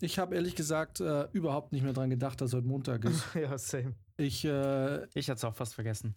[0.00, 3.24] ich habe ehrlich gesagt äh, überhaupt nicht mehr dran gedacht, dass heute Montag ist.
[3.34, 3.94] ja, same.
[4.16, 6.14] Ich, äh, Ich hatte es auch fast vergessen.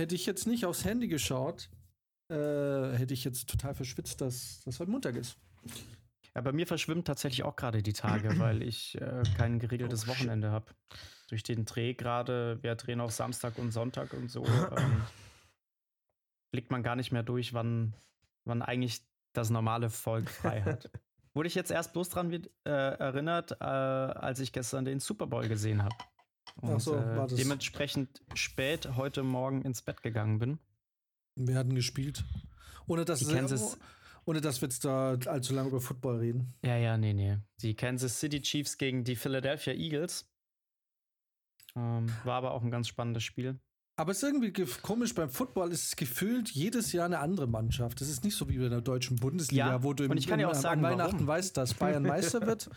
[0.00, 1.70] hätte ich jetzt nicht aufs Handy geschaut,
[2.30, 5.36] äh, hätte ich jetzt total verschwitzt, dass das heute Montag ist.
[6.34, 10.08] Ja, bei mir verschwimmen tatsächlich auch gerade die Tage, weil ich äh, kein geregeltes Oh.
[10.12, 10.66] Wochenende habe.
[11.28, 14.44] Durch den Dreh gerade, wir drehen auf Samstag und Sonntag und so,
[14.76, 15.02] ähm,
[16.52, 17.94] blickt man gar nicht mehr durch, wann,
[18.44, 19.02] wann eigentlich
[19.32, 20.90] das normale Volk frei hat.
[21.34, 25.46] Wurde ich jetzt erst bloß dran äh, erinnert, äh, als ich gestern den Super Bowl
[25.46, 25.94] gesehen habe.
[26.56, 30.58] Und so, äh, das- dementsprechend spät heute Morgen ins Bett gegangen bin.
[31.36, 32.24] Wir hatten gespielt.
[32.86, 33.78] Ohne dass, Kansas-
[34.24, 36.54] ohne dass wir jetzt da allzu lange über Football reden.
[36.64, 37.38] Ja, ja, nee, nee.
[37.62, 40.26] Die Kansas City Chiefs gegen die Philadelphia Eagles.
[41.76, 43.58] Ähm, war aber auch ein ganz spannendes Spiel.
[43.96, 48.00] Aber es ist irgendwie komisch, beim Football ist es gefühlt jedes Jahr eine andere Mannschaft.
[48.00, 50.26] Das ist nicht so wie in der deutschen Bundesliga, Ja, wo du im, und ich
[50.26, 51.26] kann dir auch im- sagen, an Weihnachten warum.
[51.26, 52.70] weißt, dass Bayern Meister wird.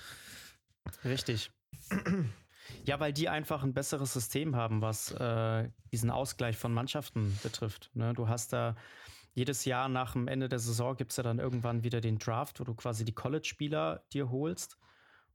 [1.05, 1.49] Richtig.
[2.85, 7.91] Ja, weil die einfach ein besseres System haben, was äh, diesen Ausgleich von Mannschaften betrifft.
[7.93, 8.13] Ne?
[8.13, 8.75] Du hast da
[9.33, 12.59] jedes Jahr nach dem Ende der Saison gibt es ja dann irgendwann wieder den Draft,
[12.59, 14.77] wo du quasi die College-Spieler dir holst.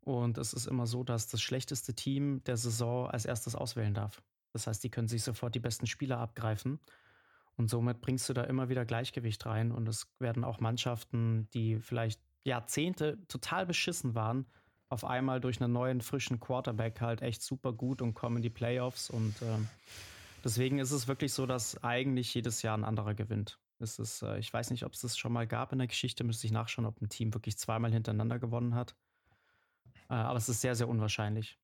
[0.00, 4.22] Und es ist immer so, dass das schlechteste Team der Saison als erstes auswählen darf.
[4.52, 6.78] Das heißt, die können sich sofort die besten Spieler abgreifen.
[7.56, 9.72] Und somit bringst du da immer wieder Gleichgewicht rein.
[9.72, 14.46] Und es werden auch Mannschaften, die vielleicht Jahrzehnte total beschissen waren,
[14.88, 18.50] auf einmal durch einen neuen, frischen Quarterback halt echt super gut und kommen in die
[18.50, 19.10] Playoffs.
[19.10, 19.68] Und ähm,
[20.44, 23.58] deswegen ist es wirklich so, dass eigentlich jedes Jahr ein anderer gewinnt.
[23.80, 26.24] Es ist, äh, ich weiß nicht, ob es das schon mal gab in der Geschichte,
[26.24, 28.96] müsste ich nachschauen, ob ein Team wirklich zweimal hintereinander gewonnen hat.
[30.08, 31.58] Äh, aber es ist sehr, sehr unwahrscheinlich.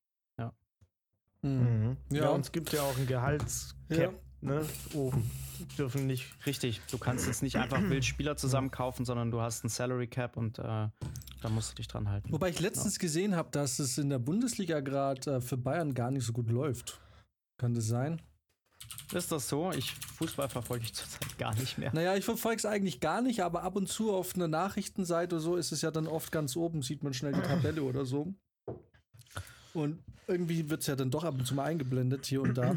[1.41, 1.97] Mhm.
[2.11, 2.29] Ja, Ja.
[2.29, 4.09] und es gibt ja auch ein Gehaltscap, Ja.
[4.41, 4.65] Ne?
[4.93, 5.29] Oben.
[5.77, 6.33] Dürfen nicht.
[6.45, 10.37] Richtig, du kannst jetzt nicht einfach wild Spieler zusammenkaufen, sondern du hast ein Salary Cap
[10.37, 12.31] und äh, da musst du dich dran halten.
[12.31, 16.11] Wobei ich letztens gesehen habe, dass es in der Bundesliga gerade äh, für Bayern gar
[16.11, 16.99] nicht so gut läuft.
[17.57, 18.21] Kann das sein?
[19.13, 19.71] Ist das so?
[19.71, 21.93] Ich Fußball verfolge ich zurzeit gar nicht mehr.
[21.93, 25.43] Naja, ich verfolge es eigentlich gar nicht, aber ab und zu auf einer Nachrichtenseite oder
[25.43, 28.33] so ist es ja dann oft ganz oben, sieht man schnell die Tabelle oder so.
[29.73, 32.75] Und irgendwie wird es ja dann doch ab und zu mal eingeblendet hier und da.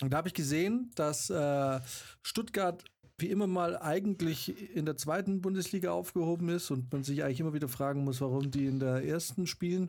[0.00, 1.80] Und da habe ich gesehen, dass äh,
[2.22, 2.84] Stuttgart
[3.18, 7.54] wie immer mal eigentlich in der zweiten Bundesliga aufgehoben ist und man sich eigentlich immer
[7.54, 9.88] wieder fragen muss, warum die in der ersten spielen,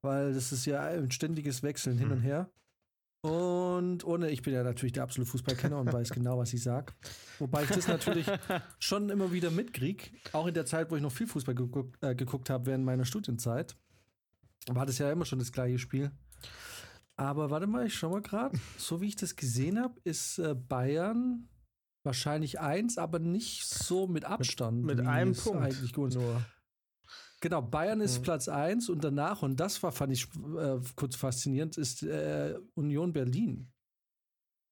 [0.00, 2.50] weil das ist ja ein ständiges Wechseln hin und her.
[3.20, 6.94] Und ohne, ich bin ja natürlich der absolute Fußballkenner und weiß genau, was ich sag.
[7.40, 8.26] Wobei ich das natürlich
[8.78, 12.14] schon immer wieder mitkrieg, auch in der Zeit, wo ich noch viel Fußball geguckt, äh,
[12.14, 13.76] geguckt habe während meiner Studienzeit.
[14.68, 16.10] War das ja immer schon das gleiche Spiel.
[17.16, 18.58] Aber warte mal, ich schau mal gerade.
[18.76, 21.48] So wie ich das gesehen habe, ist äh, Bayern
[22.04, 24.84] wahrscheinlich eins, aber nicht so mit Abstand.
[24.84, 25.60] Mit wie einem Punkt.
[25.62, 26.14] Eigentlich gut.
[26.14, 26.44] Nur.
[27.40, 28.22] Genau, Bayern ist Mhm.
[28.22, 30.26] Platz 1 und danach, und das war, fand ich
[30.58, 33.72] äh, kurz faszinierend, ist äh, Union Berlin.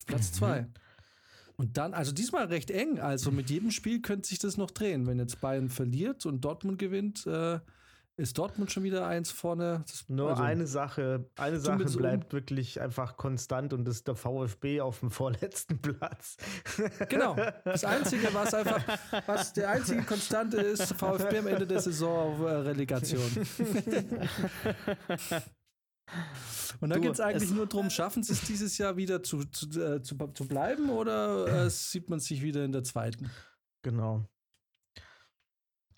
[0.06, 0.36] Platz Mhm.
[0.36, 0.66] 2.
[1.56, 5.06] Und dann, also diesmal recht eng, also mit jedem Spiel könnte sich das noch drehen.
[5.06, 7.60] Wenn jetzt Bayern verliert und Dortmund gewinnt, äh,
[8.16, 9.84] ist Dortmund schon wieder eins vorne.
[9.86, 14.14] Das, Nur also, eine Sache, eine Sache bleibt wirklich einfach konstant und das ist der
[14.14, 16.36] VfB auf dem vorletzten Platz.
[17.08, 17.36] Genau.
[17.64, 18.82] Das Einzige, was einfach,
[19.26, 23.22] was der einzige Konstante ist, VfB am Ende der Saison auf äh, Relegation.
[26.80, 29.44] Und dann Du, geht es eigentlich nur darum, schaffen sie es dieses Jahr wieder zu,
[29.44, 33.30] zu, äh, zu, zu bleiben oder äh, sieht man sich wieder in der zweiten?
[33.82, 34.26] Genau.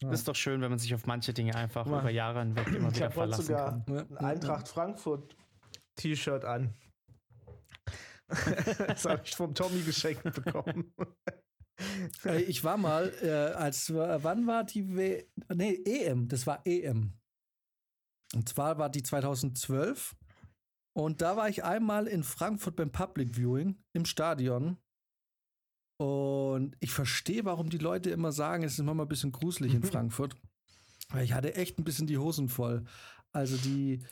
[0.02, 0.10] Ja.
[0.10, 2.00] Ist doch schön, wenn man sich auf manche Dinge einfach Mal.
[2.00, 3.84] über Jahre hinweg immer Ich wieder verlassen sogar kann.
[3.88, 5.36] Ja, ein Eintracht Frankfurt
[5.96, 6.74] T-Shirt an.
[8.86, 10.92] das habe ich vom Tommy geschenkt bekommen.
[12.46, 17.12] Ich war mal, äh, als äh, wann war die w nee, EM, das war EM.
[18.34, 20.16] Und zwar war die 2012
[20.96, 24.78] und da war ich einmal in Frankfurt beim Public Viewing im Stadion.
[25.98, 29.82] Und ich verstehe, warum die Leute immer sagen, es ist manchmal ein bisschen gruselig in
[29.82, 30.36] Frankfurt.
[31.08, 32.84] Weil ich hatte echt ein bisschen die Hosen voll.
[33.32, 34.02] Also die,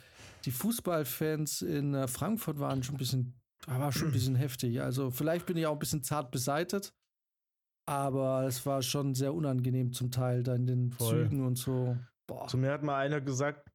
[0.44, 3.34] die Fußballfans in äh, Frankfurt waren schon ein bisschen,
[3.66, 4.80] war schon ein bisschen heftig.
[4.80, 6.94] Also vielleicht bin ich auch ein bisschen zart beseitet.
[7.86, 11.24] Aber es war schon sehr unangenehm zum Teil, da in den Voll.
[11.24, 11.96] Zügen und so.
[12.26, 12.48] Boah.
[12.48, 13.70] Zu mir hat mal einer gesagt,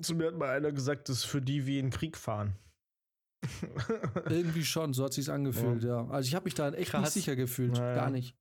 [0.00, 2.54] zu mir hat mal einer gesagt, das ist für die wie in Krieg fahren.
[4.28, 6.06] Irgendwie schon, so hat sich's angefühlt, ja.
[6.08, 7.02] Also ich habe mich da echt Krass.
[7.02, 7.94] nicht sicher gefühlt, Naja.
[7.94, 8.36] gar nicht.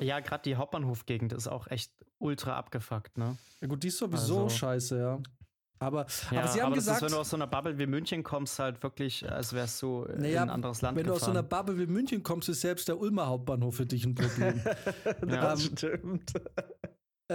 [0.00, 3.36] Ja, gerade die Hauptbahnhofgegend ist auch echt ultra abgefuckt, ne?
[3.60, 5.18] Ja, gut, die ist sowieso Also- scheiße, ja.
[5.80, 7.86] Aber, Ja, aber sie haben das gesagt, ist, wenn du aus so einer Bubble wie
[7.86, 11.20] München kommst, halt wirklich, als wärst du Naja, in ein anderes Land wenn du aus
[11.20, 11.36] so gefahren.
[11.38, 14.60] einer Bubble wie München kommst, ist selbst der Ulmer Hauptbahnhof für dich ein Problem.
[15.20, 16.32] Das Ähm, stimmt.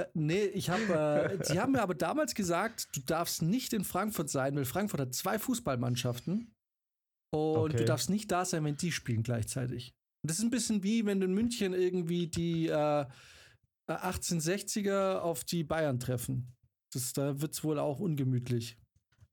[0.01, 0.93] Äh, nee, ich habe,
[1.39, 4.99] äh, sie haben mir aber damals gesagt, du darfst nicht in Frankfurt sein, weil Frankfurt
[5.01, 6.53] hat zwei Fußballmannschaften
[7.31, 7.77] und Okay.
[7.77, 9.93] du darfst nicht da sein, wenn die spielen gleichzeitig.
[10.23, 13.05] Und das ist ein bisschen wie, wenn in München irgendwie die äh,
[13.87, 16.53] 1860er auf die Bayern treffen.
[16.93, 18.77] Das, da wird es wohl auch ungemütlich.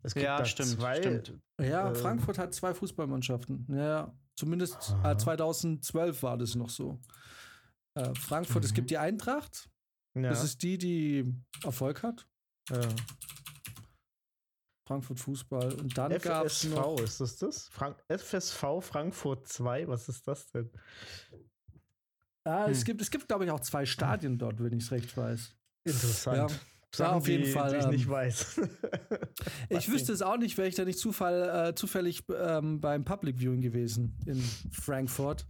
[0.02, 1.32] Es gibt Ja, da stimmt, zwei, stimmt.
[1.60, 1.94] Ja, Ähm.
[1.94, 3.66] Frankfurt hat zwei Fußballmannschaften.
[3.74, 7.00] Ja, zumindest äh, 2012 war das noch so.
[7.94, 8.74] Äh, Frankfurt, es Mhm.
[8.74, 9.68] gibt die Eintracht.
[10.16, 12.26] Ja, Das ist die, die Erfolg hat.
[12.70, 12.80] ja.
[14.88, 15.72] Frankfurt Fußball.
[15.74, 16.94] Und dann gab es noch.
[16.96, 17.68] FSV, ist das das?
[17.70, 20.70] Frank FSV Frankfurt 2, was ist das denn?
[22.44, 22.84] Ah, es Hm.
[22.84, 25.56] gibt, es gibt glaube ich, auch zwei Stadien dort, wenn ich es recht weiß.
[25.84, 26.36] Interessant.
[26.36, 26.56] Ja.
[26.94, 28.60] Sachen, Ja, auf jeden die, Fall, Die ich ähm, nicht weiß.
[29.68, 33.38] Ich wüsste es auch nicht, wäre ich da nicht Zufall, äh, zufällig ähm, beim Public
[33.40, 34.40] Viewing gewesen in
[34.70, 35.46] Frankfurt.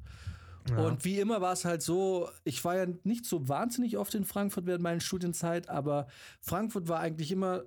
[0.68, 0.78] Ja.
[0.78, 4.24] Und wie immer war es halt so, ich war ja nicht so wahnsinnig oft in
[4.24, 6.06] Frankfurt während meiner Studienzeit, aber
[6.40, 7.64] Frankfurt war eigentlich immer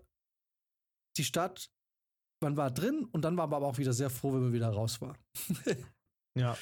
[1.17, 1.71] die Stadt,
[2.41, 4.69] man war drin und dann war man aber auch wieder sehr froh, wenn man wieder
[4.69, 5.15] raus war.
[6.37, 6.55] Ja.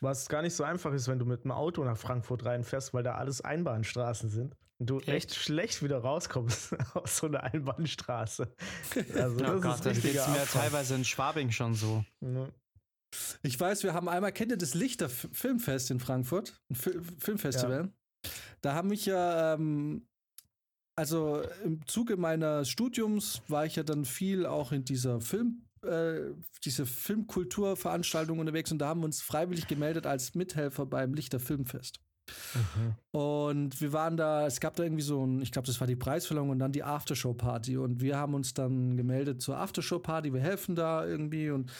[0.00, 3.02] Was gar nicht so einfach ist, wenn du mit dem Auto nach Frankfurt reinfährst, weil
[3.02, 4.56] da alles Einbahnstraßen sind.
[4.78, 5.34] Und du echt, Echt?
[5.34, 8.52] schlecht wieder rauskommst aus so einer Einbahnstraße.
[9.14, 12.04] Also, Oh das Gott, ist geht's richtiger mir teilweise in Schwabing schon so.
[12.20, 12.52] Ne?
[13.42, 16.60] Ich weiß, wir haben einmal, kennt ihr das Lichter Filmfest in Frankfurt?
[16.70, 17.92] Ein Fi Filmfestival.
[18.60, 20.06] Da haben mich ja, ähm,
[20.96, 26.30] also im Zuge meines Studiums war ich ja dann viel auch in dieser Film, äh,
[26.64, 32.00] diese Filmkulturveranstaltung unterwegs und da haben wir uns freiwillig gemeldet als Mithelfer beim Lichter Filmfest.
[32.54, 32.94] Mhm.
[33.10, 35.96] Und wir waren da, es gab da irgendwie so ein, ich glaube, das war die
[35.96, 37.76] Preisverleihung und dann die Aftershow-Party.
[37.76, 41.70] Und wir haben uns dann gemeldet zur Aftershow-Party, wir helfen da irgendwie und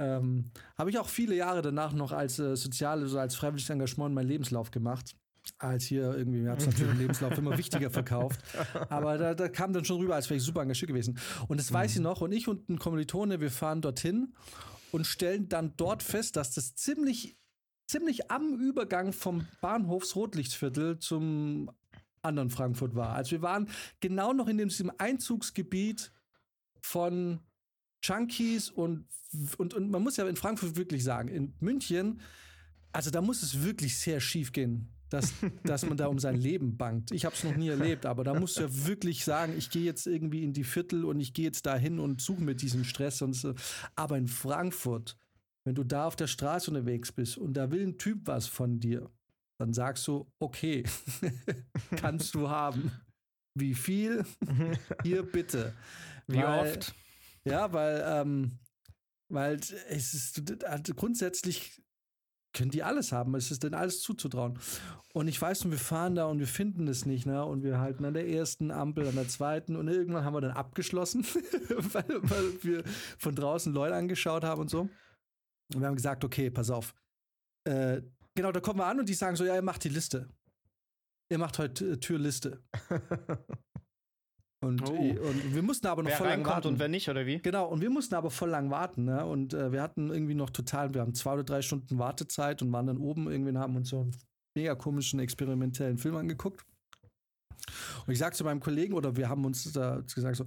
[0.00, 4.08] ähm, habe ich auch viele Jahre danach noch als äh, soziale, so als freiwilliges Engagement
[4.08, 5.14] in meinen Lebenslauf gemacht.
[5.58, 8.40] Als hier irgendwie, mir hat es natürlich im Lebenslauf immer wichtiger verkauft.
[8.88, 11.18] Aber da, da kam dann schon rüber, als wäre ich super engagiert gewesen.
[11.48, 12.20] Und das weiß ich noch.
[12.20, 14.34] Und ich und ein Kommilitone, wir fahren dorthin
[14.90, 17.36] und stellen dann dort fest, dass das ziemlich,
[17.86, 21.70] ziemlich am Übergang vom Bahnhofsrotlichtviertel zum
[22.22, 23.14] anderen Frankfurt war.
[23.14, 23.68] Also wir waren
[24.00, 26.12] genau noch in diesem Einzugsgebiet
[26.80, 27.40] von
[28.02, 29.04] Junkies und,
[29.58, 32.20] und, und man muss ja in Frankfurt wirklich sagen, in München,
[32.92, 35.32] also da muss es wirklich sehr schief gehen, dass,
[35.64, 37.10] dass man da um sein Leben bangt.
[37.12, 39.84] Ich habe es noch nie erlebt, aber da musst du ja wirklich sagen, ich gehe
[39.84, 43.22] jetzt irgendwie in die Viertel und ich gehe jetzt dahin und suche mir diesen Stress.
[43.22, 43.54] Und so.
[43.96, 45.16] Aber in Frankfurt,
[45.64, 48.80] wenn du da auf der Straße unterwegs bist und da will ein Typ was von
[48.80, 49.10] dir,
[49.58, 50.84] dann sagst du, okay,
[51.96, 52.90] kannst du haben.
[53.54, 54.24] Wie viel?
[55.02, 55.74] Hier bitte.
[56.26, 56.94] Wie Weil- oft?
[57.44, 58.58] Ja, weil, ähm,
[59.28, 61.82] weil es ist also grundsätzlich
[62.52, 63.34] können die alles haben.
[63.34, 64.58] Es ist denn alles zuzutrauen.
[65.12, 67.44] Und ich weiß, und wir fahren da und wir finden es nicht, ne?
[67.44, 70.52] Und wir halten an der ersten Ampel, an der zweiten und irgendwann haben wir dann
[70.52, 71.24] abgeschlossen,
[71.92, 72.84] weil, weil wir
[73.18, 74.80] von draußen Leute angeschaut haben und so.
[74.80, 76.94] Und wir haben gesagt, okay, pass auf.
[77.64, 78.02] Äh,
[78.34, 80.28] genau, da kommen wir an und die sagen so, ja, ihr macht die Liste.
[81.28, 82.62] Ihr macht heute äh, Türliste.
[84.62, 84.92] Und, Oh.
[84.92, 86.68] und wir mussten aber noch Wer voll lang warten.
[86.68, 87.38] und wer nicht, oder wie?
[87.38, 89.24] Genau, und wir mussten aber voll lang warten, ne?
[89.24, 92.70] Und äh, wir hatten irgendwie noch total, wir haben zwei oder drei Stunden Wartezeit und
[92.70, 94.16] waren dann oben irgendwie und haben uns so einen
[94.54, 96.66] mega komischen, experimentellen Film angeguckt.
[98.06, 100.44] Und ich sag zu meinem Kollegen, oder wir haben uns da gesagt so,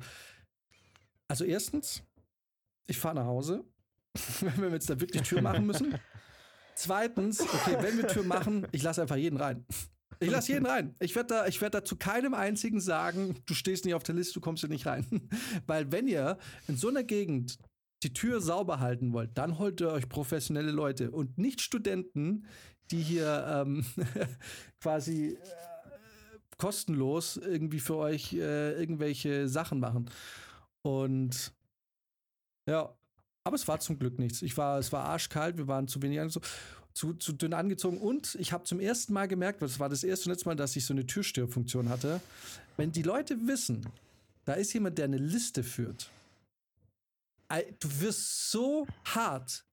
[1.27, 2.03] also erstens,
[2.85, 3.63] ich fahre nach Hause,
[4.41, 5.95] wenn wir jetzt da wirklich Tür machen müssen.
[6.75, 9.65] Zweitens, okay, wenn wir Tür machen, ich lasse einfach jeden rein.
[10.23, 10.95] Ich lasse jeden rein.
[10.99, 14.33] Ich werde da, werd da zu keinem einzigen sagen, du stehst nicht auf der Liste,
[14.33, 15.05] du kommst hier nicht rein.
[15.67, 16.37] Weil wenn ihr
[16.67, 17.57] in so einer Gegend
[18.03, 22.45] die Tür sauber halten wollt, dann holt ihr euch professionelle Leute und nicht Studenten,
[22.91, 23.85] die hier ähm,
[24.81, 25.37] quasi äh,
[26.57, 30.09] kostenlos irgendwie für euch äh, irgendwelche Sachen machen.
[30.81, 31.53] Und
[32.67, 32.93] ja,
[33.45, 34.41] aber es war zum Glück nichts.
[34.41, 36.45] Ich war, es war arschkalt, wir waren zu wenig angezogen,
[36.93, 40.29] zu, zu dünn angezogen und ich habe zum ersten Mal gemerkt, das war das erste
[40.29, 42.21] und letzte Mal, dass ich so eine Türstörfunktion hatte.
[42.77, 43.85] Wenn die Leute wissen,
[44.45, 46.09] da ist jemand, der eine Liste führt,
[47.79, 49.65] du wirst so hart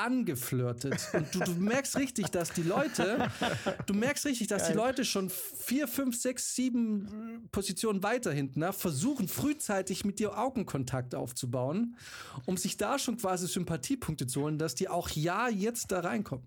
[0.00, 3.30] angeflirtet und du, du merkst richtig, dass die Leute,
[3.86, 8.72] du merkst richtig, dass die Leute schon vier, fünf, sechs, sieben Positionen weiter hinten ne,
[8.72, 11.96] versuchen frühzeitig mit dir Augenkontakt aufzubauen,
[12.46, 16.46] um sich da schon quasi Sympathiepunkte zu holen, dass die auch ja jetzt da reinkommen.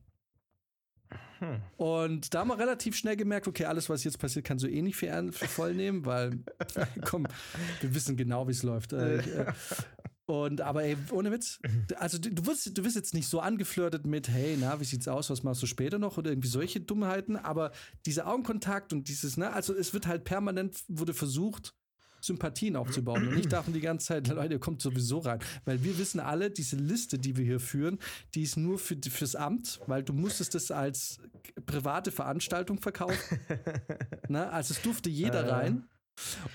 [1.39, 1.61] Hm.
[1.77, 4.81] Und da haben wir relativ schnell gemerkt, okay, alles, was jetzt passiert, kannst du eh
[4.81, 6.39] nicht für, für voll nehmen, weil,
[7.05, 7.27] komm,
[7.81, 8.93] wir wissen genau, wie es läuft.
[8.93, 9.45] Äh, äh,
[10.25, 11.59] und aber ey, ohne Witz,
[11.97, 15.29] also du, wirst, du wirst jetzt nicht so angeflirtet mit, hey, na, wie sieht's aus,
[15.29, 17.71] was machst du später noch oder irgendwie solche Dummheiten, aber
[18.05, 21.73] dieser Augenkontakt und dieses, ne, also es wird halt permanent, wurde versucht,
[22.23, 25.39] Sympathien aufzubauen und nicht davon die ganze Zeit, Leute, ihr kommt sowieso rein.
[25.65, 27.99] Weil wir wissen alle, diese Liste, die wir hier führen,
[28.33, 31.17] die ist nur für, fürs Amt, weil du musstest das als
[31.65, 33.39] private Veranstaltung verkaufen.
[34.29, 34.49] ne?
[34.51, 35.49] Also es durfte jeder äh.
[35.49, 35.87] rein.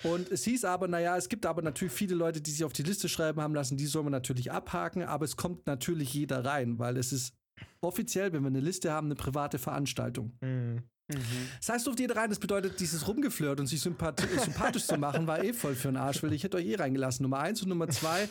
[0.02, 2.82] Und es hieß aber, naja, es gibt aber natürlich viele Leute, die sich auf die
[2.82, 6.78] Liste schreiben haben lassen, die soll man natürlich abhaken, aber es kommt natürlich jeder rein,
[6.78, 7.34] weil es ist
[7.80, 10.36] offiziell, wenn wir eine Liste haben, eine private Veranstaltung.
[10.40, 10.82] Mhm.
[11.08, 11.48] Mhm.
[11.58, 12.28] Das heißt, durfte jeder rein.
[12.28, 15.96] Das bedeutet, dieses Rumgeflirt und sich sympath sympathisch zu machen, war eh voll für den
[15.96, 17.22] Arsch, weil ich hätte euch eh reingelassen.
[17.22, 18.28] Nummer eins und Nummer zwei,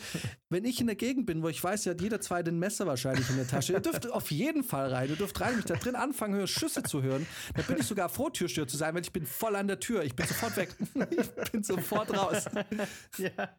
[0.49, 2.85] wenn ich in der Gegend bin, wo ich weiß, ja, hat jeder zweite ein Messer
[2.85, 3.73] wahrscheinlich in der Tasche.
[3.73, 5.09] Ihr dürft auf jeden Fall rein.
[5.09, 7.25] Ihr dürft rein, mich da drin anfangen, höre Schüsse zu hören.
[7.55, 10.03] Dann bin ich sogar froh, Türstör zu sein, weil ich bin voll an der Tür.
[10.03, 10.69] Ich bin sofort weg.
[11.09, 12.45] ich bin sofort raus.
[13.17, 13.49] Ja.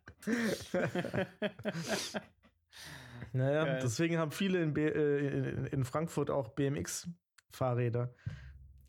[3.33, 3.81] Naja, Geil.
[3.83, 8.15] deswegen haben viele in, äh, in, in Frankfurt auch BMX-Fahrräder.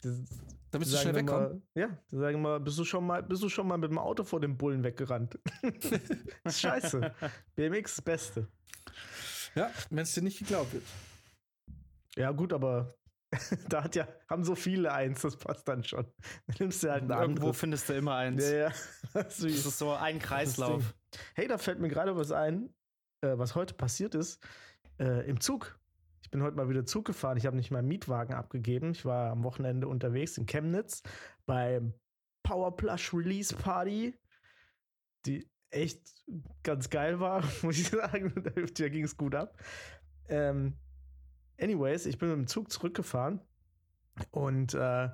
[0.01, 1.63] Da bist du schnell wegkommen.
[1.73, 4.23] Ja, die sagen mal, bist du schon mal, bist du schon mal mit dem Auto
[4.23, 5.39] vor dem Bullen weggerannt?
[6.47, 7.13] scheiße.
[7.55, 8.47] BMX das Beste.
[9.55, 10.83] Ja, wenn es dir nicht geglaubt wird.
[12.15, 12.93] Ja, gut, aber
[13.69, 16.05] da hat ja, haben so viele eins, das passt dann schon.
[16.47, 17.57] Dann nimmst du halt ein Irgendwo anderes.
[17.59, 18.43] findest du immer eins.
[18.49, 18.71] Ja, ja.
[19.13, 20.93] Das ist so ein Kreislauf.
[21.33, 22.73] Hey, da fällt mir gerade was ein,
[23.21, 24.39] äh, was heute passiert ist.
[24.99, 25.78] Äh, Im Zug
[26.21, 27.37] ich bin heute mal wieder Zug gefahren.
[27.37, 28.91] Ich habe nicht meinen Mietwagen abgegeben.
[28.91, 31.01] Ich war am Wochenende unterwegs in Chemnitz
[31.45, 31.93] beim
[32.43, 34.15] Powerplush Release Party,
[35.25, 36.01] die echt
[36.63, 38.33] ganz geil war, muss ich sagen.
[38.77, 39.57] da ging es gut ab.
[40.27, 40.77] Ähm,
[41.59, 43.41] anyways, ich bin mit dem Zug zurückgefahren
[44.31, 45.09] und äh,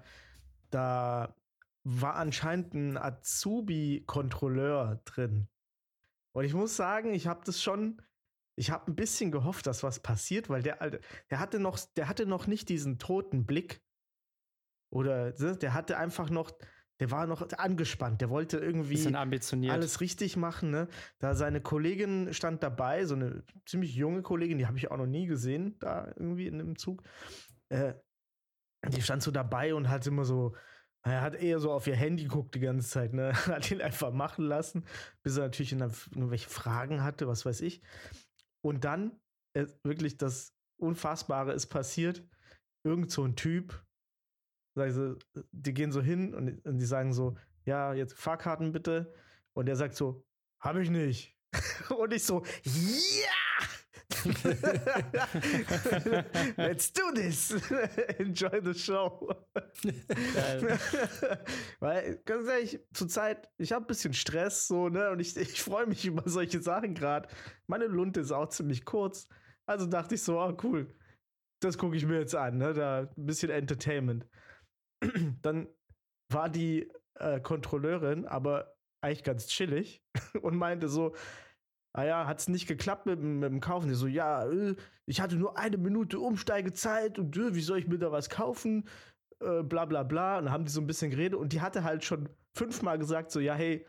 [0.69, 1.35] da
[1.83, 5.47] war anscheinend ein Azubi-Kontrolleur drin.
[6.31, 8.01] Und ich muss sagen, ich habe das schon
[8.55, 12.07] ich habe ein bisschen gehofft, dass was passiert, weil der Alte, der hatte noch, der
[12.07, 13.81] hatte noch nicht diesen toten Blick.
[14.91, 16.51] Oder ne, der hatte einfach noch,
[17.01, 18.95] der war noch angespannt, der wollte irgendwie
[19.71, 20.71] alles richtig machen.
[20.71, 20.87] Ne?
[21.19, 25.07] Da seine Kollegin stand dabei, so eine ziemlich junge Kollegin, die habe ich auch noch
[25.07, 27.03] nie gesehen, da irgendwie in einem Zug.
[27.69, 27.95] Äh,
[28.87, 30.55] die stand so dabei und hat immer so,
[31.01, 33.33] er hat eher so auf ihr Handy geguckt die ganze Zeit, ne?
[33.47, 34.85] Hat ihn einfach machen lassen,
[35.21, 37.81] bis er natürlich irgendwelche Fragen hatte, was weiß ich.
[38.65, 39.21] Und dann
[39.53, 42.27] äh, wirklich das Unfassbare ist passiert.
[42.83, 43.85] Irgend so ein Typ,
[44.75, 45.15] also,
[45.51, 49.13] die gehen so hin und, und die sagen so, ja, jetzt Fahrkarten bitte.
[49.53, 50.25] Und der sagt so,
[50.59, 51.37] habe ich nicht.
[51.95, 53.44] und ich so, ja!
[56.57, 57.51] Let's do this.
[58.19, 59.29] Enjoy the show.
[61.79, 65.11] Weil, ganz ehrlich, zurzeit, ich habe ein bisschen Stress, so, ne?
[65.11, 67.29] Und ich, ich freue mich über solche Sachen gerade.
[67.67, 69.27] Meine Lunte ist auch ziemlich kurz.
[69.65, 70.93] Also dachte ich so, oh, cool.
[71.61, 72.73] Das gucke ich mir jetzt an, ne?
[72.73, 74.25] Da ein bisschen Entertainment.
[75.41, 75.67] Dann
[76.29, 80.03] war die äh, Kontrolleurin aber eigentlich ganz chillig
[80.41, 81.15] und meinte so,
[81.95, 83.87] ah ja, hat es nicht geklappt mit, mit dem Kaufen.
[83.87, 84.75] Die so, ja, äh,
[85.05, 88.87] ich hatte nur eine Minute Umsteigezeit und äh, wie soll ich mir da was kaufen?
[89.39, 90.37] Äh, bla bla bla.
[90.37, 93.31] Und dann haben die so ein bisschen geredet und die hatte halt schon fünfmal gesagt,
[93.31, 93.85] so, ja, hey,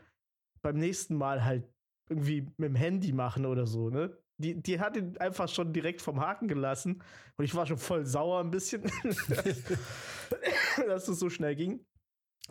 [0.63, 1.69] beim nächsten Mal halt
[2.09, 4.17] irgendwie mit dem Handy machen oder so, ne?
[4.39, 7.03] Die, die hat ihn einfach schon direkt vom Haken gelassen
[7.39, 8.83] und ich war schon voll sauer ein bisschen,
[10.87, 11.85] dass es so schnell ging.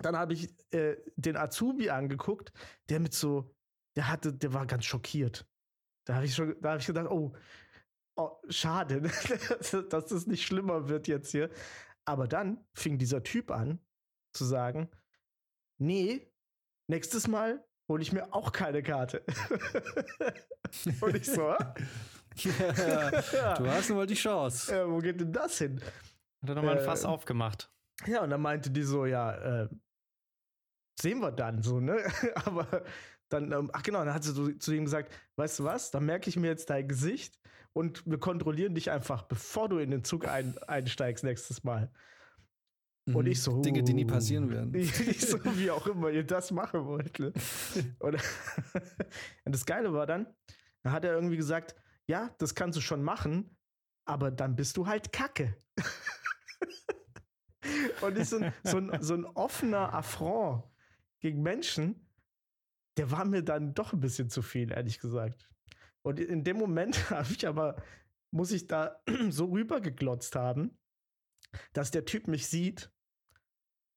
[0.01, 2.51] Dann habe ich äh, den Azubi angeguckt,
[2.89, 3.55] der mit so
[3.95, 5.47] der hatte, der war ganz schockiert.
[6.05, 7.35] Da habe ich schon, da habe ich gedacht, oh,
[8.17, 9.01] oh schade,
[9.89, 11.49] dass das nicht schlimmer wird jetzt hier.
[12.05, 13.79] Aber dann fing dieser Typ an
[14.33, 14.89] zu sagen,
[15.79, 16.31] nee,
[16.87, 19.23] nächstes Mal hole ich mir auch keine Karte.
[21.01, 21.55] Und ich so,
[22.35, 24.75] ja, du hast nun mal die Chance.
[24.75, 25.81] Ja, wo geht denn das hin?
[26.41, 27.71] Hat er nochmal ein Fass äh, aufgemacht.
[28.05, 29.69] Ja, und dann meinte die so, ja, äh,
[30.99, 32.03] sehen wir dann so, ne?
[32.45, 32.83] Aber
[33.35, 36.05] dann, ähm, ach genau, dann hat sie so, zu ihm gesagt, weißt du was, dann
[36.05, 37.39] merke ich mir jetzt dein Gesicht
[37.73, 41.91] und wir kontrollieren dich einfach, bevor du in den Zug ein, einsteigst nächstes Mal.
[43.05, 43.15] Mhm.
[43.15, 43.61] Und ich so.
[43.61, 44.73] Dinge, die nie passieren werden.
[44.75, 47.19] Ich so, wie auch immer ihr das machen wollt.
[47.19, 47.33] Ne?
[47.99, 48.15] Und,
[49.45, 50.27] und das Geile war dann,
[50.83, 51.75] da hat er irgendwie gesagt,
[52.07, 53.57] ja, das kannst du schon machen,
[54.05, 55.57] aber dann bist du halt Kacke.
[58.01, 60.63] und ist so ein, so ein, so ein offener Affront
[61.19, 62.04] gegen Menschen,
[62.97, 65.49] der war mir dann doch ein bisschen zu viel, ehrlich gesagt.
[66.05, 67.81] Und in dem Moment habe ich aber,
[68.31, 70.77] muss ich da so rübergeglotzt haben,
[71.73, 72.91] dass der Typ mich sieht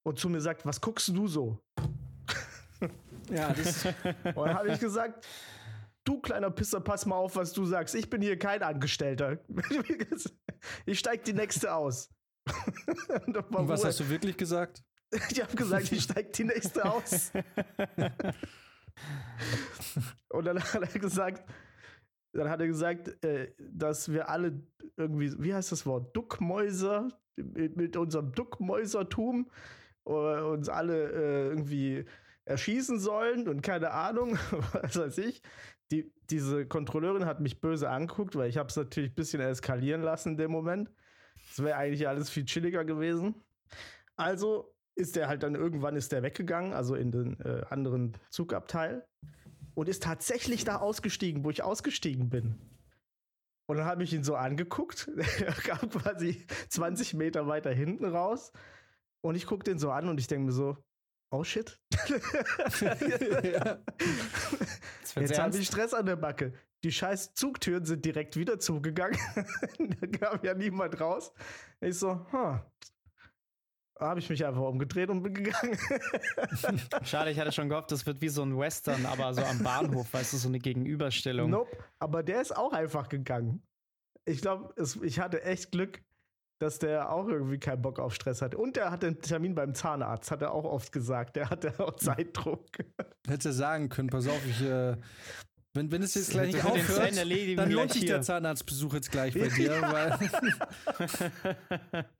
[0.06, 1.58] und zu mir sagt, was guckst du so?
[3.30, 3.84] Ja, das
[4.24, 5.26] Und dann habe ich gesagt,
[6.04, 7.94] du kleiner Pisser, pass mal auf, was du sagst.
[7.94, 9.38] Ich bin hier kein Angestellter.
[10.86, 12.08] Ich steig die nächste aus.
[13.26, 14.82] Und Und was hast du wirklich gesagt?
[15.30, 17.32] Ich habe gesagt, ich steig die nächste aus.
[20.30, 21.44] Und dann hat er gesagt,
[22.32, 24.62] dann hat er gesagt, äh, dass wir alle
[24.96, 29.50] irgendwie, wie heißt das Wort, Duckmäuser, mit, unserem Duckmäusertum
[30.06, 32.04] äh, uns alle äh, irgendwie
[32.44, 34.38] erschießen sollen und keine Ahnung,
[34.72, 35.42] was weiß ich.
[35.90, 40.02] Die, diese Kontrolleurin hat mich böse angeguckt, weil ich habe es natürlich ein bisschen eskalieren
[40.02, 40.90] lassen in dem Moment.
[41.48, 43.34] Das wäre eigentlich alles viel chilliger gewesen.
[44.16, 49.06] Also ist der halt dann irgendwann ist der weggegangen, also in den äh, anderen Zugabteil
[49.74, 52.58] und ist tatsächlich da ausgestiegen, wo ich ausgestiegen bin.
[53.70, 55.08] Und dann habe ich ihn so angeguckt.
[55.40, 58.52] Er kam quasi 20 Meter weiter hinten raus.
[59.20, 60.76] Und ich gucke den so an und ich denke mir so,
[61.30, 61.78] oh shit.
[63.42, 63.78] ja.
[65.16, 66.54] Jetzt habe ich Stress an der Backe.
[66.84, 69.18] Die scheiß Zugtüren sind direkt wieder zugegangen.
[70.00, 71.32] da kam ja niemand raus.
[71.80, 72.58] Ich so, huh.
[74.00, 75.76] Habe ich mich einfach umgedreht und bin gegangen.
[77.04, 80.12] Schade, ich hatte schon gehofft, das wird wie so ein Western, aber so am Bahnhof,
[80.12, 81.50] weißt du, so eine Gegenüberstellung.
[81.50, 81.76] nope.
[81.98, 83.62] Aber der ist auch einfach gegangen.
[84.24, 86.00] Ich glaube, ich hatte echt Glück,
[86.60, 88.58] dass der auch irgendwie keinen Bock auf Stress hatte.
[88.58, 91.36] Und der hatte einen Termin beim Zahnarzt, hat er auch oft gesagt.
[91.36, 92.66] Der hatte auch Zeitdruck.
[93.26, 94.96] Hättest du sagen können, pass auf, ich, äh,
[95.74, 99.48] wenn, wenn es jetzt gleich nicht aufhört, dann lohnt sich der Zahnarztbesuch jetzt gleich bei
[99.56, 100.18] dir, weil.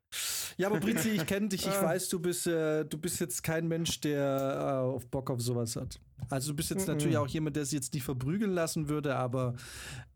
[0.57, 3.69] ja, aber Brizi, ich kenne dich, ich weiß, du bist, äh, du bist jetzt kein
[3.69, 6.01] Mensch, der äh, auf Bock auf sowas hat.
[6.31, 6.95] Also du bist jetzt Mhm.
[6.95, 9.55] natürlich auch jemand, der sich jetzt nicht verprügeln lassen würde, aber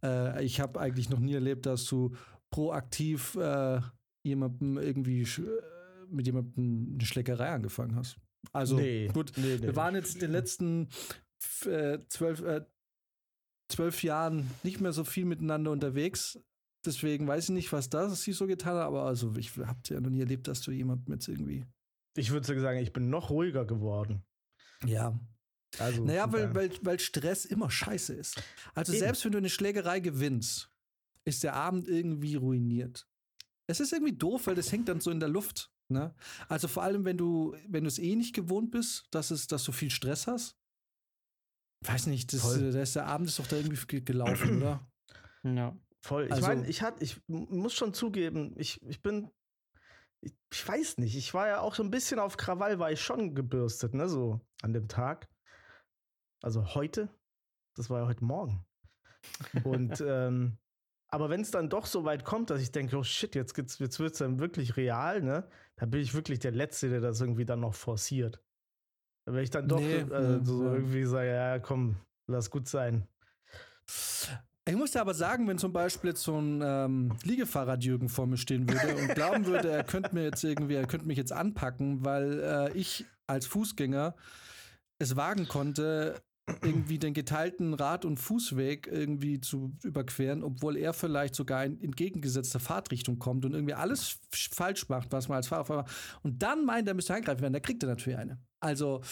[0.02, 2.14] äh, ich habe eigentlich noch nie erlebt, dass du
[2.50, 3.80] proaktiv äh,
[4.24, 5.60] jemandem irgendwie äh,
[6.08, 8.16] mit jemandem eine Schlägerei angefangen hast.
[8.52, 9.62] Also Nee, gut, nee, nee.
[9.62, 10.88] wir waren jetzt in den letzten
[11.66, 12.42] äh, zwölf,
[13.68, 16.38] zwölf Jahren nicht mehr so viel miteinander unterwegs.
[16.84, 20.00] Deswegen weiß ich nicht, was das sie so getan hat, aber also ich habe ja
[20.00, 21.64] noch nie erlebt, dass du jemandem jetzt irgendwie.
[22.16, 24.22] Ich würde sogar sagen, ich bin noch ruhiger geworden.
[24.84, 25.18] Ja.
[25.78, 28.42] Also, Naja, weil, weil, weil Stress immer scheiße ist.
[28.74, 29.00] Also Eben.
[29.00, 30.70] selbst wenn du eine Schlägerei gewinnst,
[31.24, 33.08] ist der Abend irgendwie ruiniert.
[33.68, 35.72] Es ist irgendwie doof, weil das hängt dann so in der Luft.
[35.88, 36.14] Ne?
[36.48, 39.64] Also vor allem, wenn du, wenn du es eh nicht gewohnt bist, dass, es, dass
[39.64, 40.58] du viel Stress hast.
[41.84, 42.72] Weiß nicht, das, Voll.
[42.72, 44.86] da ist der Abend ist doch da irgendwie ge- gelaufen, oder?
[45.44, 45.76] Ja.
[46.02, 46.26] Voll.
[46.26, 49.30] Ich Also- meine, ich hatte, ich muss schon zugeben, ich, ich bin,
[50.20, 50.34] ich,
[50.66, 53.94] weiß nicht, ich war ja auch so ein bisschen auf Krawall, war ich schon gebürstet,
[53.94, 55.28] ne, so an dem Tag.
[56.42, 57.08] Also heute,
[57.76, 58.64] das war ja heute Morgen.
[59.64, 60.58] Und, ähm,
[61.08, 64.00] aber wenn es dann doch so weit kommt, dass ich denke, oh shit, jetzt, jetzt
[64.00, 67.44] wird es dann wirklich real, ne, dann bin ich wirklich der Letzte, der das irgendwie
[67.44, 68.42] dann noch forciert.
[69.24, 70.72] Wenn ich dann doch Nee, äh, so ja.
[70.72, 73.06] irgendwie sage, ja, komm, lass gut sein.
[74.64, 78.36] Ich muss dir aber sagen, wenn zum Beispiel jetzt so ein ähm, Liegefahrrad-Jürgen vor mir
[78.36, 82.04] stehen würde und glauben würde, er könnte mir jetzt irgendwie, er könnte mich jetzt anpacken,
[82.04, 84.14] weil äh, ich als Fußgänger
[85.00, 86.22] es wagen konnte,
[86.60, 92.60] irgendwie den geteilten Rad- und Fußweg irgendwie zu überqueren, obwohl er vielleicht sogar in entgegengesetzter
[92.60, 95.86] Fahrtrichtung kommt und irgendwie alles falsch macht, was man als Fahrradfahrer
[96.22, 98.38] und dann meint, er müsste eingreifen werden, da kriegt er natürlich eine.
[98.60, 99.02] Also,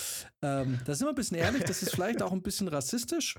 [0.43, 3.37] ähm, das ist immer ein bisschen ehrlich, das ist vielleicht auch ein bisschen rassistisch,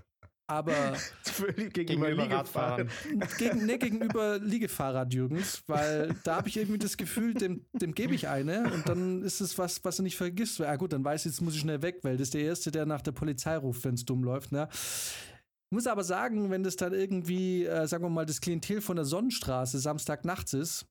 [0.52, 0.74] aber
[1.74, 2.32] Gegenüber Liegefahrern.
[2.32, 2.90] Radfahrern.
[3.38, 8.14] gegen, ne, gegenüber Liegefahrrad Jürgens, weil da habe ich irgendwie das Gefühl, dem, dem gebe
[8.14, 10.60] ich eine und dann ist es was, was er nicht vergisst.
[10.60, 12.70] Ja gut, dann weiß ich, jetzt muss ich schnell weg, weil das ist der Erste,
[12.70, 14.52] der nach der Polizei ruft, wenn es dumm läuft.
[14.52, 14.68] Ne?
[14.72, 18.98] Ich muss aber sagen, wenn das dann irgendwie, äh, sagen wir mal, das Klientel von
[18.98, 20.86] der Sonnenstraße Samstagnachts ist,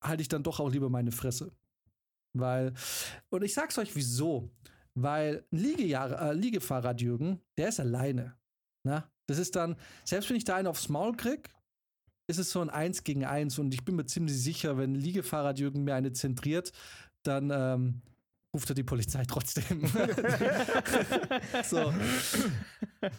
[0.00, 1.50] halte ich dann doch auch lieber meine Fresse.
[2.34, 2.72] Weil,
[3.30, 4.50] und ich sag's euch wieso.
[4.94, 8.36] Weil ein äh, Liegefahrrad Jürgen, der ist alleine.
[8.84, 9.10] Na?
[9.26, 11.50] Das ist dann, selbst wenn ich da einen aufs Maul krieg,
[12.26, 15.58] ist es so ein Eins gegen Eins und ich bin mir ziemlich sicher, wenn Liegefahrrad
[15.58, 16.72] Jürgen mir eine zentriert,
[17.22, 18.02] dann ähm,
[18.54, 19.82] ruft er die Polizei trotzdem.
[21.64, 21.92] so.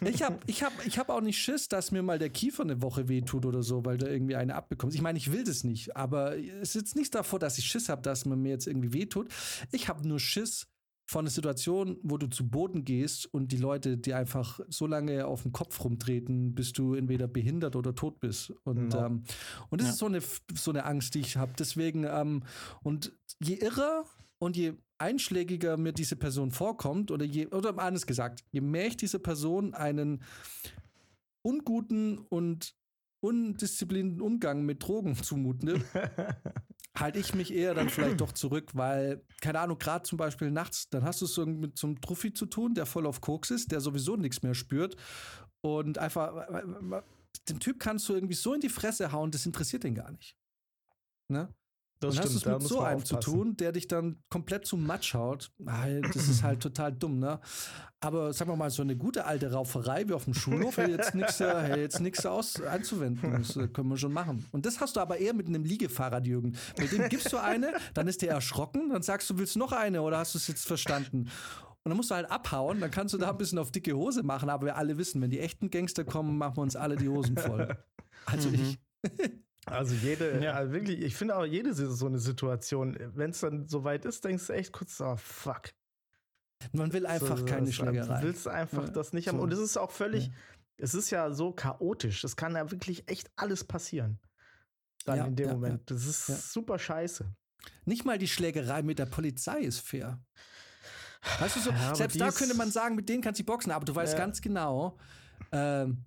[0.00, 2.82] Ich habe ich hab, ich hab auch nicht Schiss, dass mir mal der Kiefer eine
[2.82, 4.94] Woche wehtut oder so, weil da irgendwie eine abbekommt.
[4.94, 7.88] Ich meine, ich will das nicht, aber es ist jetzt nicht davor, dass ich Schiss
[7.88, 9.28] habe, dass man mir jetzt irgendwie wehtut.
[9.70, 10.66] Ich habe nur Schiss
[11.08, 15.26] von einer Situation, wo du zu Boden gehst und die Leute dir einfach so lange
[15.26, 18.52] auf den Kopf rumtreten, bis du entweder behindert oder tot bist.
[18.64, 19.06] Und, Genau.
[19.06, 19.22] ähm,
[19.70, 19.92] und das Ja.
[19.92, 20.20] ist so eine,
[20.54, 21.52] so eine Angst, die ich habe.
[21.58, 22.42] Deswegen, ähm,
[22.82, 24.04] und je irrer
[24.38, 28.96] und je einschlägiger mir diese Person vorkommt, oder je, oder anders gesagt, je mehr ich
[28.96, 30.22] dieser Person einen
[31.42, 32.74] unguten und
[33.20, 35.80] undisziplinierten Umgang mit Drogen zumute,
[36.98, 40.88] halte ich mich eher dann vielleicht doch zurück, weil, keine Ahnung, gerade zum Beispiel nachts,
[40.88, 43.50] dann hast du es so mit so einem Truffi zu tun, der voll auf Koks
[43.50, 44.96] ist, der sowieso nichts mehr spürt
[45.60, 46.46] und einfach,
[47.48, 50.36] den Typ kannst du irgendwie so in die Fresse hauen, das interessiert ihn gar nicht.
[51.28, 51.52] Ne?
[52.00, 54.66] Das und stimmt, hast du es mit so einem zu tun, der dich dann komplett
[54.66, 55.50] zum Matsch haut.
[55.58, 57.40] Das ist halt total dumm, ne?
[58.00, 62.00] Aber sagen wir mal, so eine gute alte Rauferei wie auf dem Schulhof hätte jetzt
[62.00, 63.32] nichts äh, aus einzuwenden.
[63.32, 64.44] Das äh, können wir schon machen.
[64.52, 66.56] Und das hast du aber eher mit einem Liegefahrrad, Jürgen.
[66.78, 69.72] Mit dem gibst du eine, dann ist der erschrocken, dann sagst du, willst du noch
[69.72, 71.30] eine oder hast du es jetzt verstanden?
[71.84, 74.22] Und dann musst du halt abhauen, dann kannst du da ein bisschen auf dicke Hose
[74.22, 77.08] machen, aber wir alle wissen, wenn die echten Gangster kommen, machen wir uns alle die
[77.08, 77.76] Hosen voll.
[78.26, 78.54] Also mhm.
[78.54, 78.78] ich.
[79.66, 80.52] Also jede, ja.
[80.52, 84.46] also wirklich, ich finde auch jede so eine Situation, wenn es dann soweit ist, denkst
[84.46, 85.72] du echt kurz, oh fuck.
[86.72, 88.20] Man will einfach so, keine Schlägerei.
[88.20, 89.38] Du willst einfach ja, das nicht haben.
[89.38, 89.42] So.
[89.42, 90.32] Und es ist auch völlig, ja.
[90.78, 92.24] es ist ja so chaotisch.
[92.24, 94.20] Es kann ja wirklich echt alles passieren.
[95.04, 95.90] Dann in dem Moment.
[95.90, 97.30] Das ist super scheiße.
[97.84, 100.20] Nicht mal die Schlägerei mit der Polizei ist fair.
[101.40, 103.94] Weißt du so, selbst da könnte man sagen, mit denen kannst du boxen, aber du
[103.94, 104.96] weißt ganz genau,
[105.50, 106.04] ähm,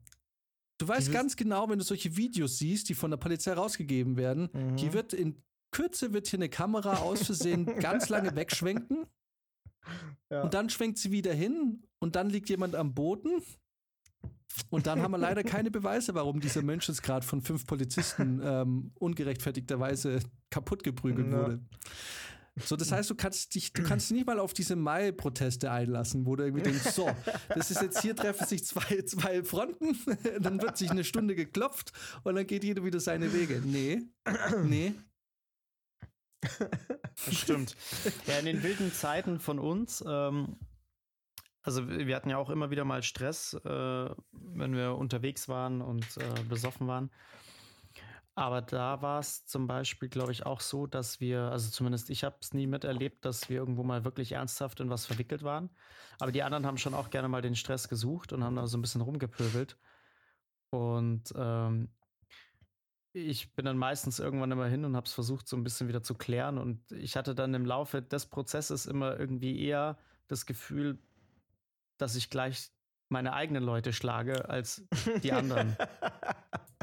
[0.80, 4.50] Du weißt ganz genau, wenn du solche Videos siehst, die von der Polizei rausgegeben werden,
[4.54, 4.78] mhm.
[4.78, 9.06] hier wird in Kürze wird hier eine Kamera aus Versehen ganz lange wegschwenken.
[10.32, 10.42] Ja.
[10.42, 13.42] Und dann schwenkt sie wieder hin und dann liegt jemand am Boden.
[14.70, 18.42] Und dann haben wir leider keine Beweise, warum dieser Mensch jetzt gerade von fünf Polizisten
[18.44, 21.62] ähm, ungerechtfertigterweise kaputt geprügelt wurde.
[22.65, 26.36] So, das heißt, du kannst dich, du kannst nicht mal auf diese Mai-Proteste einlassen, wo
[26.36, 27.10] du irgendwie denkst, so,
[27.50, 29.98] das ist jetzt hier treffen sich zwei, zwei Fronten,
[30.39, 31.91] dann wird sich eine Stunde geklopft
[32.24, 33.62] und dann geht jeder wieder seine Wege.
[33.65, 34.02] Nee,
[34.63, 34.93] nee.
[37.32, 37.76] Stimmt.
[38.28, 40.56] Ja, in den wilden Zeiten von uns, ähm,
[41.62, 46.06] also wir hatten ja auch immer wieder mal Stress, äh, wenn wir unterwegs waren und
[46.17, 47.12] äh, besoffen waren.
[48.39, 52.23] Aber da war es zum Beispiel, glaube ich, auch so, dass wir, also zumindest ich
[52.23, 55.69] habe es nie miterlebt, dass wir irgendwo mal wirklich ernsthaft in was verwickelt waren.
[56.19, 58.78] Aber die anderen haben schon auch gerne mal den Stress gesucht und haben da so
[58.78, 59.78] ein bisschen rumgepöbelt.
[60.69, 61.89] Und ähm,
[63.12, 66.02] ich bin dann meistens irgendwann immer hin und habe es versucht, so ein bisschen wieder
[66.02, 66.58] zu klären.
[66.58, 69.97] Und ich hatte dann im Laufe des Prozesses immer irgendwie eher
[70.30, 70.97] das Gefühl,
[71.97, 72.69] dass ich gleich
[73.10, 74.88] meine eigenen Leute schlage als
[75.23, 75.75] die anderen.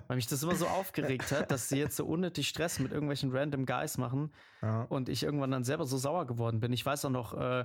[0.08, 3.30] Weil mich das immer so aufgeregt hat, dass sie jetzt so unnötig Stress mit irgendwelchen
[3.32, 4.82] random Guys machen ja.
[4.82, 6.72] und ich irgendwann dann selber so sauer geworden bin.
[6.72, 7.64] Ich weiß auch noch, äh,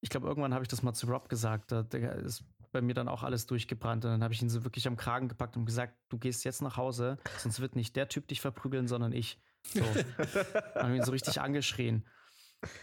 [0.00, 3.08] ich glaube, irgendwann habe ich das mal zu Rob gesagt, da ist bei mir dann
[3.08, 5.94] auch alles durchgebrannt und dann habe ich ihn so wirklich am Kragen gepackt und gesagt,
[6.08, 9.40] du gehst jetzt nach Hause, sonst wird nicht der Typ dich verprügeln, sondern ich.
[9.62, 9.80] So.
[10.74, 12.06] habe ihn so richtig angeschrien.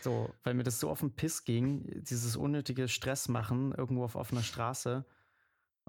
[0.02, 4.16] So, weil mir das so auf den Piss ging, dieses unnötige Stress machen irgendwo auf
[4.16, 5.06] offener Straße.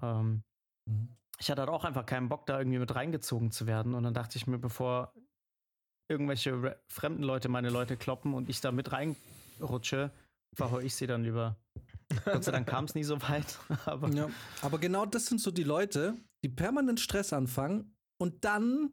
[0.03, 0.43] Ähm,
[0.87, 3.95] mhm ich hatte halt auch einfach keinen Bock, da irgendwie mit reingezogen zu werden.
[3.95, 5.15] Und dann dachte ich mir, bevor
[6.09, 10.13] irgendwelche fremden Leute meine Leute kloppen und ich da mit reinrutsche,
[10.55, 11.57] verhöre ich sie dann lieber.
[12.25, 13.59] Gott sei Dank kam es nie so weit.
[13.87, 14.29] Aber, ja,
[14.63, 18.93] aber genau das sind so die Leute, die permanent Stress anfangen und dann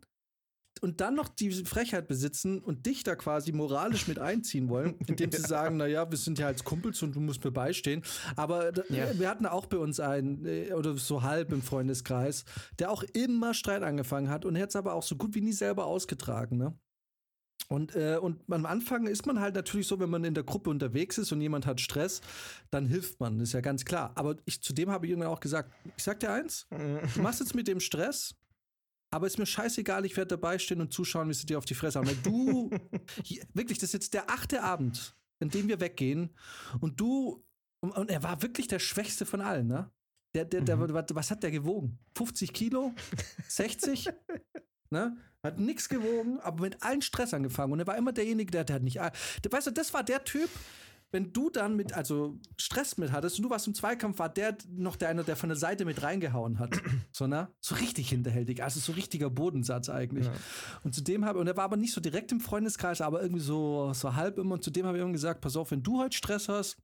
[0.79, 5.31] und dann noch die Frechheit besitzen und dich da quasi moralisch mit einziehen wollen, indem
[5.31, 8.03] sie sagen, naja, wir sind ja als Kumpels und du musst mir beistehen.
[8.35, 9.17] Aber ja.
[9.17, 12.45] wir hatten auch bei uns einen, äh, oder so halb im Freundeskreis,
[12.79, 15.53] der auch immer Streit angefangen hat und hat es aber auch so gut wie nie
[15.53, 16.77] selber ausgetragen, ne?
[17.69, 20.69] Und, äh, und am Anfang ist man halt natürlich so, wenn man in der Gruppe
[20.69, 22.21] unterwegs ist und jemand hat Stress,
[22.71, 24.11] dann hilft man, ist ja ganz klar.
[24.15, 26.65] Aber ich, zu dem habe ich irgendwann auch gesagt, ich sag dir eins,
[27.15, 28.35] du machst jetzt mit dem Stress,
[29.11, 31.75] aber ist mir scheißegal, ich werde dabei stehen und zuschauen, wie sie dir auf die
[31.75, 32.07] Fresse haben.
[32.07, 32.69] Weil du,
[33.53, 36.33] wirklich, das ist jetzt der achte Abend, in dem wir weggehen
[36.81, 37.43] und du,
[37.79, 39.91] und, er war wirklich der Schwächste von allen, ne?
[40.33, 40.93] Der, der, der, mhm.
[40.93, 41.99] was hat der gewogen?
[42.15, 42.93] 50 Kilo?
[43.47, 44.09] 60?
[44.89, 45.17] ne?
[45.41, 47.71] Hat nichts gewogen, aber mit allen Stress angefangen.
[47.71, 48.97] Und er war immer derjenige, der, der hat nicht.
[48.97, 50.49] Der, weißt du, das war der Typ,
[51.11, 54.57] wenn du dann mit, also Stress mit hattest und du warst im Zweikampf, war der
[54.69, 56.75] noch der einer, der von der Seite mit reingehauen hat.
[57.11, 57.47] so, ne?
[57.61, 60.25] So richtig hinterhältig, also so richtiger Bodensatz eigentlich.
[60.25, 60.33] Ja.
[60.83, 63.43] Und zu dem habe, und er war aber nicht so direkt im Freundeskreis, aber irgendwie
[63.43, 64.55] so, so halb immer.
[64.55, 66.77] Und zu dem habe ich immer gesagt: Pass auf, wenn du heute Stress hast,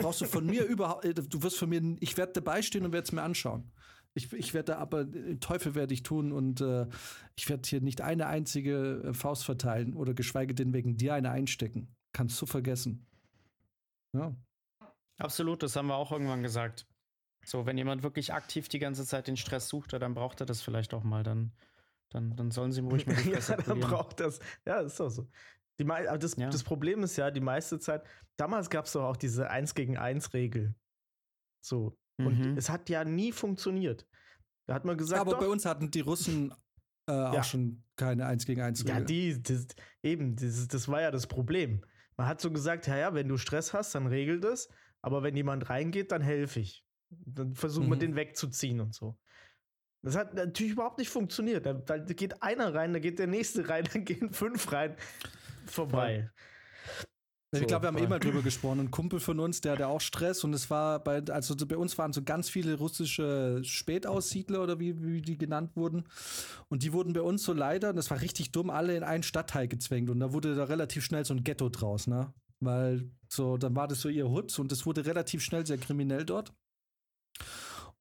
[0.00, 2.92] brauchst du von mir überhaupt, äh, du wirst von mir, ich werde dabei stehen und
[2.92, 3.70] werde es mir anschauen.
[4.14, 6.86] Ich, ich werde da aber, den Teufel werde ich tun und äh,
[7.36, 11.30] ich werde hier nicht eine einzige äh, Faust verteilen oder geschweige denn wegen dir eine
[11.30, 11.94] einstecken.
[12.12, 13.06] Kannst du vergessen.
[14.12, 14.34] Ja.
[15.18, 16.86] Absolut, das haben wir auch irgendwann gesagt.
[17.44, 20.62] So, wenn jemand wirklich aktiv die ganze Zeit den Stress sucht, dann braucht er das
[20.62, 21.22] vielleicht auch mal.
[21.22, 21.52] Dann,
[22.10, 24.40] dann, dann sollen sie ihm ruhig mal die Ja, dann braucht das.
[24.66, 25.28] Ja, ist doch so.
[25.78, 26.50] Die, aber das, ja.
[26.50, 28.04] das Problem ist ja, die meiste Zeit,
[28.36, 30.74] damals gab es doch auch diese 1 gegen 1 Regel.
[31.62, 31.96] So.
[32.18, 32.56] Und mhm.
[32.58, 34.06] es hat ja nie funktioniert.
[34.66, 35.20] Da hat man gesagt.
[35.20, 36.54] Aber doch, bei uns hatten die Russen
[37.06, 37.42] äh, auch ja.
[37.42, 38.94] schon keine 1 gegen 1 Regel.
[38.94, 39.66] Ja, die, das,
[40.02, 40.46] eben, das, das, war ja das Regel.
[40.46, 41.80] Ja, die, das, eben, das, das war ja das Problem.
[42.20, 44.68] Man hat so gesagt, ja, ja, wenn du Stress hast, dann regel das,
[45.00, 46.84] aber wenn jemand reingeht, dann helfe ich.
[47.08, 47.92] Dann versuchen mhm.
[47.92, 49.18] wir den wegzuziehen und so.
[50.02, 51.64] Das hat natürlich überhaupt nicht funktioniert.
[51.64, 54.96] Da, da, geht einer rein, da geht der nächste rein, dann gehen fünf rein.
[55.64, 56.28] Vorbei.
[56.98, 57.06] So,
[57.52, 58.78] ich glaube, wir haben eh mal drüber gesprochen.
[58.78, 61.98] Ein Kumpel von uns, der hatte auch Stress und es war bei, also bei uns
[61.98, 66.04] waren so ganz viele russische Spätaussiedler oder wie, wie die genannt wurden.
[66.68, 69.24] Und die wurden bei uns so leider, und das war richtig dumm, alle in einen
[69.24, 70.10] Stadtteil gezwängt.
[70.10, 72.32] Und da wurde da relativ schnell so ein Ghetto draus, ne?
[72.60, 76.24] Weil so, dann war das so ihr Hut und es wurde relativ schnell sehr kriminell
[76.24, 76.52] dort.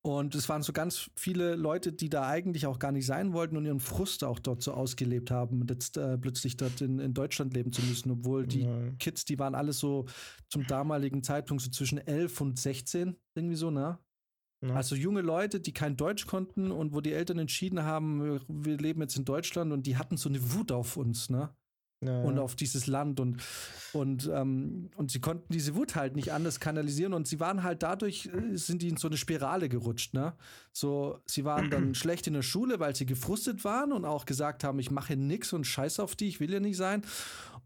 [0.01, 3.57] Und es waren so ganz viele Leute, die da eigentlich auch gar nicht sein wollten
[3.57, 7.53] und ihren Frust auch dort so ausgelebt haben, jetzt äh, plötzlich dort in, in Deutschland
[7.53, 8.97] leben zu müssen, obwohl die Nein.
[8.97, 10.05] Kids, die waren alle so
[10.47, 13.99] zum damaligen Zeitpunkt so zwischen 11 und 16, irgendwie so, ne?
[14.61, 14.75] Ja.
[14.75, 19.01] Also junge Leute, die kein Deutsch konnten und wo die Eltern entschieden haben, wir leben
[19.01, 21.53] jetzt in Deutschland und die hatten so eine Wut auf uns, ne?
[22.01, 23.19] Ja, und auf dieses Land.
[23.19, 23.41] Und
[23.91, 27.13] und ähm, und sie konnten diese Wut halt nicht anders kanalisieren.
[27.13, 30.33] Und sie waren halt dadurch äh, sind die in so eine Spirale gerutscht ne?
[30.71, 34.63] So sie waren dann schlecht in der Schule weil sie gefrustet waren und auch gesagt
[34.63, 37.03] haben ich mache nix und scheiß auf die ich will ja nicht sein.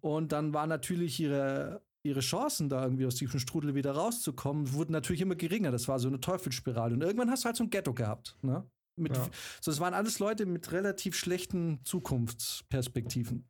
[0.01, 4.93] Und dann waren natürlich ihre ihre Chancen da irgendwie aus diesem Strudel wieder rauszukommen wurden
[4.93, 5.71] natürlich immer geringer.
[5.71, 6.95] Das war so eine Teufelsspirale.
[6.95, 8.65] Und irgendwann hast du halt so ein Ghetto gehabt ne?
[8.95, 9.27] Mit, ja.
[9.59, 13.49] so es waren alles Leute mit relativ schlechten Zukunftsperspektiven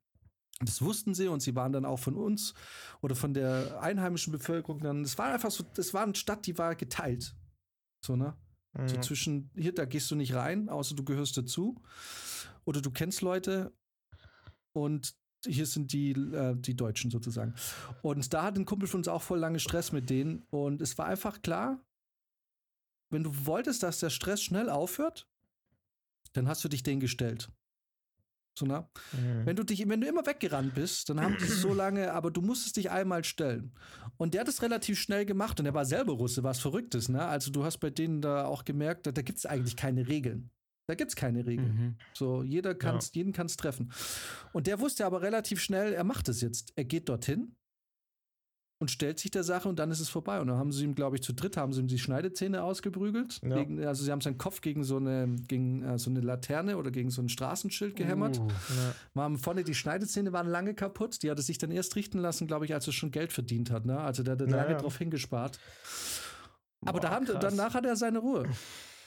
[0.67, 2.54] das wussten sie und sie waren dann auch von uns
[3.02, 5.02] oder von der einheimischen Bevölkerung dann.
[5.02, 7.36] Es war einfach so, das war eine Stadt, die war geteilt.
[8.04, 8.36] So, ne?
[8.73, 8.88] Mhm.
[8.88, 11.82] So zwischen, hier, da gehst du nicht rein, außer du gehörst dazu.
[12.65, 13.73] Oder du kennst Leute
[14.73, 17.54] und hier sind die, äh, die Deutschen sozusagen.
[18.02, 20.43] Und da hat ein Kumpel von uns auch voll lange Stress mit denen.
[20.49, 21.84] Und es war einfach klar,
[23.10, 25.28] wenn du wolltest, dass der Stress schnell aufhört,
[26.34, 27.52] dann hast du dich denen gestellt.
[28.57, 28.87] So, ne?
[29.13, 29.45] Mhm.
[29.45, 32.41] Wenn du dich, wenn du immer weggerannt bist, dann haben die so lange, aber du
[32.41, 33.73] musstest dich einmal stellen.
[34.17, 37.25] Und der hat es relativ schnell gemacht und er war selber Russe, was Verrücktes, ne?
[37.25, 40.51] Also du hast bei denen da auch gemerkt, da, da gibt es eigentlich keine Regeln.
[40.87, 41.75] Da gibt es keine Regeln.
[41.75, 41.95] Mhm.
[42.13, 43.19] So, jeder kann's, ja.
[43.19, 43.91] jeden kann es treffen.
[44.51, 46.73] Und der wusste aber relativ schnell, er macht es jetzt.
[46.75, 47.55] Er geht dorthin,
[48.84, 50.41] und stellt sich der Sache und dann ist es vorbei.
[50.41, 53.39] Und dann haben sie ihm, glaube ich, zu dritt haben sie ihm die Schneidezähne ausgeprügelt.
[53.41, 53.56] Ja.
[53.56, 56.91] Gegen, also sie haben seinen Kopf gegen so eine, gegen äh, so eine Laterne oder
[56.91, 58.39] gegen so ein Straßenschild gehämmert.
[58.39, 58.48] Uh,
[59.15, 59.22] ja.
[59.22, 61.24] Haben vorne die Schneidezähne waren lange kaputt.
[61.24, 63.72] Die hat er sich dann erst richten lassen, glaube ich, als er schon Geld verdient
[63.72, 63.86] hat.
[63.86, 63.98] Ne?
[63.98, 64.78] Also der hat lange ja.
[64.78, 65.60] drauf hingespart.
[66.82, 68.50] Aber Boah, da haben, danach hat er seine Ruhe.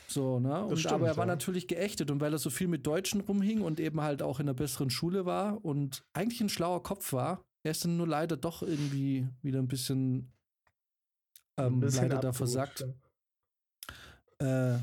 [0.08, 0.64] So, ne?
[0.64, 3.60] Und, stimmt, aber er war natürlich geächtet und weil er so viel mit Deutschen rumhing
[3.60, 7.44] und eben halt auch in einer besseren Schule war und eigentlich ein schlauer Kopf war,
[7.66, 10.32] er ist dann nur leider doch irgendwie wieder ein bisschen,
[11.56, 12.86] ähm, ein bisschen leider da versagt.
[14.38, 14.78] Äh,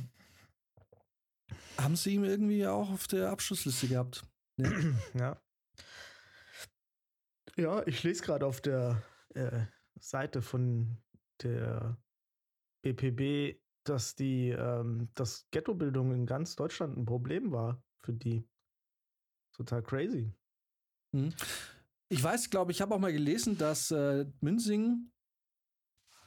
[1.77, 4.23] haben sie ihn irgendwie auch auf der Abschlussliste gehabt?
[4.57, 4.99] Ne?
[5.17, 5.41] Ja.
[7.55, 9.01] Ja, ich lese gerade auf der
[9.35, 9.65] äh,
[9.99, 10.97] Seite von
[11.41, 11.97] der
[12.81, 18.45] BPB, dass die, ähm, dass Ghettobildung in ganz Deutschland ein Problem war für die.
[19.55, 20.33] Total crazy.
[21.11, 21.33] Mhm.
[22.13, 25.09] Ich weiß, glaube ich, habe auch mal gelesen, dass äh, Münzing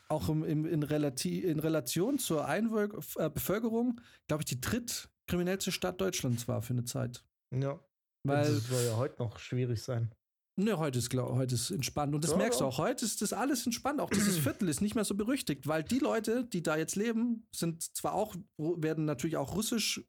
[0.09, 5.70] auch im, im, in, Relati in Relation zur Einwirk äh, Bevölkerung, glaube ich, die drittkriminellste
[5.70, 7.25] Stadt Deutschlands war für eine Zeit.
[7.55, 7.79] Ja.
[8.25, 10.12] Weil das soll ja heute noch schwierig sein.
[10.59, 12.16] Ne, heute ist, glaub, heute ist entspannt.
[12.16, 12.79] Und das ja, merkst du auch.
[12.79, 14.01] Heute ist das alles entspannt.
[14.01, 17.46] Auch dieses Viertel ist nicht mehr so berüchtigt, weil die Leute, die da jetzt leben,
[17.55, 20.05] sind zwar auch, werden natürlich auch russisch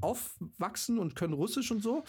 [0.00, 2.02] aufwachsen und können Russisch und so,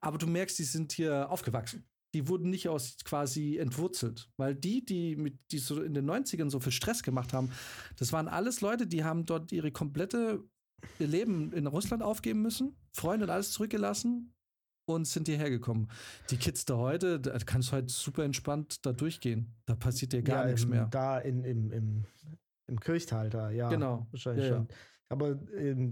[0.00, 4.30] aber du merkst, die sind hier aufgewachsen die wurden nicht aus quasi entwurzelt.
[4.36, 7.50] Weil die, die mit, die so in den 90ern so viel Stress gemacht haben,
[7.96, 10.44] das waren alles Leute, die haben dort ihre komplette
[10.98, 14.34] ihr Leben in Russland aufgeben müssen, Freunde und alles zurückgelassen
[14.84, 15.88] und sind hierher gekommen.
[16.30, 19.54] Die Kids da heute, da kannst du halt super entspannt da durchgehen.
[19.66, 20.86] Da passiert dir gar ja, nichts im, mehr.
[20.86, 22.04] Da in, im, im,
[22.66, 23.68] im Kirchtal da, ja.
[23.68, 24.06] Genau.
[24.10, 24.68] Wahrscheinlich ja, schon.
[24.68, 24.74] Ja.
[25.08, 25.38] Aber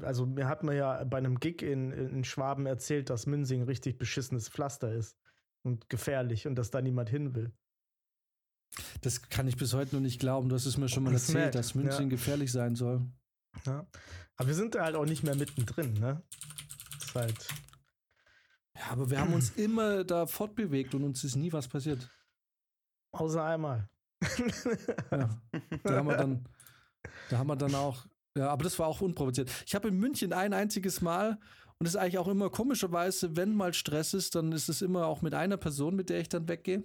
[0.03, 3.99] also mir hat man ja bei einem Gig in, in Schwaben erzählt, dass Münsing richtig
[3.99, 5.20] beschissenes Pflaster ist
[5.63, 7.53] und gefährlich und dass da niemand hin will.
[9.01, 10.49] Das kann ich bis heute noch nicht glauben.
[10.49, 11.59] Du hast es mir schon mal erzählt, mad.
[11.59, 12.09] dass München ja.
[12.09, 13.03] gefährlich sein soll.
[13.67, 13.87] Ja.
[14.37, 16.23] Aber wir sind da halt auch nicht mehr mittendrin, ne?
[16.93, 17.49] Das ist halt.
[18.77, 22.09] Ja, aber wir haben uns immer da fortbewegt und uns ist nie was passiert.
[23.13, 23.89] Außer einmal.
[25.11, 25.41] ja,
[25.83, 26.49] da haben wir dann,
[27.29, 29.51] da haben wir dann auch, ja, aber das war auch unprovoziert.
[29.67, 31.41] Ich habe in München ein einziges Mal
[31.81, 35.07] und es ist eigentlich auch immer komischerweise, wenn mal Stress ist, dann ist es immer
[35.07, 36.85] auch mit einer Person, mit der ich dann weggehe.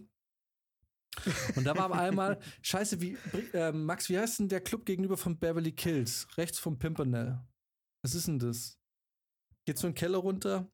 [1.57, 3.17] Und da war einmal, scheiße, wie,
[3.53, 6.27] äh, Max, wie heißt denn der Club gegenüber von Beverly Kills?
[6.37, 7.45] Rechts vom Pimpernel.
[8.03, 8.79] Was ist denn das?
[9.65, 10.71] Geht so ein Keller runter?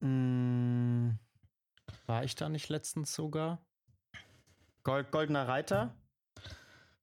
[0.00, 1.10] Mm,
[2.06, 3.62] war ich da nicht letztens sogar?
[4.84, 5.94] Gold, Goldener Reiter?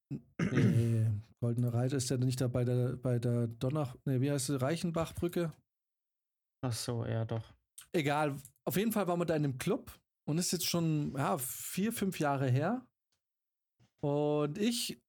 [0.09, 4.47] Nee, Goldene Reiter ist ja nicht da bei der, bei der Donner, nee, wie heißt
[4.47, 5.53] sie, Reichenbachbrücke?
[6.67, 7.53] Ach so, ja, doch.
[7.93, 11.38] Egal, auf jeden Fall waren wir da in einem Club und ist jetzt schon ja,
[11.38, 12.86] vier, fünf Jahre her.
[14.03, 15.01] Und ich,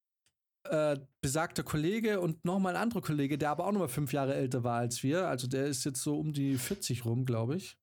[0.68, 4.62] äh, besagter Kollege und nochmal ein anderer Kollege, der aber auch nochmal fünf Jahre älter
[4.62, 7.76] war als wir, also der ist jetzt so um die 40 rum, glaube ich.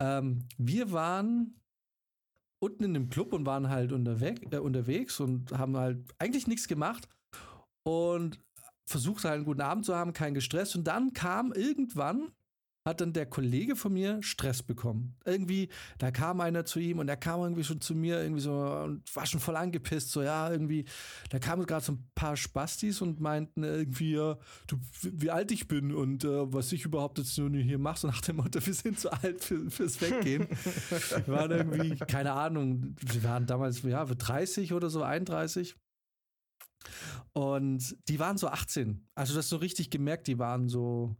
[0.00, 1.60] Ähm, wir waren
[2.62, 6.68] unten in dem Club und waren halt unterweg, äh, unterwegs und haben halt eigentlich nichts
[6.68, 7.08] gemacht
[7.84, 8.40] und
[8.88, 10.76] versucht halt einen guten Abend zu haben, kein Gestress.
[10.76, 12.32] Und dann kam irgendwann
[12.88, 15.14] hat dann der Kollege von mir Stress bekommen.
[15.24, 18.52] Irgendwie, da kam einer zu ihm und er kam irgendwie schon zu mir irgendwie so
[18.52, 20.84] und war schon voll angepisst, so ja, irgendwie,
[21.30, 25.68] da kamen gerade so ein paar Spastis und meinten irgendwie, ja, du, wie alt ich
[25.68, 28.74] bin und äh, was ich überhaupt jetzt nur hier mache, so nach dem Motto, wir
[28.74, 30.48] sind zu alt für, fürs Weggehen.
[31.26, 35.76] wir waren irgendwie, keine Ahnung, wir waren damals, ja, 30 oder so, 31.
[37.32, 39.06] Und die waren so 18.
[39.14, 41.16] Also das so richtig gemerkt, die waren so,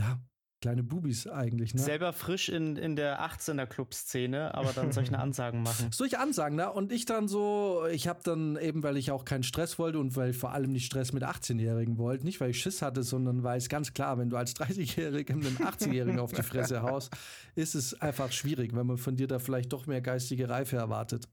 [0.00, 0.20] ja,
[0.60, 1.74] kleine Bubis eigentlich.
[1.74, 1.80] Ne?
[1.80, 5.90] Selber frisch in, in der 18er Club-Szene, aber dann solche Ansagen machen.
[5.92, 6.72] Solche Ansagen, ne?
[6.72, 10.16] Und ich dann so, ich habe dann eben, weil ich auch keinen Stress wollte und
[10.16, 13.42] weil ich vor allem nicht Stress mit 18-Jährigen wollte, nicht weil ich Schiss hatte, sondern
[13.42, 17.12] weil es ganz klar, wenn du als 30-Jähriger einem 18-Jährigen auf die Fresse haust,
[17.54, 21.28] ist es einfach schwierig, wenn man von dir da vielleicht doch mehr geistige Reife erwartet.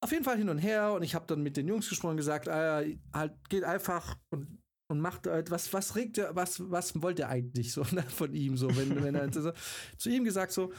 [0.00, 2.16] Auf jeden Fall hin und her und ich habe dann mit den Jungs gesprochen und
[2.16, 4.61] gesagt, ah, halt geht einfach und
[4.92, 8.58] und macht was, was regt er, was, was wollt er eigentlich so ne, von ihm
[8.58, 9.52] so, wenn, wenn er so,
[9.96, 10.70] zu ihm gesagt so,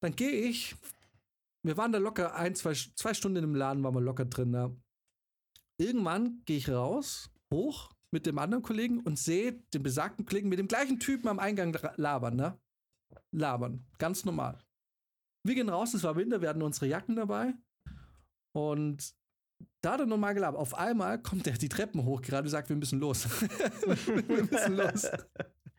[0.00, 0.76] dann gehe ich,
[1.64, 4.74] wir waren da locker ein, zwei, zwei Stunden im Laden, waren wir locker drin da.
[5.78, 10.60] Irgendwann gehe ich raus, hoch mit dem anderen Kollegen und sehe den besagten Kollegen mit
[10.60, 12.56] dem gleichen Typen am Eingang labern, ne?
[13.32, 14.62] Labern, ganz normal.
[15.44, 17.54] Wir gehen raus, es war Winter, wir hatten unsere Jacken dabei
[18.52, 19.12] und
[19.80, 20.60] da er nochmal gelabert.
[20.60, 23.26] Auf einmal kommt er die Treppen hoch gerade und sagt, wir müssen los.
[24.26, 25.06] wir müssen los.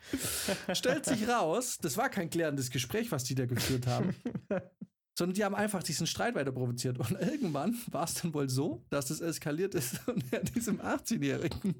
[0.73, 4.15] Stellt sich raus, das war kein klärendes Gespräch, was die da geführt haben,
[5.17, 6.97] sondern die haben einfach diesen Streit weiter provoziert.
[6.97, 11.75] Und irgendwann war es dann wohl so, dass es eskaliert ist und er diesem 18-Jährigen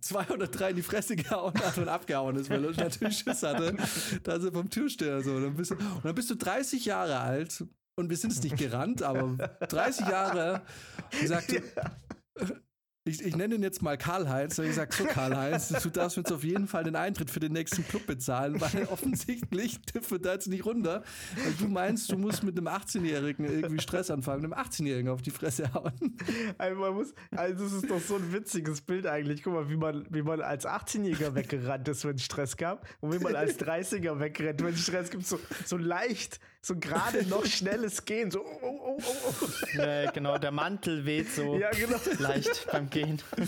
[0.00, 3.42] zwei oder drei in die Fresse gehauen hat und abgehauen ist, weil er natürlich Schiss
[3.42, 3.76] hatte,
[4.22, 5.32] dass er vom Türsteher so.
[5.34, 7.64] Und dann, bist du, und dann bist du 30 Jahre alt
[7.96, 9.36] und wir sind es nicht gerannt, aber
[9.68, 10.62] 30 Jahre
[11.20, 11.52] gesagt,
[13.06, 14.58] ich, ich nenne ihn jetzt mal Karl-Heinz.
[14.58, 17.86] Ich sage so, Karl-Heinz, du darfst jetzt auf jeden Fall den Eintritt für den nächsten
[17.86, 19.78] Club bezahlen, weil offensichtlich
[20.08, 21.04] wird da jetzt nicht runter.
[21.36, 25.30] Weil du meinst, du musst mit einem 18-Jährigen irgendwie Stress anfangen, einem 18-Jährigen auf die
[25.30, 26.16] Fresse hauen.
[26.58, 29.44] Also, man muss, also das ist doch so ein witziges Bild eigentlich.
[29.44, 32.88] Guck mal, wie man, wie man als 18-Jähriger weggerannt ist, wenn es Stress gab.
[33.00, 35.24] Und wie man als 30er wegrennt, wenn es Stress gibt.
[35.24, 38.30] So, so leicht, so gerade noch schnelles Gehen.
[38.30, 39.78] So, oh, oh, oh, oh.
[39.78, 41.98] Ja, genau, der Mantel weht so ja, genau.
[42.18, 43.22] leicht beim gehen.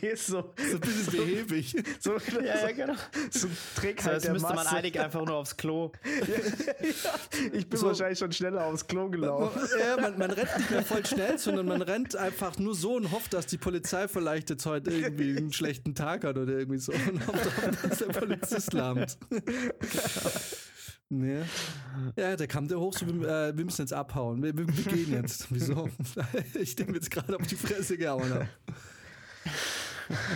[0.00, 0.52] Gehst so.
[0.56, 1.76] So ein bisschen behäbig.
[2.00, 2.94] So, ja, ja, genau.
[3.30, 4.70] So trägt halt so, das müsste Masse.
[4.70, 5.92] man eilig einfach nur aufs Klo.
[6.04, 7.14] ja,
[7.52, 7.86] ich bin so.
[7.86, 9.60] wahrscheinlich schon schneller aufs Klo gelaufen.
[9.78, 13.12] Ja, man, man, rennt nicht mehr voll schnell, sondern man rennt einfach nur so und
[13.12, 16.92] hofft, dass die Polizei vielleicht jetzt heute irgendwie einen schlechten Tag hat oder irgendwie so.
[16.92, 17.50] Und hofft,
[17.88, 19.16] dass der Polizist lahmt.
[21.14, 21.42] Nee.
[22.16, 24.42] Ja, da kam der hoch, so, wir, äh, wir müssen jetzt abhauen.
[24.42, 25.52] Wir, wir, wir gehen jetzt.
[25.54, 25.90] Wieso?
[26.58, 28.48] ich denke jetzt gerade auf die Fresse gehauen habe.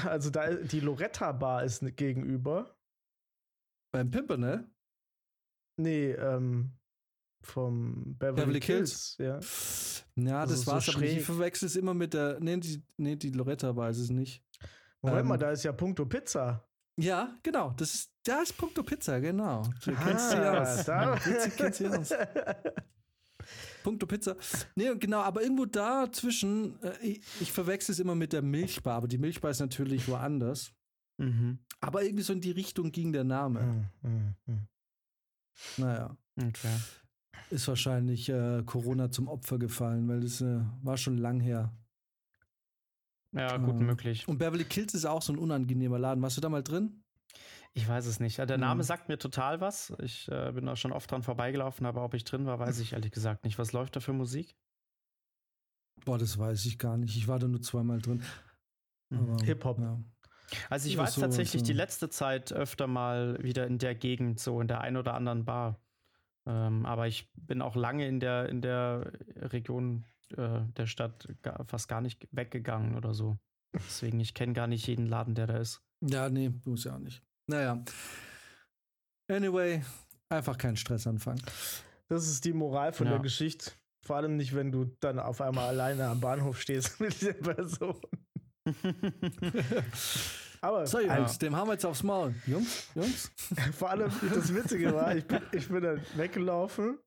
[0.06, 2.78] Also da die Loretta Bar ist gegenüber.
[3.92, 4.70] Beim Pimper, ne?
[5.76, 6.70] Nee, ähm,
[7.42, 9.16] vom Beverly, Beverly Kills.
[9.16, 10.06] Kills.
[10.14, 10.86] Ja, ja das, das war's.
[10.86, 12.38] So aber ich verwechsel es immer mit der.
[12.40, 14.42] Nee, die, nee, die Loretta Bar ist es nicht.
[15.02, 16.66] Moment ähm, mal, da ist ja Punkto Pizza.
[16.98, 17.72] Ja, genau.
[17.76, 19.62] Das ist, da ist Punkto Pizza, genau.
[19.84, 20.84] Du ah, kennst sie aus.
[20.84, 21.16] Da.
[21.56, 22.10] kennst sie aus.
[23.82, 24.36] Punkto Pizza.
[24.74, 29.08] Nee, genau, aber irgendwo dazwischen, äh, ich, ich verwechsel es immer mit der Milchbar, aber
[29.08, 30.72] die Milchbar ist natürlich woanders.
[31.18, 31.58] Mhm.
[31.80, 33.88] Aber irgendwie so in die Richtung ging der Name.
[34.02, 34.34] Mhm.
[34.46, 34.66] Mhm.
[35.76, 36.16] Naja.
[36.36, 36.76] Okay.
[37.50, 41.72] Ist wahrscheinlich äh, Corona zum Opfer gefallen, weil das äh, war schon lang her.
[43.36, 44.26] Ja, gut ähm, möglich.
[44.28, 46.22] Und Beverly Kills ist auch so ein unangenehmer Laden.
[46.22, 47.02] Warst du da mal drin?
[47.74, 48.38] Ich weiß es nicht.
[48.38, 48.86] Der Name hm.
[48.86, 49.92] sagt mir total was.
[50.02, 52.94] Ich äh, bin da schon oft dran vorbeigelaufen, aber ob ich drin war, weiß ich
[52.94, 53.58] ehrlich gesagt nicht.
[53.58, 54.56] Was läuft da für Musik?
[56.04, 57.16] Boah, das weiß ich gar nicht.
[57.16, 58.22] Ich war da nur zweimal drin.
[59.10, 59.36] Mhm.
[59.44, 59.78] Hip-Hop.
[59.78, 60.00] Ja.
[60.70, 61.66] Also ich war so, tatsächlich so.
[61.66, 65.44] die letzte Zeit öfter mal wieder in der Gegend, so in der ein oder anderen
[65.44, 65.78] Bar.
[66.46, 70.04] Ähm, aber ich bin auch lange in der, in der Region
[70.36, 73.36] äh, der Stadt gar, fast gar nicht weggegangen oder so.
[73.74, 75.82] Deswegen, ich kenne gar nicht jeden Laden, der da ist.
[76.00, 77.22] Ja, nee, muss ja auch nicht.
[77.48, 77.82] Naja.
[79.30, 79.82] Anyway,
[80.28, 81.42] einfach keinen Stress anfangen.
[82.08, 83.14] Das ist die Moral von Ja.
[83.14, 83.72] der Geschichte.
[84.04, 88.00] Vor allem nicht, wenn du dann auf einmal alleine am Bahnhof stehst mit der Person.
[90.60, 92.34] Aber So, Jungs, dem haben wir jetzt aufs Maul.
[92.46, 93.30] Jungs, Jungs.
[93.72, 96.98] vor allem das Witzige war, ich bin, ich bin dann weggelaufen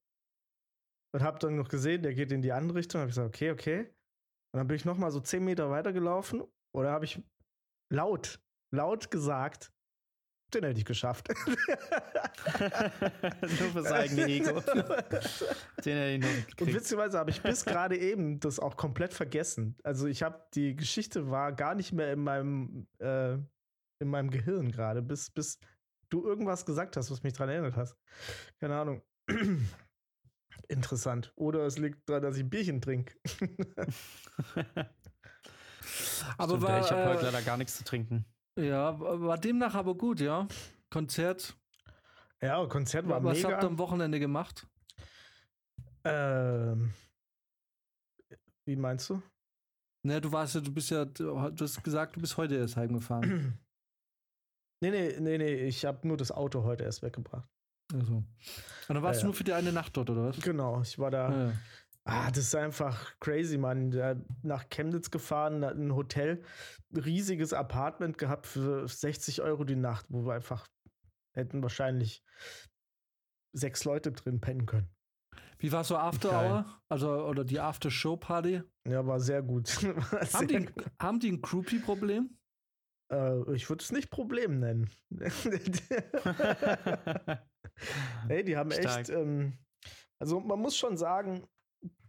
[1.13, 3.01] und habe dann noch gesehen, der geht in die andere Richtung.
[3.01, 3.79] Habe ich gesagt, okay, okay.
[4.53, 6.43] Und dann bin ich noch mal so zehn Meter weitergelaufen
[6.75, 7.21] oder habe ich
[7.91, 8.39] laut,
[8.73, 9.71] laut gesagt,
[10.53, 11.27] den hätte ich geschafft.
[13.41, 14.59] Nur fürs eigene Ego.
[15.85, 16.73] Den hätte ich noch nicht Und gekriegt.
[16.75, 19.75] witzigerweise habe ich bis gerade eben das auch komplett vergessen.
[19.83, 23.33] Also ich habe die Geschichte war gar nicht mehr in meinem äh,
[24.01, 25.59] in meinem Gehirn gerade, bis bis
[26.09, 27.95] du irgendwas gesagt hast, was mich daran erinnert hast.
[28.59, 29.03] Keine Ahnung.
[30.69, 31.33] Interessant.
[31.35, 33.15] Oder es liegt daran, dass ich ein Bierchen trinke.
[36.37, 38.25] Aber Stimmt, war, ich habe heute äh, leider gar nichts zu trinken.
[38.57, 40.47] ja, war demnach aber gut, ja.
[40.91, 41.57] Konzert.
[42.41, 43.51] ja, Konzert war Was mega.
[43.51, 44.67] habt ihr am Wochenende gemacht?
[46.05, 46.93] ähm,
[48.65, 49.21] wie meinst du?
[50.05, 53.57] Ne, du warst ja, du bist ja, du hast gesagt, du bist heute erst heimgefahren.
[54.81, 57.49] Nee, nee, nee, nee, ich habe nur das Auto heute erst weggebracht.
[57.93, 58.15] Also.
[58.15, 58.25] Und
[58.87, 59.25] dann warst Ja, du ja.
[59.25, 60.39] nur für die eine Nacht dort, oder was?
[60.41, 61.31] Genau, ich war da.
[61.47, 61.53] Ja.
[62.05, 63.89] Ah, das ist einfach crazy, Mann.
[64.41, 66.43] Nach Chemnitz gefahren, hat ein Hotel,
[66.95, 70.67] riesiges Apartment gehabt für 60 Euro die Nacht, wo wir einfach
[71.33, 72.23] hätten wahrscheinlich
[73.53, 74.89] sechs Leute drin pennen können.
[75.59, 76.51] Wie war so After Geil.
[76.51, 76.81] Hour?
[76.87, 78.61] Also, oder die After Show Party?
[78.87, 79.67] Ja, war sehr gut.
[80.11, 80.85] War sehr Haben die, gut.
[80.99, 82.38] haben die ein Groupie-Problem?
[83.11, 84.89] Äh, ich würde es nicht Problem nennen.
[88.27, 88.99] Ey, die haben Stark.
[88.99, 89.57] echt, ähm,
[90.19, 91.47] also man muss schon sagen,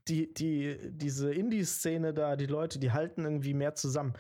[0.09, 4.15] die, die, diese Indie-Szene da, die Leute, die halten irgendwie mehr zusammen,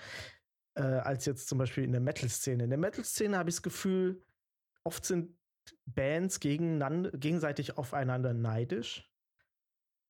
[0.74, 2.64] äh, als jetzt zum Beispiel in der Metal-Szene.
[2.64, 4.22] In der Metal-Szene habe ich das Gefühl,
[4.84, 5.36] oft sind
[5.86, 9.10] Bands gegeneinander, gegenseitig aufeinander neidisch.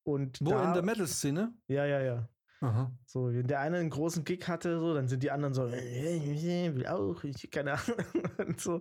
[0.03, 1.55] Und Wo da, in der Metal-Szene?
[1.68, 2.29] Ja, ja, ja.
[2.61, 2.98] Aha.
[3.06, 6.74] So, wenn der eine einen großen Gig hatte, so, dann sind die anderen so, äh,
[6.74, 7.96] will auch, ich, keine Ahnung.
[8.38, 8.80] Und so.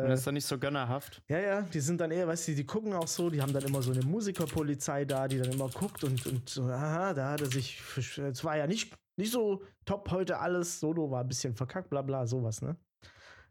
[0.00, 1.22] Und Äh, das ist doch nicht so gönnerhaft.
[1.28, 3.64] ja, ja, die sind dann eher, weißt du, die gucken auch so, die haben dann
[3.64, 7.40] immer so eine Musikerpolizei da, die dann immer guckt und, und so, aha, da hat
[7.42, 11.54] er sich, es war ja nicht, nicht so top heute alles, Solo war ein bisschen
[11.54, 12.76] verkackt, bla bla, sowas, ne?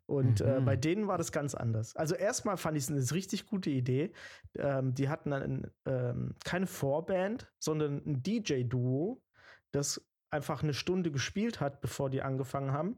[0.07, 0.65] Und äh, Mhm.
[0.65, 1.95] bei denen war das ganz anders.
[1.95, 4.13] Also erstmal fand ich es eine richtig gute Idee.
[4.57, 9.23] Ähm, die hatten dann ähm, keine Vorband, sondern ein DJ-Duo,
[9.72, 12.97] das einfach eine Stunde gespielt hat, bevor die angefangen haben.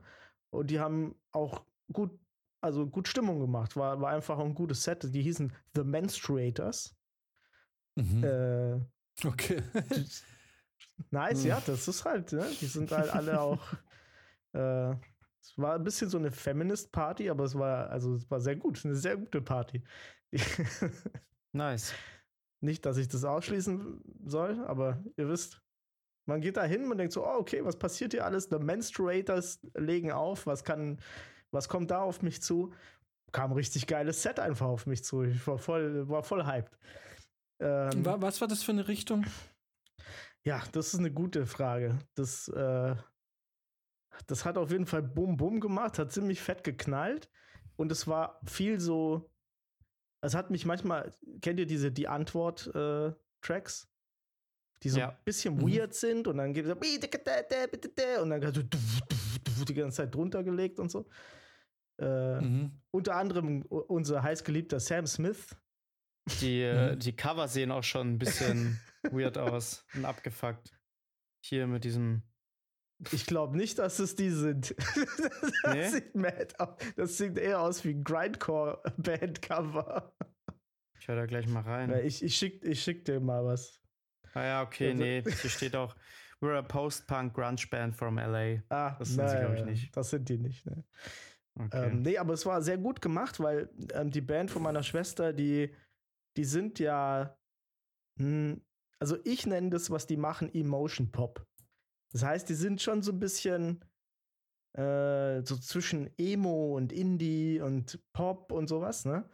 [0.51, 2.11] Und die haben auch gut,
[2.61, 3.75] also gut Stimmung gemacht.
[3.75, 5.13] War, war einfach ein gutes Set.
[5.13, 6.95] Die hießen The Menstruators.
[7.95, 8.23] Mhm.
[8.23, 9.61] Äh, okay.
[11.11, 12.47] nice, ja, das ist halt, ne?
[12.61, 13.73] Die sind halt alle auch.
[14.53, 14.91] Äh,
[15.41, 18.83] es war ein bisschen so eine Feminist-Party, aber es war, also es war sehr gut,
[18.85, 19.83] eine sehr gute Party.
[21.55, 21.93] Nice.
[22.61, 25.61] Nicht, dass ich das ausschließen soll, aber ihr wisst,
[26.25, 28.45] man geht da hin und denkt so, oh, okay, was passiert hier alles?
[28.49, 30.99] The Menstruators legen auf, was kann,
[31.51, 32.73] was kommt da auf mich zu?
[33.31, 35.23] Kam ein richtig geiles Set einfach auf mich zu.
[35.23, 36.77] Ich war voll, war voll hyped.
[37.59, 39.25] Ähm, Wa- Was war das für eine Richtung?
[40.43, 41.97] ja, das ist eine gute Frage.
[42.15, 42.95] Das, äh,
[44.27, 47.29] das hat auf jeden Fall Bum Bum gemacht, hat ziemlich fett geknallt
[47.75, 49.29] und es war viel so.
[50.21, 51.11] Es hat mich manchmal,
[51.41, 53.89] kennt ihr diese Die Antwort-Tracks?
[54.83, 55.09] Die so Ja.
[55.09, 55.73] ein bisschen Mhm.
[55.73, 58.63] weird sind und dann geht es so und dann so
[59.65, 61.07] die ganze Zeit drunter gelegt und so.
[62.01, 62.71] Äh, Mhm.
[62.91, 65.55] Unter anderem unser heißgeliebter Sam Smith.
[66.41, 66.99] Die, äh, Mhm.
[66.99, 68.79] die Cover sehen auch schon ein bisschen
[69.11, 70.71] weird aus und abgefuckt.
[71.45, 72.23] Hier mit diesem.
[73.11, 74.75] Ich glaube nicht, dass es die sind.
[75.63, 75.87] das, Nee?
[75.89, 76.77] sieht mad aus.
[76.95, 80.13] das sieht eher aus wie ein Grindcore-Bandcover.
[80.99, 81.89] Ich höre da gleich mal rein.
[81.89, 83.81] Ja, ich, ich, schick, ich schick dir mal was.
[84.33, 85.23] Ah ja, okay, Also- nee.
[85.23, 85.95] Hier steht auch,
[86.41, 88.61] we're a post-punk grunge band from LA.
[88.69, 89.95] Ah, Das sind sie, glaub ich, nicht.
[89.95, 90.65] Das sind die nicht.
[90.65, 90.83] Ne?
[91.59, 91.87] Okay.
[91.91, 95.33] Ähm, nee, aber es war sehr gut gemacht, weil ähm, die Band von meiner Schwester,
[95.33, 95.73] die,
[96.35, 97.37] die sind ja,
[98.19, 98.61] hm,
[98.99, 101.45] also ich nenne das, was die machen, Emotion Pop.
[102.11, 103.83] Das heißt, die sind schon so ein bisschen
[104.75, 109.29] äh, so zwischen Emo und Indie und Pop und sowas, ne?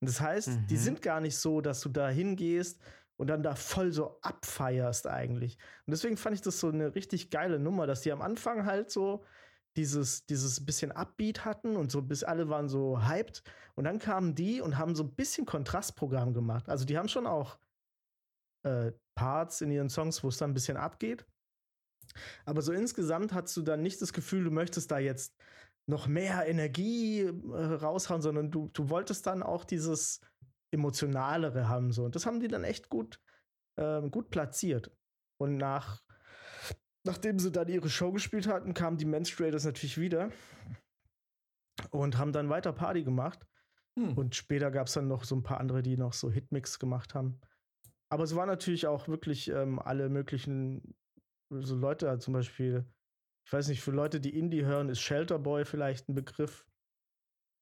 [0.00, 0.78] Und das heißt, die Mhm.
[0.78, 2.80] sind gar nicht so, dass du da hingehst
[3.20, 5.58] und dann da voll so abfeierst eigentlich.
[5.86, 8.90] Und deswegen fand ich das so eine richtig geile Nummer, dass die am Anfang halt
[8.90, 9.22] so
[9.76, 13.42] dieses, dieses bisschen Upbeat hatten und so bis alle waren so hyped.
[13.74, 16.70] Und dann kamen die und haben so ein bisschen Kontrastprogramm gemacht.
[16.70, 17.58] Also die haben schon auch
[18.62, 21.26] äh, Parts in ihren Songs, wo es dann ein bisschen abgeht.
[22.46, 25.36] Aber so insgesamt hast du dann nicht das Gefühl, du möchtest da jetzt
[25.84, 30.22] noch mehr Energie äh, raushauen, sondern du, du wolltest dann auch dieses
[30.70, 33.20] emotionalere haben so und das haben die dann echt gut
[33.76, 34.90] äh, gut platziert
[35.38, 36.02] und nach
[37.04, 40.30] nachdem sie dann ihre Show gespielt hatten, kamen die Menstruators natürlich wieder
[41.90, 43.46] und haben dann weiter Party gemacht.
[43.98, 44.16] Hm.
[44.16, 47.14] Und später gab es dann noch so ein paar andere, die noch so Hitmix gemacht
[47.14, 47.40] haben.
[48.08, 50.94] Aber es waren natürlich auch wirklich ähm, alle möglichen
[51.50, 52.84] so Leute, zum Beispiel,
[53.44, 56.66] ich weiß nicht, für Leute, die Indie hören, ist Shelterboy vielleicht ein Begriff.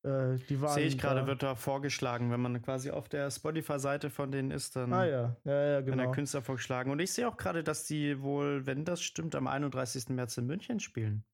[0.05, 4.11] Äh, die waren Sehe ich gerade, wird da vorgeschlagen, wenn man quasi auf der Spotify-Seite
[4.11, 5.37] von denen ist, dann ah, ja.
[5.45, 6.05] Ja, ja, genau.
[6.05, 6.91] der Künstler vorgeschlagen.
[6.91, 10.11] Und ich sehe auch gerade, dass die wohl, wenn das stimmt, am 31.
[10.11, 11.25] März in München spielen.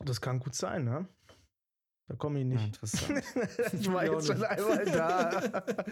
[0.00, 1.06] Das kann gut sein, ne?
[2.08, 2.60] Da komme ich nicht.
[2.60, 3.22] Ja, interessant.
[3.72, 5.64] ich war jetzt schon einmal da.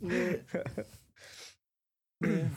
[0.00, 0.44] nee.
[2.18, 2.50] nee.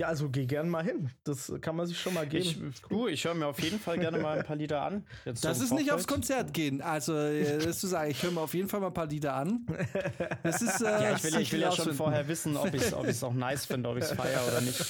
[0.00, 1.10] Ja, also geh gern mal hin.
[1.24, 2.72] Das kann man sich schon mal geben.
[2.72, 5.06] Ich, du, ich höre mir auf jeden Fall gerne mal ein paar Lieder an.
[5.26, 6.80] Jetzt das ist nicht aufs Konzert gehen.
[6.80, 9.34] Also, äh, das zu sagen, ich höre mir auf jeden Fall mal ein paar Lieder
[9.34, 9.66] an.
[10.42, 12.94] Das ist, äh, ja, ich will, ich will ja schon vorher wissen, ob ich es
[12.94, 14.82] ob auch nice finde, ob ich es feiere oder nicht.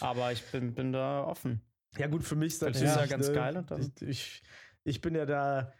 [0.00, 1.60] Aber ich bin, bin da offen.
[1.96, 3.64] Ja, gut, für mich ist das ja, ganz ne, geil.
[4.00, 4.42] Ich, ich,
[4.82, 5.72] ich bin ja da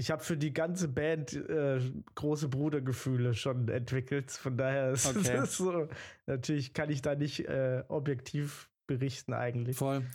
[0.00, 1.78] ich habe für die ganze Band äh,
[2.14, 4.30] große Brudergefühle schon entwickelt.
[4.30, 5.40] Von daher ist okay.
[5.42, 5.88] es so.
[6.24, 9.76] Natürlich kann ich da nicht äh, objektiv berichten eigentlich.
[9.76, 10.06] Voll.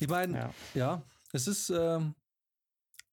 [0.00, 0.52] Ich meine, ja.
[0.74, 1.02] ja.
[1.32, 1.70] es ist.
[1.70, 2.16] Ähm,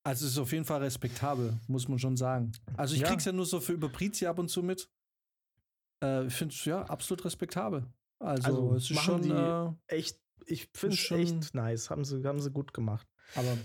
[0.04, 2.52] also es ist auf jeden Fall respektabel, muss man schon sagen.
[2.76, 3.08] Also ich ja.
[3.08, 4.90] krieg's ja nur so für über Prizi ab und zu mit.
[6.04, 7.86] Äh, ich finde es ja absolut respektabel.
[8.18, 10.20] Also, also es ist schon die äh, echt.
[10.48, 11.92] Ich finde es echt nice.
[11.92, 13.08] Haben sie, haben sie gut gemacht.
[13.36, 13.58] Aber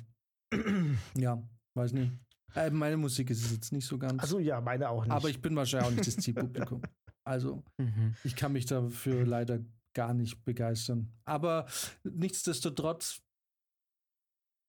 [1.16, 1.42] ja,
[1.72, 2.12] weiß nicht.
[2.54, 4.22] Äh, meine Musik ist es jetzt nicht so ganz.
[4.22, 5.12] Also ja, meine auch nicht.
[5.12, 6.82] Aber ich bin wahrscheinlich auch nicht das Zielpublikum.
[7.22, 8.14] Also, mhm.
[8.24, 9.60] ich kann mich dafür leider
[9.94, 11.12] gar nicht begeistern.
[11.24, 11.66] Aber
[12.02, 13.20] nichtsdestotrotz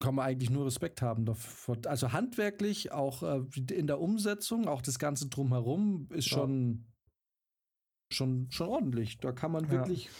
[0.00, 1.78] kann man eigentlich nur Respekt haben davor.
[1.86, 6.38] Also handwerklich, auch äh, in der Umsetzung, auch das Ganze drumherum ist ja.
[6.38, 6.86] schon,
[8.12, 9.18] schon, schon ordentlich.
[9.18, 10.10] Da kann man wirklich ja.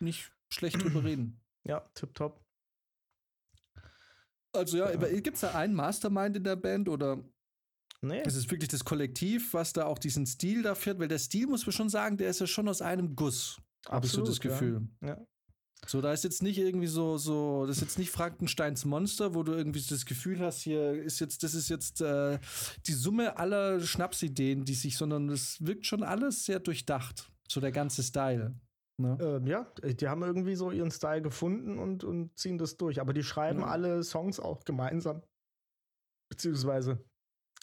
[0.00, 1.40] nicht schlecht drüber reden.
[1.66, 2.43] Ja, tipptopp.
[4.54, 5.20] Also ja, ja.
[5.20, 7.22] gibt es da einen Mastermind in der Band oder
[8.04, 8.22] Nee.
[8.26, 11.46] Es ist wirklich das Kollektiv, was da auch diesen Stil da führt, weil der Stil,
[11.46, 13.60] muss man schon sagen, der ist ja schon aus einem Guss.
[13.88, 14.86] Habe ich so das Gefühl.
[15.00, 15.08] Ja.
[15.08, 15.26] ja.
[15.86, 19.42] So, da ist jetzt nicht irgendwie so, so, das ist jetzt nicht Frankensteins Monster, wo
[19.42, 22.38] du irgendwie das Gefühl hast, hier ist jetzt, das ist jetzt äh,
[22.86, 27.30] die Summe aller Schnapsideen, die sich, sondern es wirkt schon alles sehr durchdacht.
[27.48, 28.54] So der ganze Style.
[28.96, 29.18] Ne?
[29.20, 33.00] Ähm, ja, die haben irgendwie so ihren Style gefunden und, und ziehen das durch.
[33.00, 33.66] Aber die schreiben ja.
[33.66, 35.22] alle Songs auch gemeinsam.
[36.28, 37.04] Beziehungsweise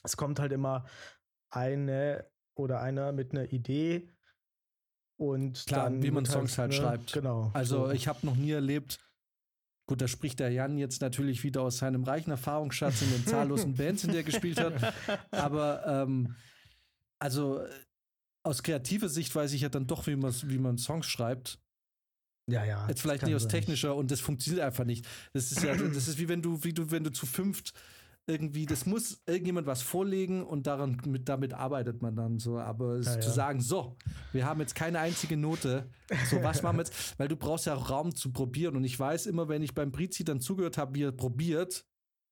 [0.04, 0.86] es kommt halt immer
[1.50, 2.26] eine
[2.56, 4.10] oder einer mit einer Idee
[5.18, 7.14] und Klar, dann wie man Songs halt, halt ne, schreibt.
[7.14, 7.52] Genau.
[7.54, 7.92] Also so.
[7.92, 9.00] ich habe noch nie erlebt,
[9.88, 13.76] gut, da spricht der Jan jetzt natürlich wieder aus seinem reichen Erfahrungsschatz in den zahllosen
[13.76, 14.94] Bands, in der er gespielt hat.
[15.32, 16.36] Aber ähm,
[17.20, 17.62] also
[18.44, 21.60] aus kreativer Sicht weiß ich ja dann doch, wie man, wie man Songs schreibt.
[22.50, 22.88] Ja, ja.
[22.88, 25.08] Jetzt vielleicht nicht aus technischer und das funktioniert einfach nicht.
[25.34, 27.74] Das ist ja, das ist wie wenn du, wie du, wenn du zu fünft
[28.28, 32.60] irgendwie, das muss irgendjemand was vorlegen und daran, mit, damit arbeitet man dann so.
[32.60, 33.34] Aber ja, zu ja.
[33.34, 33.98] sagen, so,
[34.32, 35.90] wir haben jetzt keine einzige Note,
[36.30, 38.76] so was machen wir jetzt, weil du brauchst ja Raum zu probieren.
[38.76, 41.86] Und ich weiß immer, wenn ich beim Brizi dann zugehört habe, wie er probiert,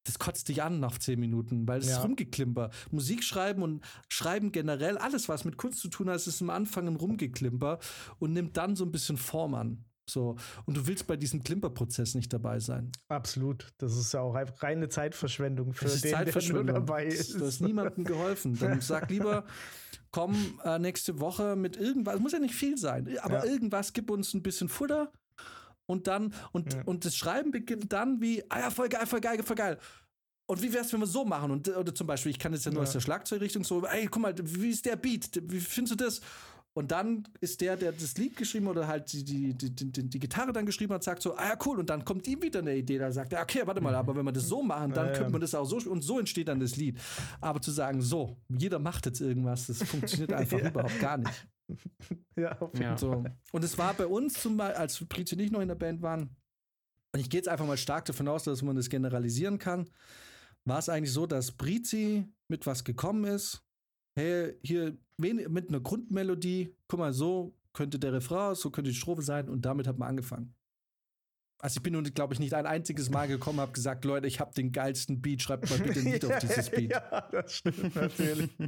[0.04, 1.98] das kotzt dich an nach zehn Minuten, weil es ja.
[1.98, 2.72] ist rumgeklimper.
[2.92, 6.88] Musik schreiben und schreiben generell, alles, was mit Kunst zu tun hat, ist am Anfang
[6.88, 7.80] ein Rumgeklimper
[8.18, 9.86] und nimmt dann so ein bisschen Form an.
[10.10, 10.36] So.
[10.66, 12.92] Und du willst bei diesem Klimperprozess nicht dabei sein.
[13.08, 13.68] Absolut.
[13.78, 16.66] Das ist ja auch reine Zeitverschwendung für den, Zeitverschwendung.
[16.66, 17.36] der dabei ist.
[17.36, 18.58] Du hast niemandem geholfen.
[18.58, 19.46] Dann sag lieber,
[20.12, 23.52] komm äh, nächste Woche mit irgendwas, muss ja nicht viel sein, aber ja.
[23.52, 25.12] irgendwas, gib uns ein bisschen Futter
[25.90, 26.84] und dann, und, ja.
[26.86, 29.80] und das Schreiben beginnt dann wie, ah ja, voll geil, voll geil, voll geil.
[30.46, 31.50] Und wie wär's, wenn wir so machen?
[31.50, 32.88] Und, oder zum Beispiel, ich kann jetzt ja nur ja.
[32.88, 35.30] aus der Schlagzeugrichtung so, ey, guck mal, wie ist der Beat?
[35.44, 36.22] Wie findest du das?
[36.74, 40.20] Und dann ist der, der das Lied geschrieben oder halt die, die, die, die, die
[40.20, 41.80] Gitarre dann geschrieben hat, sagt so, ah ja, cool.
[41.80, 44.26] Und dann kommt ihm wieder eine Idee, da sagt er, okay, warte mal, aber wenn
[44.26, 46.60] wir das so machen, dann ja, könnte man das auch so und so entsteht dann
[46.60, 47.00] das Lied.
[47.42, 51.48] Aber zu sagen, so, jeder macht jetzt irgendwas, das funktioniert einfach überhaupt gar nicht.
[52.36, 52.98] ja, auf jeden ja.
[52.98, 53.24] So.
[53.52, 56.36] Und es war bei uns zum Beispiel, als Prizi nicht noch in der Band waren,
[57.12, 59.90] und ich gehe jetzt einfach mal stark davon aus, dass man das generalisieren kann,
[60.66, 63.64] war es eigentlich so, dass Brizi mit was gekommen ist.
[64.16, 69.22] Hey, hier mit einer Grundmelodie, guck mal, so könnte der Refrain, so könnte die Strophe
[69.22, 70.54] sein und damit hat man angefangen.
[71.62, 74.40] Also ich bin nun, glaube ich, nicht ein einziges Mal gekommen, habe gesagt, Leute, ich
[74.40, 76.92] habe den geilsten Beat, schreibt mal bitte ein Lied auf dieses Beat.
[76.92, 78.50] ja, das stimmt natürlich.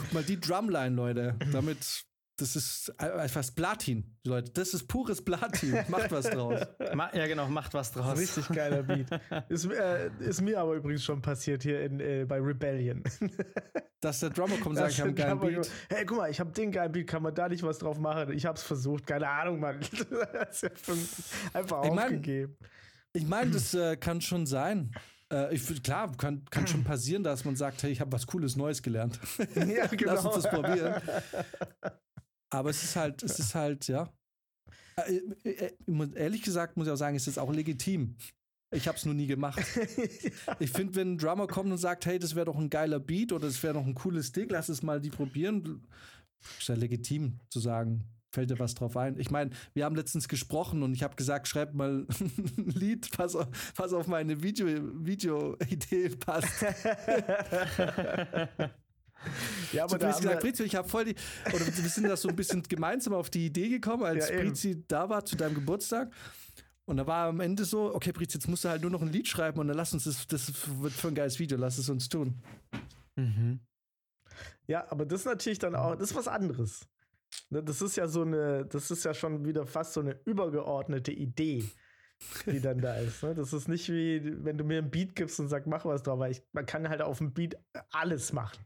[0.00, 1.36] Guck mal die Drumline, Leute.
[1.52, 2.04] Damit,
[2.36, 4.50] das ist einfach Platin, Leute.
[4.52, 5.78] Das ist pures Platin.
[5.88, 6.60] Macht was draus.
[7.12, 8.18] ja, genau, macht was draus.
[8.18, 9.08] Richtig geiler Beat.
[9.48, 13.02] Ist, äh, ist, mir aber übrigens schon passiert hier in, äh, bei Rebellion.
[14.00, 15.54] Dass der Drummer kommt und sagt, ich habe einen geilen Beat.
[15.54, 17.98] Kommt, hey, guck mal, ich habe den geilen Beat, kann man da nicht was drauf
[17.98, 18.32] machen?
[18.32, 19.78] Ich habe es versucht, keine Ahnung, Mann.
[21.52, 22.56] einfach ich aufgegeben.
[22.58, 22.70] Mein,
[23.12, 24.92] ich meine, das äh, kann schon sein.
[25.32, 28.56] Äh, ich, klar, kann, kann schon passieren, dass man sagt, hey, ich habe was Cooles
[28.56, 29.18] Neues gelernt.
[29.54, 30.12] Ja, genau.
[30.14, 31.00] Lass uns das probieren.
[32.52, 34.12] Aber es ist halt, es ist halt, ja.
[34.96, 38.16] Äh, äh, äh, ehrlich gesagt muss ich auch sagen, es ist auch legitim.
[38.72, 39.60] Ich habe es nur nie gemacht.
[40.46, 40.56] ja.
[40.58, 43.32] Ich finde, wenn ein Drummer kommt und sagt, hey, das wäre doch ein geiler Beat
[43.32, 45.86] oder das wäre doch ein cooles Ding, lass es mal die probieren,
[46.58, 49.18] ist ja legitim zu sagen, fällt dir was drauf ein?
[49.18, 53.36] Ich meine, wir haben letztens gesprochen und ich habe gesagt, schreib mal ein Lied, was
[53.36, 56.62] auf, was auf meine Video-Idee Video passt.
[59.72, 61.14] ja, aber so, da gesagt, Brizio, ich habe voll die,
[61.52, 64.84] oder wir sind da so ein bisschen gemeinsam auf die Idee gekommen, als ja, Brizi
[64.86, 66.12] da war zu deinem Geburtstag.
[66.86, 69.12] Und da war am Ende so, okay, Brizi, jetzt musst du halt nur noch ein
[69.12, 71.88] Lied schreiben und dann lass uns das, das wird für ein geiles Video, lass es
[71.88, 72.42] uns tun.
[73.16, 73.60] Mhm.
[74.66, 76.88] Ja, aber das ist natürlich dann auch, das ist was anderes.
[77.50, 81.12] Ne, das ist ja so eine, das ist ja schon wieder fast so eine übergeordnete
[81.12, 81.64] Idee,
[82.46, 83.22] die dann da ist.
[83.22, 83.34] Ne?
[83.34, 86.18] Das ist nicht wie, wenn du mir ein Beat gibst und sagst, mach was drauf,
[86.18, 87.56] weil ich, man kann halt auf dem Beat
[87.90, 88.64] alles machen.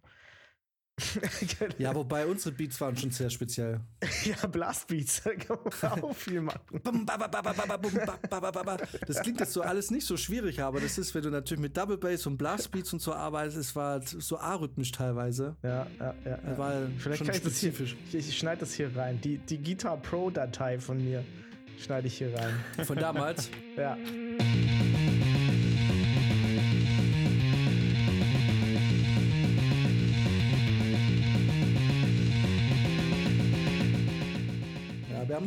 [1.78, 3.80] ja, wobei unsere Beats waren schon sehr speziell.
[4.24, 6.60] ja, Blastbeats, da kann man auch viel machen.
[9.06, 11.76] Das klingt jetzt so alles nicht so schwierig, aber das ist, wenn du natürlich mit
[11.76, 15.56] Double Bass und Blastbeats und so arbeitest, es war halt so arrhythmisch teilweise.
[15.62, 16.38] Ja, ja, ja.
[16.44, 16.58] ja.
[16.58, 19.20] War Vielleicht kann ich das hier, ich, ich schneide das hier rein.
[19.20, 21.24] Die, die Guitar Pro Datei von mir
[21.82, 22.54] schneide ich hier rein.
[22.86, 23.50] Von damals?
[23.76, 23.96] ja.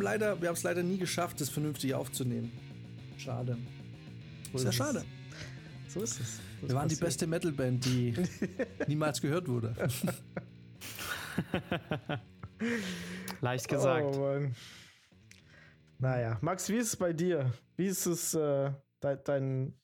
[0.08, 2.50] Leider, wir haben es leider nie geschafft, das vernünftig aufzunehmen.
[3.18, 3.58] Schade.
[4.52, 5.04] So ist ja schade.
[5.88, 6.40] So ist es.
[6.60, 7.00] Das wir waren passiert.
[7.00, 8.14] die beste Metalband, die
[8.86, 9.74] niemals gehört wurde.
[13.40, 14.16] Leicht gesagt.
[14.16, 14.54] Oh, Mann.
[15.98, 17.52] Naja, Max, wie ist es bei dir?
[17.76, 19.74] Wie ist es äh, de dein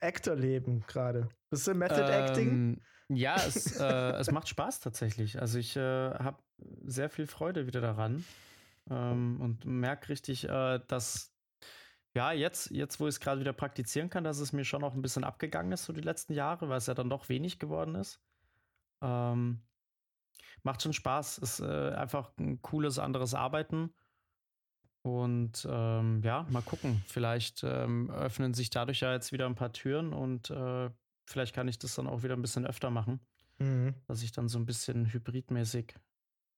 [0.00, 1.28] Actor-Leben gerade?
[1.50, 2.80] Bist du Method ähm, Acting?
[3.08, 3.84] Ja, es, äh,
[4.20, 5.40] es macht Spaß tatsächlich.
[5.40, 6.42] Also ich äh, habe
[6.84, 8.24] sehr viel Freude wieder daran.
[8.90, 11.32] Ähm, und merke richtig, äh, dass
[12.14, 14.94] ja, jetzt, jetzt, wo ich es gerade wieder praktizieren kann, dass es mir schon auch
[14.94, 17.94] ein bisschen abgegangen ist, so die letzten Jahre, weil es ja dann doch wenig geworden
[17.94, 18.20] ist.
[19.00, 19.62] Ähm,
[20.62, 21.38] macht schon Spaß.
[21.38, 23.94] Ist äh, einfach ein cooles, anderes Arbeiten.
[25.02, 27.02] Und ähm, ja, mal gucken.
[27.06, 30.90] Vielleicht ähm, öffnen sich dadurch ja jetzt wieder ein paar Türen und äh,
[31.26, 33.20] vielleicht kann ich das dann auch wieder ein bisschen öfter machen.
[33.58, 33.94] Mhm.
[34.06, 35.94] Dass ich dann so ein bisschen hybridmäßig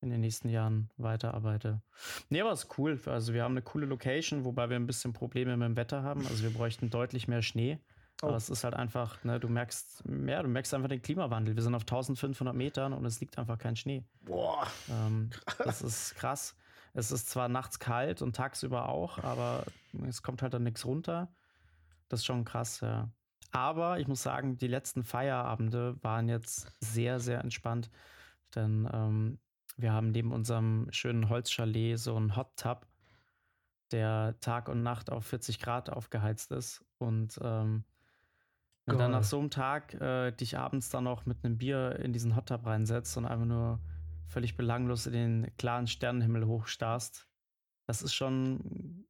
[0.05, 1.83] in den nächsten Jahren weiterarbeite.
[2.29, 3.01] Nee, aber es ist cool.
[3.07, 6.27] Also wir haben eine coole Location, wobei wir ein bisschen Probleme mit dem Wetter haben.
[6.27, 7.79] Also wir bräuchten deutlich mehr Schnee.
[8.23, 8.29] Oh.
[8.29, 11.57] Aber es ist halt einfach, ne, du merkst, ja, du merkst einfach den Klimawandel.
[11.57, 14.05] Wir sind auf 1500 Metern und es liegt einfach kein Schnee.
[14.21, 14.67] Boah.
[14.89, 16.55] Ähm, das ist krass.
[16.93, 19.65] Es ist zwar nachts kalt und tagsüber auch, aber
[20.07, 21.33] es kommt halt dann nichts runter.
[22.09, 23.09] Das ist schon krass, ja.
[23.51, 27.91] Aber ich muss sagen, die letzten Feierabende waren jetzt sehr, sehr entspannt.
[28.55, 29.39] Denn ähm,
[29.77, 32.87] wir haben neben unserem schönen Holzchalet so einen Hot Tub,
[33.91, 36.85] der Tag und Nacht auf 40 Grad aufgeheizt ist.
[36.99, 37.85] Und ähm,
[38.87, 42.13] wenn dann nach so einem Tag äh, dich abends dann noch mit einem Bier in
[42.13, 43.81] diesen Hot Tub reinsetzt und einfach nur
[44.27, 47.27] völlig belanglos in den klaren Sternenhimmel hochstarrst,
[47.87, 49.07] das ist schon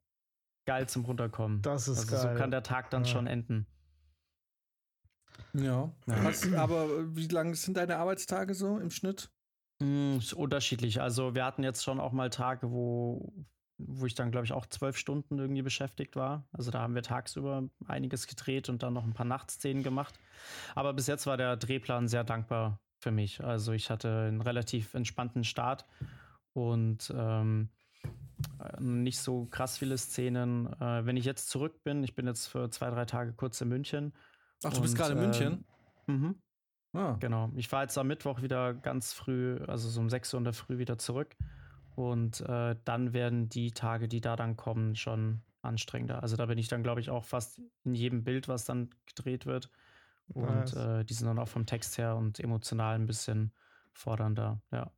[0.65, 1.62] geil zum Runterkommen.
[1.62, 2.35] Das ist also geil.
[2.35, 3.11] So kann der Tag dann ja.
[3.11, 3.67] schon enden.
[5.53, 5.93] Ja.
[6.07, 9.31] Was, aber wie lang sind deine Arbeitstage so im Schnitt?
[9.81, 11.01] Mm, ist unterschiedlich.
[11.01, 13.33] Also wir hatten jetzt schon auch mal Tage, wo,
[13.79, 16.47] wo ich dann, glaube ich, auch zwölf Stunden irgendwie beschäftigt war.
[16.53, 20.18] Also da haben wir tagsüber einiges gedreht und dann noch ein paar Nachtszenen gemacht.
[20.75, 23.43] Aber bis jetzt war der Drehplan sehr dankbar für mich.
[23.43, 25.87] Also ich hatte einen relativ entspannten Start
[26.53, 27.68] und ähm,
[28.79, 30.66] nicht so krass viele Szenen.
[30.81, 33.68] Äh, wenn ich jetzt zurück bin, ich bin jetzt für zwei, drei Tage kurz in
[33.68, 34.12] München.
[34.62, 35.64] Ach, du und, bist gerade in München?
[36.07, 36.43] Äh, mhm.
[36.95, 37.16] Ah.
[37.20, 37.51] Genau.
[37.57, 40.53] Ich war jetzt am Mittwoch wieder ganz früh, also so um 6 Uhr in der
[40.53, 41.36] Früh wieder zurück.
[41.97, 46.22] Und äh, dann werden die Tage, die da dann kommen, schon anstrengender.
[46.22, 49.47] Also da bin ich dann, glaube ich, auch fast in jedem Bild, was dann gedreht
[49.47, 49.70] wird.
[50.28, 50.74] Und nice.
[50.74, 53.53] äh, die sind dann auch vom Text her und emotional ein bisschen
[53.92, 54.92] fordernder, ja.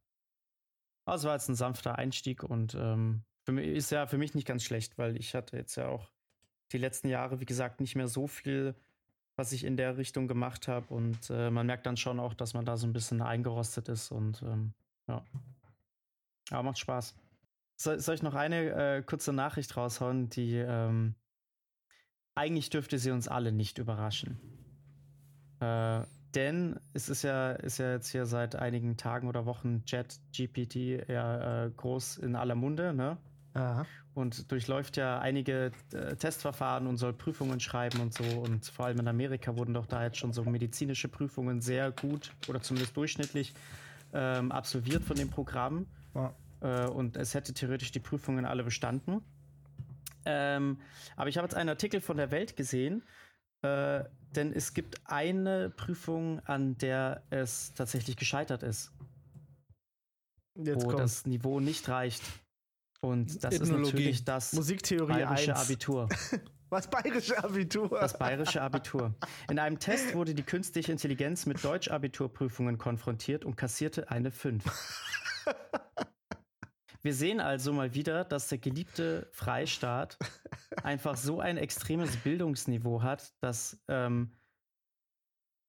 [1.05, 4.47] Also war jetzt ein sanfter Einstieg und ähm, für mich ist ja für mich nicht
[4.47, 6.11] ganz schlecht, weil ich hatte jetzt ja auch
[6.73, 8.75] die letzten Jahre, wie gesagt, nicht mehr so viel
[9.37, 10.93] was ich in der Richtung gemacht habe.
[10.93, 14.11] Und äh, man merkt dann schon auch, dass man da so ein bisschen eingerostet ist
[14.11, 14.73] und ähm,
[15.09, 15.23] ja.
[16.51, 17.15] Aber macht Spaß.
[17.79, 21.15] Soll, soll ich noch eine äh, kurze Nachricht raushauen, die ähm,
[22.35, 24.39] eigentlich dürfte sie uns alle nicht überraschen.
[25.61, 26.03] Äh,
[26.35, 31.09] denn es ist ja, ist ja jetzt hier seit einigen Tagen oder Wochen Jet GPT
[31.09, 33.17] ja äh, groß in aller Munde, ne?
[33.55, 33.87] Aha.
[34.17, 38.25] Und durchläuft ja einige äh, Testverfahren und soll Prüfungen schreiben und so.
[38.25, 42.33] Und vor allem in Amerika wurden doch da jetzt schon so medizinische Prüfungen sehr gut
[42.49, 43.53] oder zumindest durchschnittlich
[44.15, 45.85] ähm, absolviert von dem Programm.
[46.15, 46.35] Ja.
[46.63, 49.21] Äh, und es hätte theoretisch die Prüfungen alle bestanden.
[50.25, 50.79] Ähm,
[51.15, 53.03] aber ich habe jetzt einen Artikel von der Welt gesehen,
[53.61, 54.03] äh,
[54.35, 58.93] denn es gibt eine Prüfung, an der es tatsächlich gescheitert ist,
[60.55, 62.23] Jetzt wo kommt das Niveau nicht reicht.
[63.07, 63.93] Und das ist Ethnologie.
[63.93, 65.65] natürlich das Musiktheorie bayerische 1.
[65.65, 66.09] Abitur.
[66.71, 67.89] Was bayerische Abitur?
[67.89, 69.15] Das bayerische Abitur.
[69.49, 74.65] In einem Test wurde die künstliche Intelligenz mit Deutsch-Abiturprüfungen konfrontiert und kassierte eine 5.
[77.03, 80.19] Wir sehen also mal wieder, dass der geliebte Freistaat
[80.83, 84.33] einfach so ein extremes Bildungsniveau hat, dass ähm,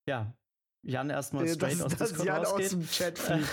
[0.07, 0.33] ja,
[0.81, 3.47] Jan erstmal Äh, straight dass, aus Discord Jan aus dem Chat fliegt.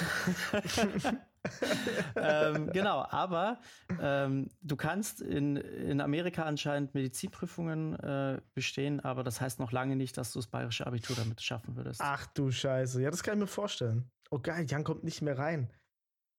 [2.17, 3.61] ähm, genau, aber
[4.01, 9.97] ähm, du kannst in, in Amerika anscheinend Medizinprüfungen äh, bestehen, aber das heißt noch lange
[9.97, 12.01] nicht, dass du das bayerische Abitur damit schaffen würdest.
[12.03, 13.03] Ach du Scheiße.
[13.03, 14.11] Ja, das kann ich mir vorstellen.
[14.31, 15.71] Oh geil, Jan kommt nicht mehr rein.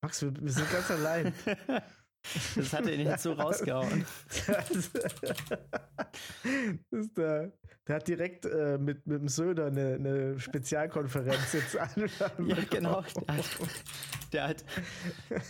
[0.02, 1.32] Max, wir, wir sind ganz allein.
[2.54, 4.04] Das hat er ihn jetzt so rausgehauen.
[6.90, 7.52] Das ist der,
[7.86, 12.08] der hat direkt äh, mit, mit dem Söder eine, eine Spezialkonferenz jetzt an.
[12.46, 13.04] Ja, genau.
[13.26, 13.44] Der hat,
[14.32, 14.64] der hat,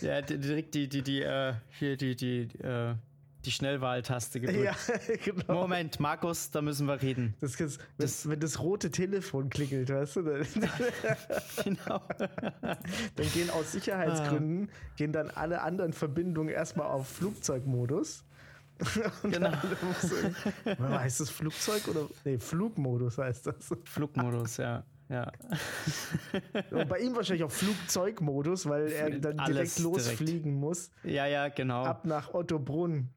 [0.01, 2.95] der hat direkt die, die, die, äh, hier die, die, äh,
[3.47, 4.63] die Schnellwahltaste gedrückt.
[4.65, 5.61] Ja, genau.
[5.61, 7.33] Moment, Markus, da müssen wir reden.
[7.39, 10.47] Das, wenn, Das- wenn das rote Telefon klingelt, weißt du, dann,
[11.63, 12.01] Genau.
[13.15, 18.23] dann gehen aus Sicherheitsgründen, gehen dann alle anderen Verbindungen erstmal auf Flugzeugmodus.
[19.23, 19.51] Und Genau.
[20.65, 22.07] Warte, heißt das Flugzeug oder?
[22.25, 23.55] Nee, Flugmodus heißt das.
[23.85, 24.83] Flugmodus, ja.
[25.09, 25.31] Ja.
[26.71, 30.91] Und bei ihm wahrscheinlich auf Flugzeugmodus, weil er dann Alles direkt losfliegen muss.
[31.03, 31.85] Ja, ja, genau.
[31.85, 33.09] Ab nach Ottobrunn.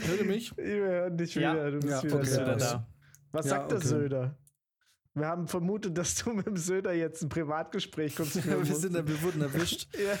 [0.00, 0.56] Hört ihr mich?
[0.56, 1.54] Wir hören dich Ja.
[1.54, 1.70] wieder.
[1.70, 2.40] Du bist Ja, wieder, okay, da.
[2.44, 2.86] wieder da.
[3.32, 3.86] Was Ja, sagt der okay.
[3.86, 4.38] Söder?
[5.14, 8.92] Wir haben vermutet, dass du mit dem Söder jetzt ein Privatgespräch kurz führen wir, sind,
[8.94, 9.88] wir wurden erwischt.
[9.98, 10.18] Ja.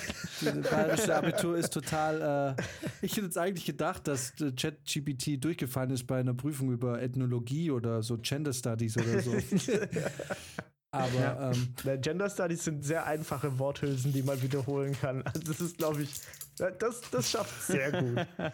[0.52, 2.56] Das bayerische Abitur ist total.
[2.58, 2.62] Äh,
[3.02, 7.70] ich hätte jetzt eigentlich gedacht, dass äh, ChatGPT durchgefallen ist bei einer Prüfung über Ethnologie
[7.70, 9.32] oder so Gender Studies oder so.
[10.96, 15.22] Aber ähm, Na, Gender Studies sind sehr einfache Worthülsen, die man wiederholen kann.
[15.22, 16.10] Also das ist, glaube ich,
[16.56, 18.26] das, das schafft sehr gut.
[18.38, 18.52] ja,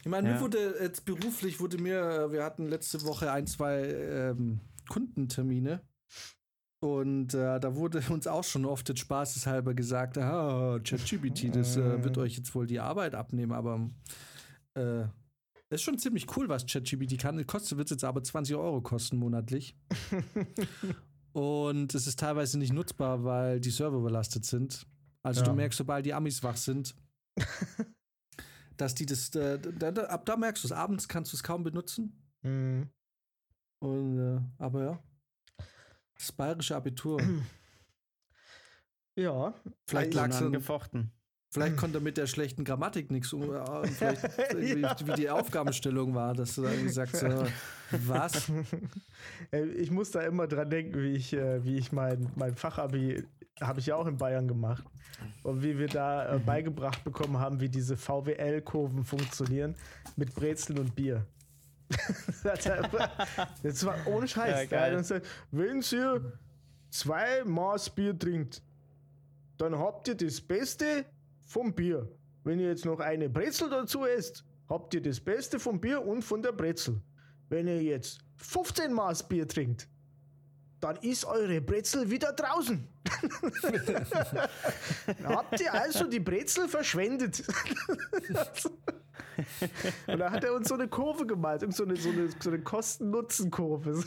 [0.00, 0.40] ich meine, mir Ja.
[0.40, 5.80] wurde jetzt beruflich wurde mir, äh, wir hatten letzte Woche ein, zwei ähm, Kundentermine.
[6.80, 12.04] Und äh, da wurde uns auch schon oft jetzt spaßeshalber gesagt, ah, ChatGPT, das äh,
[12.04, 13.88] wird euch jetzt wohl die Arbeit abnehmen, aber
[14.74, 15.04] äh,
[15.74, 17.44] das ist schon ziemlich cool, was ChatGPT kann.
[17.48, 19.76] Kostet wird jetzt aber 20 Euro kosten monatlich.
[21.32, 24.86] Und es ist teilweise nicht nutzbar, weil die Server überlastet sind.
[25.24, 25.48] Also Ja.
[25.48, 26.94] du merkst, sobald die Amis wach sind,
[28.76, 30.72] dass die das, äh, da, da, ab da merkst du es.
[30.72, 32.22] Abends kannst du es kaum benutzen.
[32.42, 32.88] Mhm.
[33.80, 35.02] Und, äh, aber ja.
[36.16, 37.18] Das bayerische Abitur.
[39.16, 39.54] Ja.
[39.88, 41.12] Vielleicht Also, lag's an, gefochten.
[41.54, 43.54] Vielleicht konnte er mit der schlechten Grammatik nichts um.
[43.54, 44.22] äh, Vielleicht
[44.54, 44.96] Ja.
[45.06, 47.24] wie die Aufgabenstellung war, dass du da irgendwie sagst,
[47.90, 48.50] was?
[49.76, 53.24] Ich muss da immer dran denken, wie ich, äh, wie ich mein, mein Fachabi
[53.60, 54.84] habe ich ja auch in Bayern gemacht.
[55.42, 59.76] Und wie wir da äh, beigebracht bekommen haben, wie diese VWL-Kurven funktionieren
[60.16, 61.26] mit Brezeln und Bier.
[63.62, 64.70] das, war ohne Scheiß.
[64.70, 66.32] Ja, gesagt, Wenn ihr
[66.90, 68.62] zwei Maß Bier trinkt,
[69.58, 71.04] dann habt ihr das Beste
[71.44, 72.08] vom Bier.
[72.44, 76.22] Wenn ihr jetzt noch eine Brezel dazu esst, habt ihr das Beste vom Bier und
[76.22, 77.00] von der Brezel.
[77.48, 79.88] Wenn ihr jetzt 15 Maß Bier trinkt,
[80.80, 82.86] dann ist eure Brezel wieder draußen.
[85.06, 87.42] Dann habt ihr also die Brezel verschwendet.
[90.06, 92.60] Und da hat er uns so eine Kurve gemalt, so eine, so eine, so eine
[92.60, 94.04] Kosten-Nutzen-Kurve.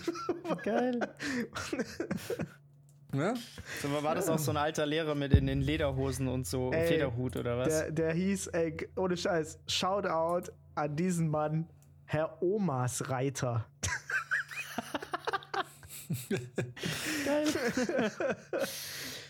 [0.64, 1.00] Geil.
[3.14, 3.34] Ja?
[3.82, 6.88] So, war das auch so ein alter Lehrer mit in den Lederhosen und so Ey,
[6.88, 7.68] Federhut oder was?
[7.68, 11.68] Der, der hieß, ey, ohne Scheiß, Shoutout an diesen Mann,
[12.06, 13.66] Herr Omas Reiter.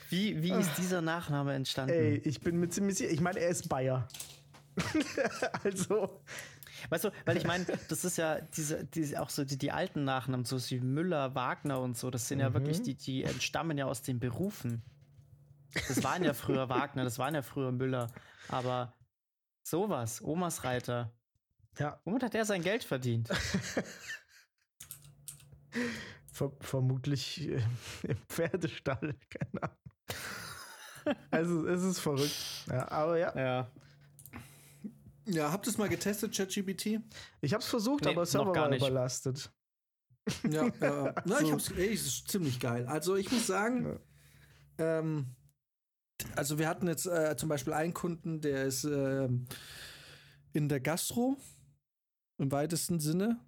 [0.10, 1.94] Wie, wie ist dieser Nachname entstanden?
[1.94, 4.08] Ey, ich bin mir ziemlich sicher, ich meine, er ist Bayer.
[5.64, 6.22] also,
[6.90, 10.04] Weißt du, weil ich meine, das ist ja diese, diese auch so die, die alten
[10.04, 13.86] Nachnamen, so wie Müller, Wagner und so, das sind ja wirklich, die, die entstammen ja
[13.86, 14.84] aus den Berufen.
[15.74, 18.08] Das waren ja früher Wagner, das waren ja früher Müller.
[18.50, 18.94] Aber
[19.64, 21.12] sowas, Omas Reiter.
[21.78, 22.00] Ja.
[22.06, 23.30] Womit hat er sein Geld verdient?
[26.32, 27.62] Ver vermutlich äh,
[28.04, 29.78] im Pferdestall, keine Ahnung.
[31.32, 32.66] Also es ist verrückt.
[32.68, 33.36] Ja, aber ja.
[33.38, 33.72] Ja.
[35.28, 37.02] Ja, habt ihr es mal getestet, ChatGPT?
[37.42, 38.82] Ich habe es versucht, Nee, aber noch Server gar war nicht.
[38.82, 39.52] überlastet.
[40.50, 41.16] Ja, ja.
[41.26, 41.52] Na, ich So.
[41.54, 42.86] hab's, ey, es ist ziemlich geil.
[42.88, 43.98] Also ich muss sagen,
[44.78, 45.28] ähm,
[46.36, 49.46] also wir hatten jetzt äh, zum Beispiel einen Kunden, der ist ähm,
[50.52, 51.38] in der Gastro
[52.40, 53.40] im weitesten Sinne.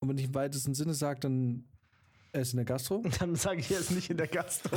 [0.00, 1.64] Und wenn ich im weitesten Sinne sage, dann
[2.32, 3.02] er ist in der Gastro.
[3.18, 4.76] Dann sage ich jetzt nicht in der Gastro.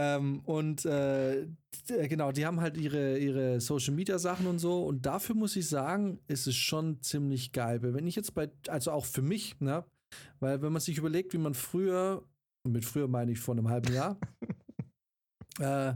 [0.00, 1.48] Ähm, und äh,
[1.88, 4.84] d- genau, die haben halt ihre, ihre Social Media Sachen und so.
[4.84, 7.80] Und dafür muss ich sagen, ist es schon ziemlich geil.
[7.82, 9.84] Wenn ich jetzt bei, also auch für mich, ne,
[10.38, 12.22] weil wenn man sich überlegt, wie man früher,
[12.64, 14.16] und mit früher meine ich vor einem halben Jahr,
[15.58, 15.94] äh,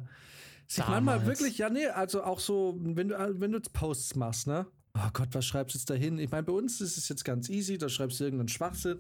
[0.67, 1.27] sich manchmal Damals.
[1.27, 4.67] wirklich, ja, nee, also auch so, wenn du, wenn du jetzt Posts machst, ne?
[4.99, 6.19] Oh Gott, was schreibst du jetzt da hin?
[6.19, 8.99] Ich meine, bei uns ist es jetzt ganz easy, da schreibst du irgendeinen Schwachsinn.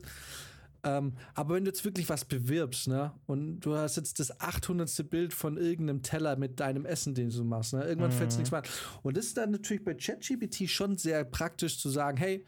[0.84, 5.08] Ähm, aber wenn du jetzt wirklich was bewirbst, ne, und du hast jetzt das 800.
[5.08, 8.50] Bild von irgendeinem Teller mit deinem Essen, den du machst, ne, irgendwann fällt es nichts
[8.50, 8.68] mehr an.
[9.02, 12.44] Und das ist dann natürlich bei ChatGPT schon sehr praktisch zu sagen, hey,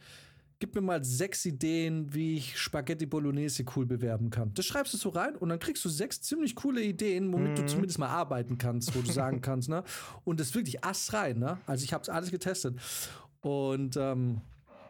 [0.59, 4.53] gib mir mal sechs Ideen, wie ich Spaghetti Bolognese cool bewerben kann.
[4.53, 7.65] Das schreibst du so rein und dann kriegst du sechs ziemlich coole Ideen, womit du
[7.65, 9.83] zumindest mal arbeiten kannst, wo du sagen kannst, ne?
[10.23, 11.57] Und das ist wirklich ass rein, ne?
[11.65, 12.79] Also ich habe es alles getestet.
[13.41, 14.41] Und ähm,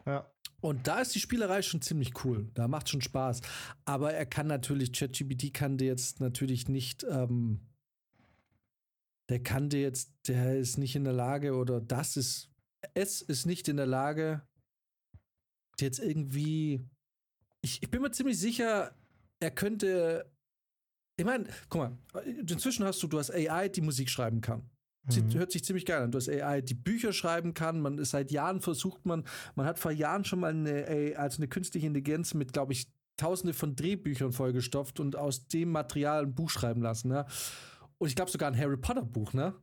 [0.06, 0.24] ja.
[0.66, 2.50] Und da ist die Spielerei schon ziemlich cool.
[2.54, 3.40] Da macht schon Spaß.
[3.84, 7.60] Aber er kann natürlich, ChatGPT kann dir jetzt natürlich nicht, ähm,
[9.28, 12.50] der kann dir jetzt, der ist nicht in der Lage oder das ist,
[12.94, 14.42] es ist nicht in der Lage,
[15.78, 16.84] jetzt irgendwie,
[17.62, 18.92] ich, ich bin mir ziemlich sicher,
[19.38, 20.32] er könnte,
[21.16, 24.68] ich meine, guck mal, inzwischen hast du, du hast AI, die Musik schreiben kann.
[25.08, 26.10] Sieht, hört sich ziemlich geil an.
[26.10, 27.80] Du hast AI, die Bücher schreiben kann.
[27.80, 31.38] Man ist seit Jahren versucht man, man hat vor Jahren schon mal eine, AI, also
[31.38, 36.34] eine künstliche Intelligenz mit, glaube ich, tausende von Drehbüchern vollgestopft und aus dem Material ein
[36.34, 37.08] Buch schreiben lassen.
[37.08, 37.24] Ne?
[37.98, 39.54] Und ich glaube sogar ein Harry Potter Buch, ne?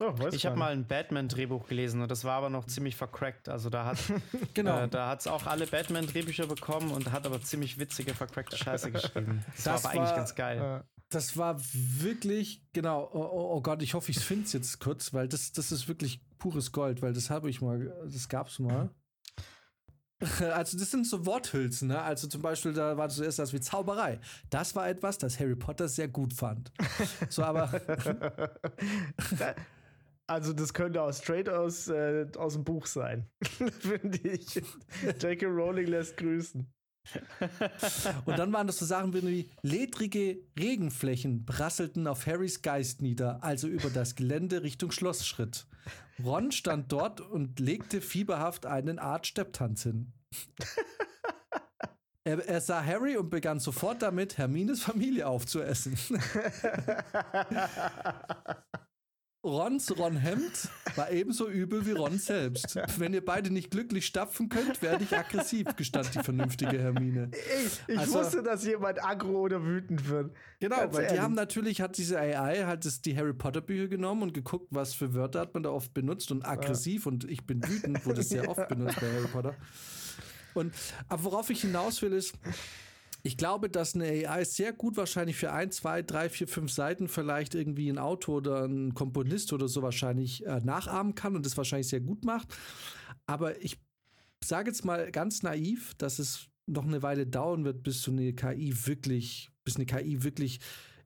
[0.00, 3.48] Oh, Ich habe mal ein Batman-Drehbuch gelesen und das war aber noch ziemlich vercrackt.
[3.48, 3.98] Also da hat
[4.54, 4.82] Genau.
[4.84, 9.44] äh, da hat's auch alle Batman-Drehbücher bekommen und hat aber ziemlich witzige, vercrackte Scheiße geschrieben.
[9.56, 10.84] Das, Das war aber eigentlich war- ganz geil.
[11.10, 15.14] Das war wirklich, genau, oh, oh, oh Gott, ich hoffe, ich finde es jetzt kurz,
[15.14, 18.90] weil das, das ist wirklich pures Gold, weil das habe ich mal, das gab's mal.
[20.40, 22.02] Also, das sind so Worthülsen, ne?
[22.02, 24.18] Also zum Beispiel, da war zuerst das wie Zauberei.
[24.50, 26.72] Das war etwas, das Harry Potter sehr gut fand.
[27.28, 27.70] So, aber
[30.28, 33.26] Also das könnte auch straight aus, äh, aus dem Buch sein.
[33.80, 34.56] Finde ich.
[35.20, 35.46] J.K.
[35.46, 36.70] Rowling lässt grüßen.
[38.24, 43.68] Und dann waren das so Sachen wie ledrige Regenflächen prasselten auf Harrys Geist nieder, also
[43.68, 45.66] über das Gelände Richtung Schlossschritt.
[46.22, 50.12] Ron stand dort und legte fieberhaft einen Art Stepptanz hin.
[52.24, 55.96] Er, er sah Harry und begann sofort damit, Hermines Familie aufzuessen.
[59.44, 62.76] Rons Ron-Hemd war ebenso übel wie Ron selbst.
[62.98, 67.30] Wenn ihr beide nicht glücklich stapfen könnt, werde ich aggressiv, gestand die vernünftige Hermine.
[67.64, 70.34] Ich, ich Also- wusste, dass jemand aggro oder wütend wird.
[70.58, 71.20] Genau, Ganz weil die ehrlich.
[71.20, 74.92] haben natürlich, hat diese AI halt das, die Harry Potter Bücher genommen und geguckt, was
[74.94, 78.48] für Wörter hat man da oft benutzt und aggressiv und ich bin wütend wurde sehr
[78.48, 79.54] oft benutzt bei Harry Potter.
[80.54, 80.74] Und,
[81.08, 82.34] aber worauf ich hinaus will ist,
[83.22, 87.08] ich glaube, dass eine AI sehr gut wahrscheinlich für ein, zwei, drei, vier, fünf Seiten
[87.08, 91.56] vielleicht irgendwie ein Autor oder ein Komponist oder so wahrscheinlich äh, nachahmen kann und das
[91.56, 92.54] wahrscheinlich sehr gut macht.
[93.26, 93.78] Aber ich
[94.44, 98.32] sage jetzt mal ganz naiv, dass es noch eine Weile dauern wird, bis so eine
[98.34, 100.60] KI wirklich, bis eine KI wirklich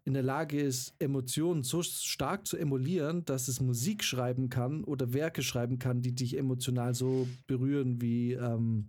[0.04, 5.12] in der Lage ist, Emotionen so stark zu emulieren, dass es Musik schreiben kann oder
[5.12, 8.88] Werke schreiben kann, die dich emotional so berühren wie, ähm,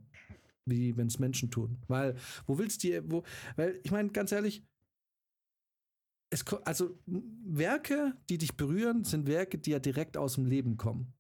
[0.66, 1.78] wie wenn es Menschen tun.
[1.88, 3.24] Weil, wo willst du, wo,
[3.56, 4.64] weil, ich meine, ganz ehrlich,
[6.30, 11.14] es, also Werke, die dich berühren, sind Werke, die ja direkt aus dem Leben kommen.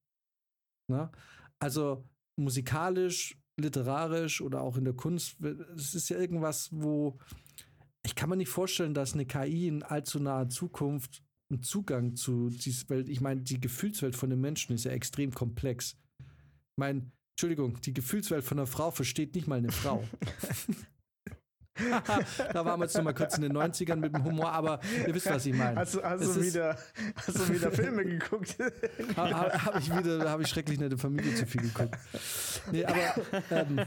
[0.88, 1.12] Na?
[1.60, 5.38] Also musikalisch, literarisch oder auch in der Kunst,
[5.76, 7.20] es ist ja irgendwas, wo
[8.06, 12.50] ich kann mir nicht vorstellen, dass eine KI in allzu naher Zukunft einen Zugang zu
[12.50, 15.98] dieser Welt, ich meine, die Gefühlswelt von den Menschen ist ja extrem komplex.
[16.20, 20.04] Ich meine, Entschuldigung, die Gefühlswelt von einer Frau versteht nicht mal eine Frau.
[22.54, 25.14] da waren wir jetzt noch mal kurz in den 90ern mit dem Humor, aber ihr
[25.16, 25.76] wisst, was ich meine.
[25.80, 26.78] Hast, du- hast, du wieder,
[27.16, 28.56] hast du wieder Filme geguckt?
[29.16, 29.34] Habe
[29.66, 31.98] hab ich wieder, habe ich schrecklich nette Familie zu viel geguckt.
[32.72, 33.16] Nee, aber
[33.50, 33.80] ähm,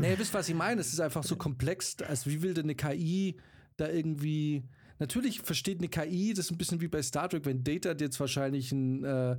[0.00, 0.80] nee, ihr wisst, was ich meine.
[0.80, 1.96] Es ist einfach so komplex.
[2.06, 3.36] Also wie will denn eine KI
[3.76, 4.62] da irgendwie.
[5.00, 8.04] Natürlich versteht eine KI, das ist ein bisschen wie bei Star Trek, wenn Data dir
[8.04, 9.38] jetzt wahrscheinlich ein, äh,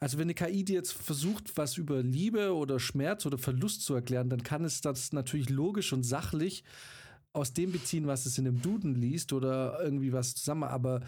[0.00, 3.94] also wenn eine KI dir jetzt versucht, was über Liebe oder Schmerz oder Verlust zu
[3.94, 6.64] erklären, dann kann es das natürlich logisch und sachlich
[7.34, 10.64] aus dem beziehen, was es in dem Duden liest oder irgendwie was zusammen.
[10.64, 11.00] Aber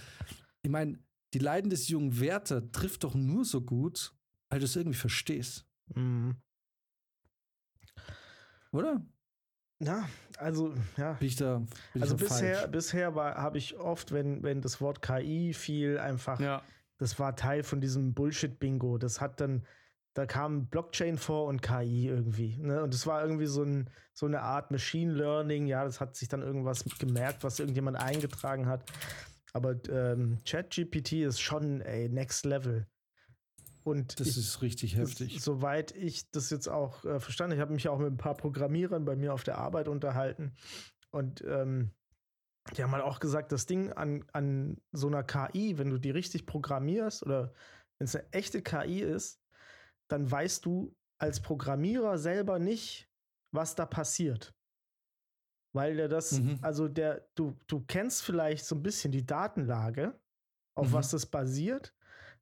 [0.62, 0.99] ich meine,
[1.32, 4.14] die Leiden des jungen Werther trifft doch nur so gut,
[4.51, 5.64] weil du es irgendwie verstehst.
[5.95, 6.36] Mhm.
[8.72, 9.03] Oder?
[9.80, 11.14] Ja, also, ja.
[11.14, 11.62] Bin ich da,
[11.93, 12.70] bin also ich da bisher, falsch?
[12.70, 16.62] bisher habe ich oft, wenn, wenn das Wort KI fiel, einfach, Ja.
[17.03, 18.96] Das war Teil von diesem Bullshit-Bingo.
[18.96, 19.66] Das hat dann,
[20.14, 22.57] da kam Blockchain vor und KI irgendwie.
[22.59, 22.80] Ne?
[22.82, 25.66] Und es war irgendwie so, ein, so eine Art Machine Learning.
[25.66, 28.84] Ja, das hat sich dann irgendwas gemerkt, was irgendjemand eingetragen hat.
[29.53, 32.86] Aber ähm, ChatGPT ist schon, ey, next level.
[33.82, 35.42] Und Das ich, ist richtig heftig.
[35.42, 39.05] Soweit ich das jetzt auch äh, verstanden, ich habe mich auch mit ein paar Programmierern
[39.05, 40.53] bei mir auf der Arbeit unterhalten
[41.11, 41.90] und ähm,
[42.76, 46.10] die haben halt auch gesagt, das Ding an, an so einer KI, wenn du die
[46.10, 47.52] richtig programmierst oder
[47.98, 49.40] wenn es eine echte KI ist,
[50.08, 53.08] dann weißt du als Programmierer selber nicht,
[53.52, 54.54] was da passiert.
[55.74, 56.58] Weil der das, Mhm.
[56.62, 60.18] also der, du, du kennst vielleicht so ein bisschen die Datenlage,
[60.76, 60.92] auf Mhm.
[60.92, 61.94] was das basiert,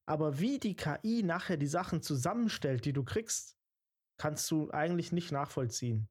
[0.07, 3.57] aber wie die KI nachher die Sachen zusammenstellt, die du kriegst,
[4.19, 6.09] kannst du eigentlich nicht nachvollziehen.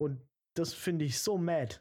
[0.00, 0.20] Und
[0.54, 1.80] das finde ich so mad.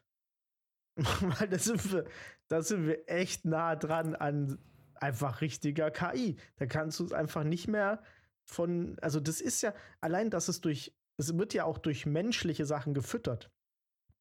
[1.39, 4.59] Weil da sind, wir, sind wir echt nah dran an
[4.95, 6.37] einfach richtiger KI.
[6.57, 8.03] Da kannst du es einfach nicht mehr
[8.45, 12.65] von, also das ist ja, allein, dass es durch, es wird ja auch durch menschliche
[12.65, 13.51] Sachen gefüttert.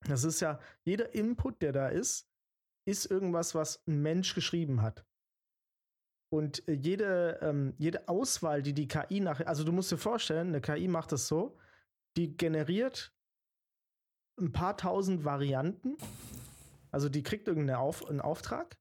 [0.06, 2.30] Das ist ja, jeder Input, der da ist,
[2.86, 5.04] ist irgendwas, was ein Mensch geschrieben hat.
[6.30, 10.48] Und äh, jede, ähm, jede Auswahl, die die KI nachher, also du musst dir vorstellen,
[10.48, 11.58] eine KI macht das so,
[12.16, 13.12] die generiert
[14.38, 15.96] ein paar tausend Varianten,
[16.90, 18.78] also die kriegt irgendeinen Auf, einen Auftrag,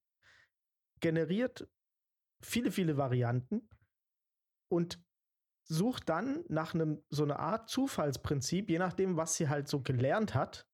[0.99, 1.69] generiert
[2.41, 3.69] viele, viele Varianten
[4.69, 5.03] und
[5.63, 10.33] sucht dann nach einem so einer Art Zufallsprinzip, je nachdem, was sie halt so gelernt
[10.33, 10.67] hat,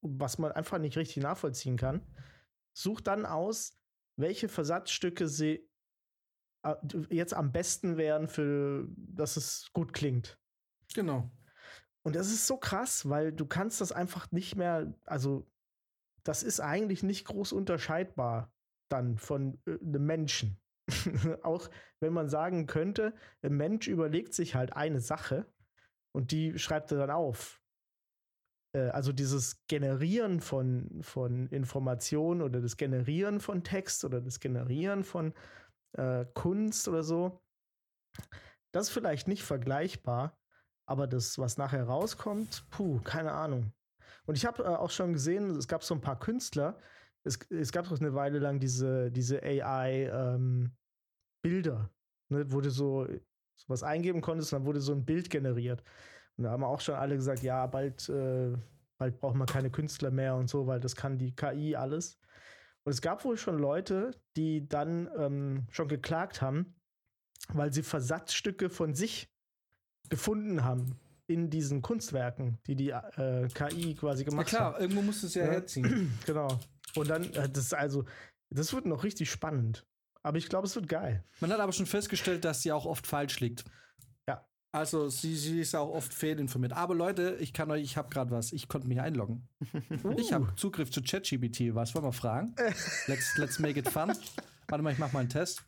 [0.00, 2.06] was man einfach nicht richtig nachvollziehen kann,
[2.76, 3.76] sucht dann aus,
[4.16, 5.68] welche Versatzstücke sie
[6.62, 6.74] äh,
[7.10, 10.38] jetzt am besten wären, für dass es gut klingt.
[10.94, 11.30] Genau.
[12.02, 15.50] Und das ist so krass, weil du kannst das einfach nicht mehr, also
[16.28, 18.52] das ist eigentlich nicht groß unterscheidbar
[18.90, 20.60] dann von äh, einem Menschen.
[21.42, 21.70] Auch
[22.00, 25.46] wenn man sagen könnte, ein Mensch überlegt sich halt eine Sache
[26.14, 27.62] und die schreibt er dann auf.
[28.74, 35.04] Äh, also dieses Generieren von, von Informationen oder das Generieren von Text oder das Generieren
[35.04, 35.32] von
[35.96, 37.40] äh, Kunst oder so,
[38.74, 40.38] das ist vielleicht nicht vergleichbar,
[40.86, 43.72] aber das, was nachher rauskommt, puh, keine Ahnung.
[44.28, 46.78] Und ich habe äh, auch schon gesehen, es gab so ein paar Künstler,
[47.24, 50.70] es, es gab doch eine Weile lang diese, diese AI-Bilder,
[52.28, 55.82] ne, wo du so, so was eingeben konntest und dann wurde so ein Bild generiert.
[56.36, 58.54] Und da haben auch schon alle gesagt, ja, bald, äh,
[58.98, 62.20] bald brauchen wir keine Künstler mehr und so, weil das kann die KI alles.
[62.84, 66.74] Und es gab wohl schon Leute, die dann ähm, schon geklagt haben,
[67.54, 69.32] weil sie Versatzstücke von sich
[70.10, 74.80] gefunden haben in diesen Kunstwerken, die die äh, KI quasi Na gemacht klar, hat.
[74.80, 75.52] irgendwo musst du es ja Ja.
[75.52, 76.12] herziehen.
[76.26, 76.48] Genau.
[76.96, 78.04] Und dann, äh, das ist also,
[78.50, 79.84] das wird noch richtig spannend.
[80.22, 81.22] Aber ich glaube, es wird geil.
[81.40, 83.64] Man hat aber schon festgestellt, dass sie auch oft falsch liegt.
[84.26, 84.44] Ja.
[84.72, 86.72] Also sie, sie ist auch oft fehlinformiert.
[86.72, 88.52] Aber Leute, ich kann euch, ich habe gerade was.
[88.52, 89.46] Ich konnte mich einloggen.
[90.16, 91.74] Ich habe Zugriff zu ChatGPT.
[91.74, 92.54] Was wollen wir fragen?
[93.06, 94.12] Let's, let's make it fun.
[94.68, 95.62] Warte mal, ich mach mal einen Test.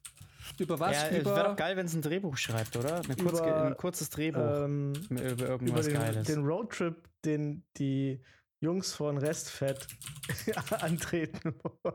[0.58, 0.96] Über was?
[0.96, 2.96] Ja, es über wäre doch geil, wenn es ein Drehbuch schreibt, oder?
[2.96, 6.26] Eine kurz, Über, ein kurzes Drehbuch Ähm, über über irgendwas den, Geiles.
[6.26, 8.22] den Roadtrip, den die
[8.62, 9.86] Jungs von Restfett
[10.80, 11.94] antreten wollen.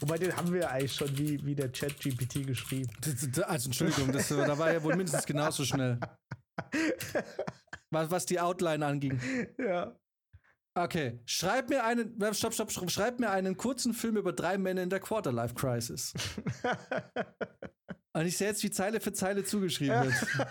[0.00, 2.90] Wobei, den haben wir eigentlich schon wie, wie der Chat-GPT geschrieben.
[3.46, 5.98] Also Entschuldigung, das, da war ja wohl mindestens genauso schnell.
[7.90, 9.20] Was, was die Outline anging.
[9.58, 9.94] Ja.
[10.74, 14.82] Okay, schreib mir einen, stopp, stopp, stopp, schreib mir einen kurzen Film über drei Männer
[14.82, 16.14] in der Quarterlife Crisis.
[18.14, 20.14] Und ich sehe jetzt, wie Zeile für Zeile zugeschrieben wird.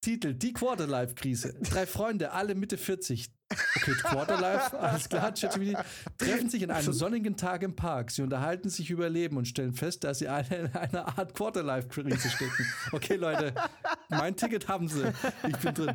[0.00, 1.54] Titel: Die Quarterlife-Krise.
[1.62, 3.32] Drei Freunde, alle Mitte 40.
[3.76, 5.76] Okay, Quarterlife, alles klar, ChatGPT.
[6.18, 8.10] Treffen sich an einem sonnigen Tag im Park.
[8.10, 12.30] Sie unterhalten sich über Leben und stellen fest, dass sie alle in einer Art Quarterlife-Krise
[12.30, 12.66] stecken.
[12.92, 13.54] Okay, Leute,
[14.08, 15.12] mein Ticket haben sie.
[15.48, 15.94] Ich bin drin.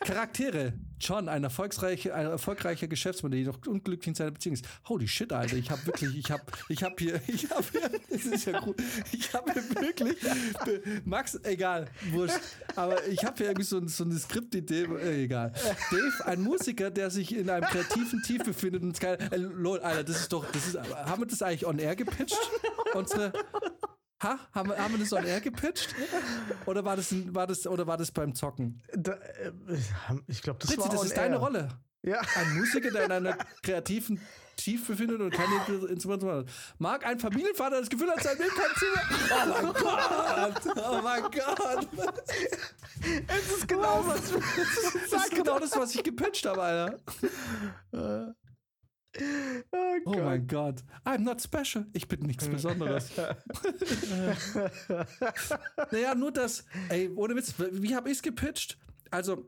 [0.00, 0.72] Charaktere.
[1.00, 4.66] John, ein, erfolgsreich, ein erfolgreicher Geschäftsmann, der jedoch unglücklich in seiner Beziehung ist.
[4.88, 8.24] Holy shit, Alter, ich habe wirklich, ich habe ich hab hier, ich habe hier, das
[8.26, 8.82] ist ja gut,
[9.12, 10.16] ich habe hier wirklich,
[11.04, 12.40] Max, egal, wurscht,
[12.74, 15.52] aber ich habe hier irgendwie so, so eine Skriptidee, äh, egal.
[15.90, 19.18] Dave, ein Musiker, der sich in einem kreativen Tief befindet und geil.
[19.30, 22.38] Äh, lol, Alter, das ist doch, das ist, haben wir das eigentlich on air gepitcht?
[22.94, 23.32] Unsere,
[24.22, 24.38] ha?
[24.52, 25.94] Haben wir, haben wir das on air gepitcht?
[26.66, 28.80] Oder war das, war das, oder war das beim Zocken?
[28.92, 29.52] Da, äh,
[30.26, 31.40] ich glaube, das Fritzi, war das on ist deine air.
[31.40, 31.68] Rolle.
[32.08, 32.22] Ja.
[32.36, 34.20] Ein Musiker, der in einer kreativen
[34.56, 36.46] Tief befindet und keine Instrumente hat.
[36.78, 38.88] Mag ein Familienvater das Gefühl hat, sein Leben kein Ziel
[39.30, 40.76] Oh mein Gott!
[40.76, 41.88] Oh mein Gott!
[43.28, 44.32] Es ist genau was.
[45.10, 46.98] Das ist genau das, was ich gepitcht habe, Alter.
[47.92, 48.32] Oh,
[50.04, 50.82] Oh mein Gott.
[51.04, 51.86] I'm not special.
[51.92, 53.10] Ich bin nichts Besonderes.
[55.90, 58.78] naja, nur das, ey, ohne Witz, wie habe ich es gepitcht?
[59.10, 59.46] Also,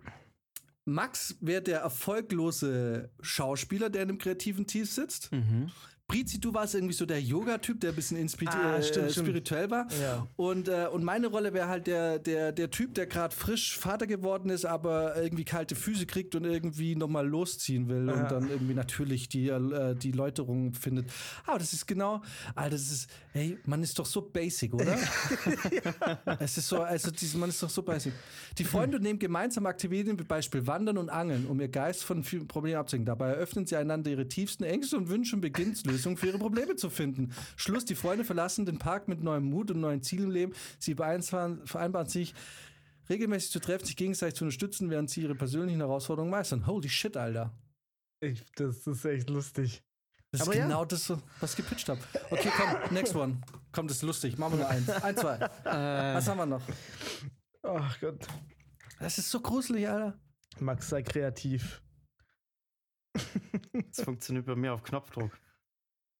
[0.85, 5.31] Max wäre der erfolglose Schauspieler, der in einem kreativen Tief sitzt.
[5.33, 5.71] Mhm.
[6.11, 8.17] Prizi, du warst irgendwie so der Yoga-Typ, der ein bisschen
[8.49, 9.27] Ah, äh, stimmt, stimmt.
[9.29, 9.87] spirituell war.
[10.03, 10.27] Ja.
[10.37, 14.07] Und, äh, und meine Rolle wäre halt der, der, der Typ, der gerade frisch Vater
[14.07, 18.15] geworden ist, aber irgendwie kalte Füße kriegt und irgendwie nochmal losziehen will Ja.
[18.15, 21.07] und dann irgendwie natürlich die, äh, die Läuterung findet.
[21.47, 22.23] Aber das ist genau,
[22.57, 24.97] Alter, das ist, hey, man ist doch so basic, oder?
[26.41, 28.13] Es ist so, also dieses, man ist doch so basic.
[28.59, 32.47] Die Freunde nehmen gemeinsam Aktivitäten wie Beispiel Wandern und Angeln, um ihr Geist von vielen
[32.49, 33.07] Problemen abzulenken.
[33.07, 36.77] Dabei eröffnen sie einander ihre tiefsten Ängste und Wünsche und beginnen Lösungen für ihre Probleme
[36.77, 37.35] zu finden.
[37.57, 40.53] Schluss, die Freunde verlassen den Park mit neuem Mut und neuen Zielen im Leben.
[40.79, 42.35] Sie vereinbaren, sich,
[43.11, 46.67] regelmäßig zu treffen, sich gegenseitig zu unterstützen, während sie ihre persönlichen Herausforderungen meistern.
[46.67, 47.53] Holy shit, Alter.
[48.21, 49.83] Ich, das ist echt lustig.
[50.33, 50.65] Das Aber ist ja.
[50.65, 52.01] genau das, was ich gepitcht habe.
[52.31, 53.41] Okay, komm, next one.
[53.73, 54.39] Komm, das ist lustig.
[54.39, 54.89] Machen wir nur eins.
[54.89, 55.37] Ein, zwei.
[55.37, 56.63] Äh, Was haben wir noch?
[57.63, 58.27] Ach Gott.
[59.01, 60.19] Das ist so gruselig, Alter.
[60.61, 61.83] Max, sei kreativ.
[63.13, 65.33] das funktioniert bei mir auf Knopfdruck.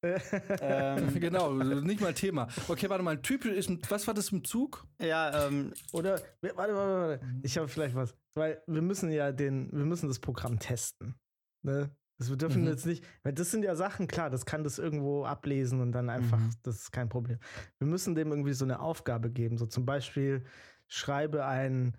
[0.03, 2.47] Ähm, Genau, nicht mal Thema.
[2.67, 3.21] Okay, warte mal.
[3.21, 4.85] Typ ist, ein- was war das im Zug?
[4.99, 7.19] ja, ähm, Oder, warte, warte, warte.
[7.43, 8.15] Ich habe vielleicht was.
[8.33, 11.15] Weil wir müssen ja den, wir müssen das Programm testen.
[11.63, 11.91] Ne?
[12.17, 12.67] Das, wir dürfen Mhm.
[12.69, 16.09] jetzt nicht, weil das sind ja Sachen, klar, das kann das irgendwo ablesen und dann
[16.09, 16.51] einfach, Mhm.
[16.63, 17.39] das ist kein Problem.
[17.79, 19.57] Wir müssen dem irgendwie so eine Aufgabe geben.
[19.57, 20.45] So zum Beispiel,
[20.87, 21.97] schreibe einen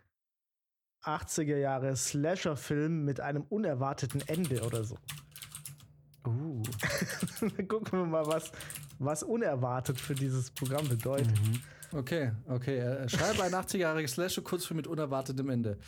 [1.05, 4.97] 80er Jahre Slasher-Film mit einem unerwarteten Ende oder so.
[6.27, 6.62] Uh,
[7.41, 8.53] Dann gucken wir mal, was,
[8.99, 11.33] was unerwartet für dieses Programm bedeutet.
[11.93, 12.79] Okay, okay.
[12.79, 15.79] Äh, Schreibe ein 80-jähriges Slasher Kurzfilm mit unerwartetem Ende.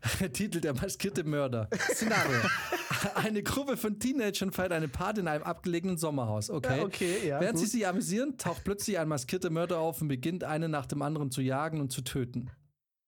[0.32, 1.68] Titel Der maskierte Mörder.
[1.92, 2.38] Szenario.
[3.14, 6.50] Eine Gruppe von Teenagern feiert eine Party in einem abgelegenen Sommerhaus.
[6.50, 6.78] Okay.
[6.78, 7.72] Ja, okay, ja, Während sie gut.
[7.72, 11.40] sich amüsieren, taucht plötzlich ein maskierter Mörder auf und beginnt einen nach dem anderen zu
[11.40, 12.50] jagen und zu töten.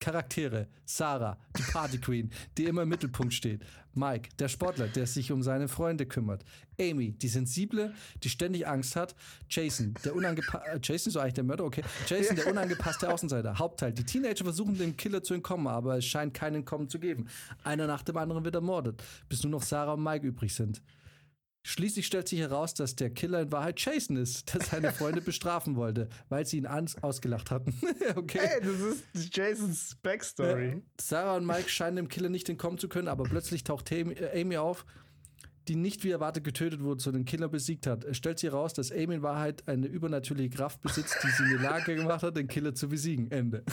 [0.03, 3.61] Charaktere: Sarah, die Party Queen, die immer im Mittelpunkt steht.
[3.93, 6.43] Mike, der Sportler, der sich um seine Freunde kümmert.
[6.77, 9.15] Amy, die sensible, die ständig Angst hat.
[9.49, 10.81] Jason, der unangepasste.
[10.83, 11.83] Jason ist eigentlich der Mörder, okay.
[12.05, 13.57] Jason, der unangepasste Außenseiter.
[13.57, 17.29] Hauptteil: Die Teenager versuchen dem Killer zu entkommen, aber es scheint kein Entkommen zu geben.
[17.63, 20.81] Einer nach dem anderen wird ermordet, bis nur noch Sarah und Mike übrig sind.
[21.65, 25.77] Schließlich stellt sich heraus, dass der Killer in Wahrheit Jason ist, der seine Freunde bestrafen
[25.77, 27.73] wollte, weil sie ihn ans ausgelacht hatten.
[28.15, 28.41] okay.
[28.41, 28.81] Hey, das
[29.13, 30.69] ist Jasons Backstory.
[30.69, 30.81] Ja.
[30.99, 34.41] Sarah und Mike scheinen dem Killer nicht entkommen zu können, aber plötzlich taucht Amy, äh,
[34.41, 34.85] Amy auf,
[35.69, 38.03] die nicht wie erwartet getötet wurde, sondern den Killer besiegt hat.
[38.03, 41.57] Es stellt sich heraus, dass Amy in Wahrheit eine übernatürliche Kraft besitzt, die sie in
[41.57, 43.31] die Lage gemacht hat, den Killer zu besiegen.
[43.31, 43.63] Ende.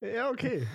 [0.00, 0.66] Ja, okay.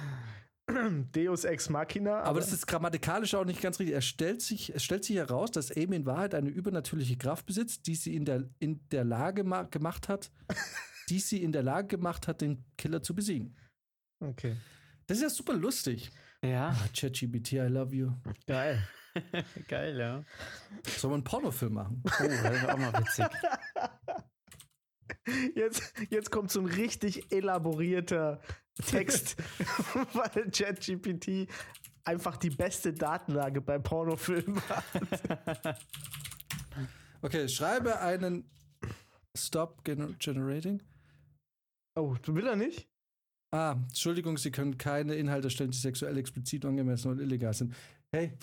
[1.11, 2.21] Deus Ex Machina.
[2.21, 3.95] Aber das ist grammatikalisch auch nicht ganz richtig.
[3.95, 7.85] Er stellt sich, es stellt sich heraus, dass Amy in Wahrheit eine übernatürliche Kraft besitzt,
[7.87, 10.31] die sie in der, in der Lage ma- gemacht hat,
[11.09, 13.57] die sie in der Lage gemacht hat, den Killer zu besiegen.
[14.21, 14.55] Okay.
[15.07, 16.11] Das ist ja super lustig.
[16.41, 18.11] ja, Ah, ChatGPT, I love you.
[18.47, 18.81] Geil.
[19.67, 20.23] geil, ja.
[20.97, 22.01] Sollen wir einen Pornofilm machen?
[22.05, 23.25] Oh, das ist auch mal witzig.
[25.55, 28.41] Jetzt, jetzt kommt so ein richtig elaborierter
[28.75, 29.35] Text,
[30.13, 31.47] weil ChatGPT
[32.03, 35.79] einfach die beste Datenlage bei Pornofilmen hat.
[37.23, 38.51] Okay, schreibe einen
[39.33, 40.83] Stop gener Generating.
[41.95, 42.89] Oh, du will er nicht?
[43.53, 47.73] Ah, Entschuldigung, Sie können keine Inhalte erstellen, die sexuell explizit, ungemessen oder illegal sind.
[48.11, 48.33] Hey,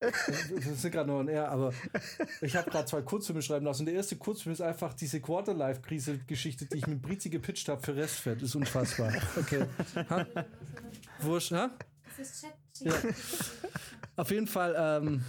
[0.00, 1.72] wir sind gerade noch on air, aber
[2.40, 3.84] ich habe gerade zwei Kurzfilme schreiben lassen.
[3.84, 8.40] Der erste Kurzfilm ist einfach diese Quarterlife-Krise-Geschichte, die ich mit Brizi gepitcht habe für Restfett.
[8.42, 9.12] Ist unfassbar.
[9.36, 9.66] Okay.
[10.08, 10.26] Ha?
[11.20, 11.70] Wurscht, ha?
[12.16, 12.54] Das ist Chat.
[12.80, 12.94] Ja.
[14.16, 15.22] Auf jeden Fall, ähm,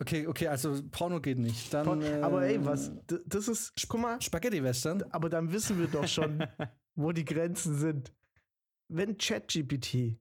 [0.00, 1.72] okay, okay, also Porno geht nicht.
[1.74, 2.90] Dann, äh, Aber ey, was?
[3.10, 5.02] D- Das ist, guck mal, Spaghetti-Western?
[5.10, 6.46] aber dann wissen wir doch schon,
[6.94, 8.12] wo die Grenzen sind.
[8.88, 10.18] Wenn ChatGPT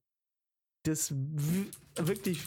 [0.83, 1.13] das
[1.95, 2.45] wirklich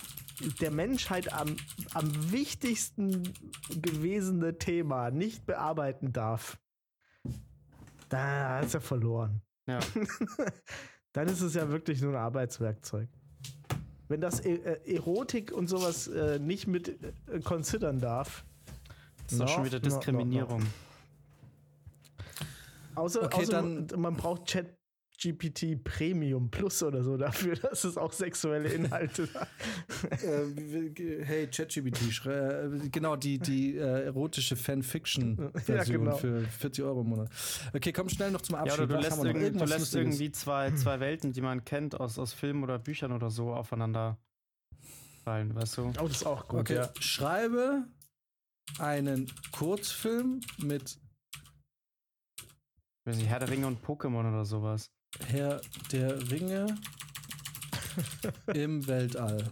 [0.61, 1.57] der Menschheit am,
[1.95, 3.33] am wichtigsten
[3.83, 6.59] gewesene Thema nicht bearbeiten darf,
[8.09, 9.43] da ist er verloren.
[9.67, 9.81] Ja.
[11.13, 13.09] Dann ist es ja wirklich nur ein Arbeitswerkzeug.
[14.09, 16.89] wenn das e äh, Erotik und sowas äh, nicht mit
[17.29, 18.45] äh, considern darf.
[19.25, 20.61] Das ist doch schon wieder Diskriminierung.
[20.61, 20.71] No, no,
[22.95, 23.01] no.
[23.03, 24.77] Außer, Okay, außer dann- man braucht Chat
[25.23, 29.49] GPT Premium Plus oder so dafür, dass es auch sexuelle Inhalte hat.
[30.23, 36.17] äh, hey, ChatGPT, äh, genau, die, die äh, erotische Fanfiction-Version Ja, genau.
[36.17, 37.31] für 40 Euro im Monat.
[37.75, 38.79] Okay, komm schnell noch zum Ja, Abschluss.
[38.79, 42.19] oder du Was lässt, irgendwie, du lässt irgendwie zwei, zwei Welten, die man kennt aus,
[42.19, 44.19] aus Filmen oder Büchern oder so, aufeinander
[45.25, 45.93] fallen, weißt du?
[46.01, 46.91] Oh, das ist auch gut, Okay, ja.
[46.99, 47.87] schreibe
[48.79, 50.99] einen Kurzfilm mit
[53.05, 54.91] Weiß nicht, Herr der Ringe und Pokémon oder sowas.
[55.27, 55.61] Herr
[55.93, 56.67] der Ringe
[58.55, 59.51] im Weltall.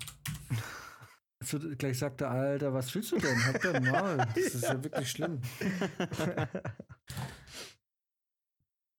[1.41, 3.47] So, gleich sagt der Alter, was willst du denn?
[3.47, 4.17] Hab doch mal.
[4.35, 5.41] Das ist ja wirklich schlimm.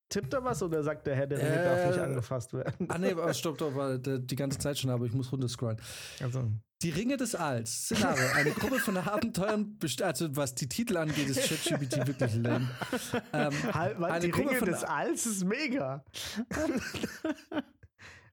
[0.09, 2.87] Tippt er was oder sagt der Herr, der Ringe Äh, darf nicht angefasst werden?
[2.89, 5.79] Ah nee, aber stopp, doch, war die ganze Zeit schon, aber ich muss runterscrollen.
[6.21, 7.83] Also, Die Ringe des Alls.
[7.85, 8.23] Szenario.
[8.33, 12.67] Eine Gruppe von Abenteuern, also was die Titel angeht, ist ChatGPT wirklich lame.
[13.33, 16.03] Ähm, Halt, weil Eine die Gruppe Ringe von- des Alls ist mega.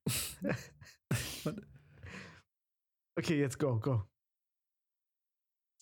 [3.19, 4.03] okay, jetzt go, go.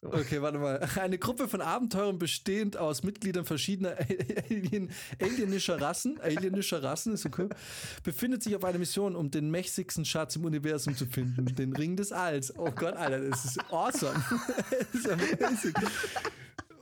[0.05, 0.81] Okay, warte mal.
[1.01, 3.97] Eine Gruppe von Abenteurern bestehend aus Mitgliedern verschiedener
[4.51, 4.91] Alien,
[5.21, 7.49] alienischer Rassen, alienischer Rassen, ist so cool,
[8.03, 11.97] befindet sich auf einer Mission, um den mächtigsten Schatz im Universum zu finden, den Ring
[11.97, 12.57] des Alls.
[12.59, 14.23] Oh Gott, Alter, das ist awesome.
[14.93, 15.73] das ist amazing.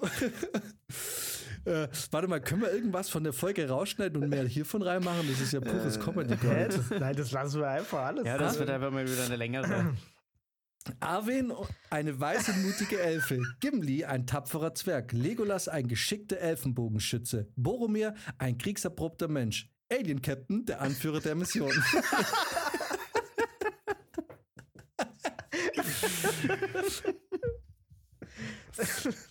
[1.65, 5.28] äh, warte mal, können wir irgendwas von der Folge rausschneiden und mehr hiervon reinmachen?
[5.31, 6.36] Das ist ja pures Comedy.
[6.40, 6.69] Hä?
[6.69, 8.27] Das, nein, das lassen wir einfach alles.
[8.27, 8.61] Ja, das Ah.
[8.61, 9.94] wird einfach mal wieder eine längere.
[11.00, 11.52] Arwen,
[11.90, 13.40] eine weiße, mutige Elfe.
[13.60, 15.12] Gimli, ein tapferer Zwerg.
[15.12, 17.48] Legolas, ein geschickter Elfenbogenschütze.
[17.56, 19.70] Boromir, ein kriegserprobter Mensch.
[19.90, 21.72] Alien Captain, der Anführer der Mission.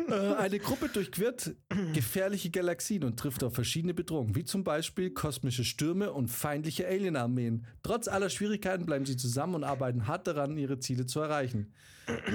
[0.10, 1.56] Äh, Eine Gruppe durchquert
[1.94, 7.66] gefährliche Galaxien und trifft auf verschiedene Bedrohungen, wie zum Beispiel kosmische Stürme und feindliche Alienarmeen.
[7.84, 11.74] Trotz aller Schwierigkeiten bleiben sie zusammen und arbeiten hart daran, ihre Ziele zu erreichen.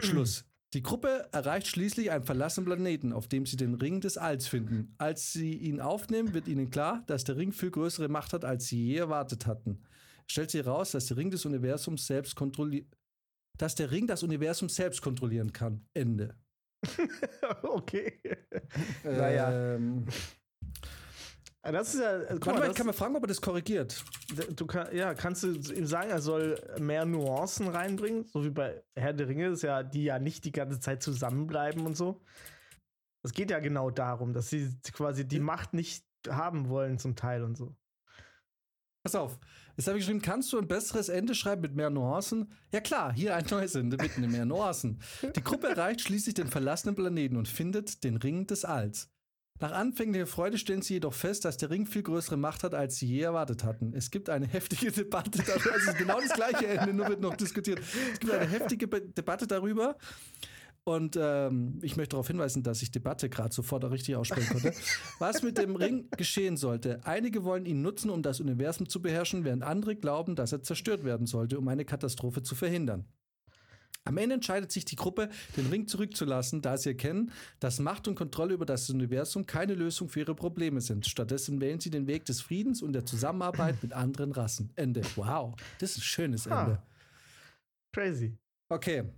[0.02, 0.44] Schluss.
[0.74, 4.94] Die Gruppe erreicht schließlich einen verlassenen Planeten, auf dem sie den Ring des Alls finden.
[4.98, 8.66] Als sie ihn aufnehmen, wird ihnen klar, dass der Ring viel größere Macht hat, als
[8.66, 9.82] sie je erwartet hatten.
[10.26, 12.88] Stellt sich heraus, dass der Ring des Universums selbst kontrolliert,
[13.56, 15.86] dass der Ring das Universum selbst kontrollieren kann.
[15.94, 16.34] Ende.
[17.62, 18.20] okay.
[19.04, 19.74] Naja.
[19.74, 20.06] Ähm,
[21.62, 22.18] Das ist ja.
[22.34, 24.04] Guck warte mal, ich kann mal fragen, ob er das korrigiert.
[24.54, 28.82] du kann, ja, kannst du ihm sagen, er soll mehr Nuancen reinbringen, so wie bei
[28.94, 32.22] Herr der Ringe, ist ja, die ja nicht die ganze Zeit zusammenbleiben und so.
[33.22, 37.42] Es geht ja genau darum, dass sie quasi die Macht nicht haben wollen zum Teil
[37.42, 37.74] und so.
[39.02, 39.38] Pass auf.
[39.76, 42.50] Jetzt habe ich geschrieben, kannst du ein besseres Ende schreiben mit mehr Nuancen?
[42.72, 45.00] Ja klar, hier ein neues Ende mit mehr Nuancen.
[45.34, 49.10] Die Gruppe erreicht schließlich den verlassenen Planeten und findet den Ring des Alls.
[49.58, 52.96] Nach anfänglicher Freude stellen sie jedoch fest, dass der Ring viel größere Macht hat, als
[52.96, 53.92] sie je erwartet hatten.
[53.94, 55.72] Es gibt eine heftige Debatte darüber.
[55.72, 57.80] Also es ist genau das gleiche Ende, nur wird noch diskutiert.
[58.12, 59.96] Es gibt eine heftige Be Debatte darüber.
[60.88, 64.72] Und ähm, ich möchte darauf hinweisen, dass ich Debatte gerade sofort auch richtig aussprechen konnte.
[65.18, 67.00] Was mit dem Ring geschehen sollte.
[67.04, 71.02] Einige wollen ihn nutzen, um das Universum zu beherrschen, während andere glauben, dass er zerstört
[71.02, 73.04] werden sollte, um eine Katastrophe zu verhindern.
[74.04, 78.14] Am Ende entscheidet sich die Gruppe, den Ring zurückzulassen, da sie erkennen, dass Macht und
[78.14, 81.04] Kontrolle über das Universum keine Lösung für ihre Probleme sind.
[81.04, 84.70] Stattdessen wählen sie den Weg des Friedens und der Zusammenarbeit mit anderen Rassen.
[84.76, 85.02] Ende.
[85.16, 86.46] Wow, das ist ein schönes.
[86.46, 86.80] Ende.
[87.92, 88.38] Crazy.
[88.68, 89.10] Okay,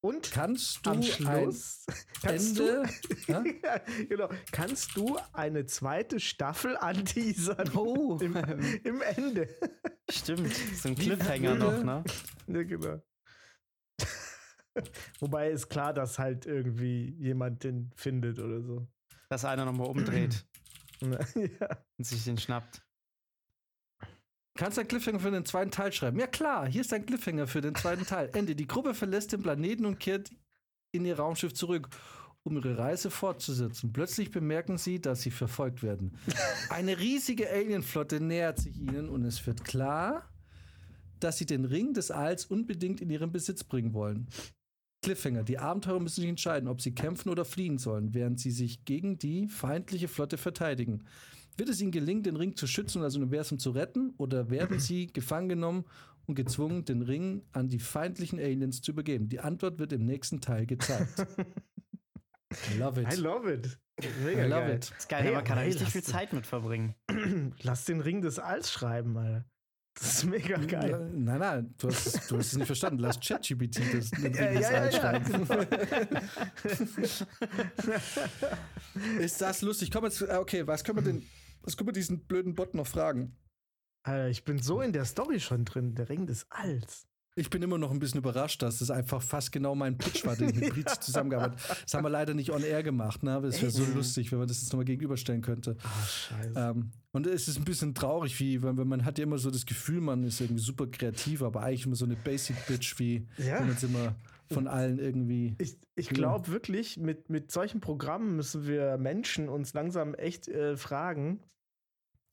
[0.00, 1.84] Und kannst du am Schluss
[2.22, 2.88] kannst Ende?
[3.26, 3.44] du, Ja?
[3.64, 8.36] ja, genau, kannst du eine zweite Staffel anteasern Oh, im,
[8.84, 9.48] im Ende.
[10.08, 10.54] stimmt.
[10.54, 12.04] So ein Cliffhanger noch, ne?
[12.46, 13.02] Ja, genau.
[15.18, 18.86] Wobei ist klar, dass halt irgendwie jemand den findet oder so.
[19.28, 20.46] Dass einer nochmal umdreht
[21.00, 21.18] ja.
[21.98, 22.82] und sich den schnappt.
[24.58, 26.18] Kannst du einen Cliffhanger für den zweiten Teil schreiben?
[26.18, 28.28] Ja klar, hier ist ein Cliffhanger für den zweiten Teil.
[28.34, 28.56] Ende.
[28.56, 30.32] Die Gruppe verlässt den Planeten und kehrt
[30.90, 31.88] in ihr Raumschiff zurück,
[32.42, 33.92] um ihre Reise fortzusetzen.
[33.92, 36.18] Plötzlich bemerken sie, dass sie verfolgt werden.
[36.70, 40.28] Eine riesige Alienflotte nähert sich ihnen und es wird klar,
[41.20, 44.26] dass sie den Ring des Alls unbedingt in ihren Besitz bringen wollen.
[45.04, 45.44] Cliffhanger.
[45.44, 49.20] Die Abenteurer müssen sich entscheiden, ob sie kämpfen oder fliehen sollen, während sie sich gegen
[49.20, 51.04] die feindliche Flotte verteidigen.
[51.58, 54.78] Wird es ihnen gelingen, den Ring zu schützen und das Universum zu retten, oder werden
[54.80, 55.84] sie gefangen genommen
[56.26, 59.28] und gezwungen, den Ring an die feindlichen Aliens zu übergeben?
[59.28, 61.26] Die Antwort wird im nächsten Teil gezeigt.
[62.74, 63.12] I love it.
[63.12, 63.78] I love it.
[64.24, 64.76] Mega I love geil.
[64.76, 64.92] it.
[64.96, 66.94] ist geil, Hey, aber man kann da hey, richtig viel den- Zeit mit verbringen.
[67.62, 69.44] Lass den Ring des Alls schreiben, Alter.
[69.98, 71.10] Das ist mega geil.
[71.12, 73.00] Nein, nein, du hast, es- du hast es nicht verstanden.
[73.00, 75.20] Lass ChatGPT das, das Ja, ja, ja, ja.
[79.20, 79.90] Ist das lustig?
[79.90, 81.22] Komm jetzt, äh, okay, was können wir denn,
[81.62, 83.36] was können wir diesen blöden Bot noch fragen?
[84.02, 85.94] Alter, ich bin so in der Story schon drin.
[85.94, 87.06] Der Ring des Alls.
[87.36, 90.34] Ich bin immer noch ein bisschen überrascht, dass das einfach fast genau mein Pitch war,
[90.34, 91.78] den ich mit Briz zusammengearbeitet habe.
[91.84, 93.30] Das haben wir leider nicht on air gemacht, ne?
[93.32, 95.76] aber es wäre so lustig, wenn man das jetzt nochmal gegenüberstellen könnte.
[95.84, 96.52] Ah, scheiße.
[96.58, 99.66] Ähm, und es ist ein bisschen traurig, wie, weil man hat ja immer so das
[99.66, 103.60] Gefühl, man ist irgendwie super kreativ, aber eigentlich immer so eine Basic-Bitch, wie Ja.
[103.60, 104.16] wenn man es immer
[104.50, 105.54] von allen irgendwie.
[105.58, 110.76] Ich, ich glaube wirklich, mit, mit solchen Programmen müssen wir Menschen uns langsam echt äh,
[110.76, 111.40] fragen,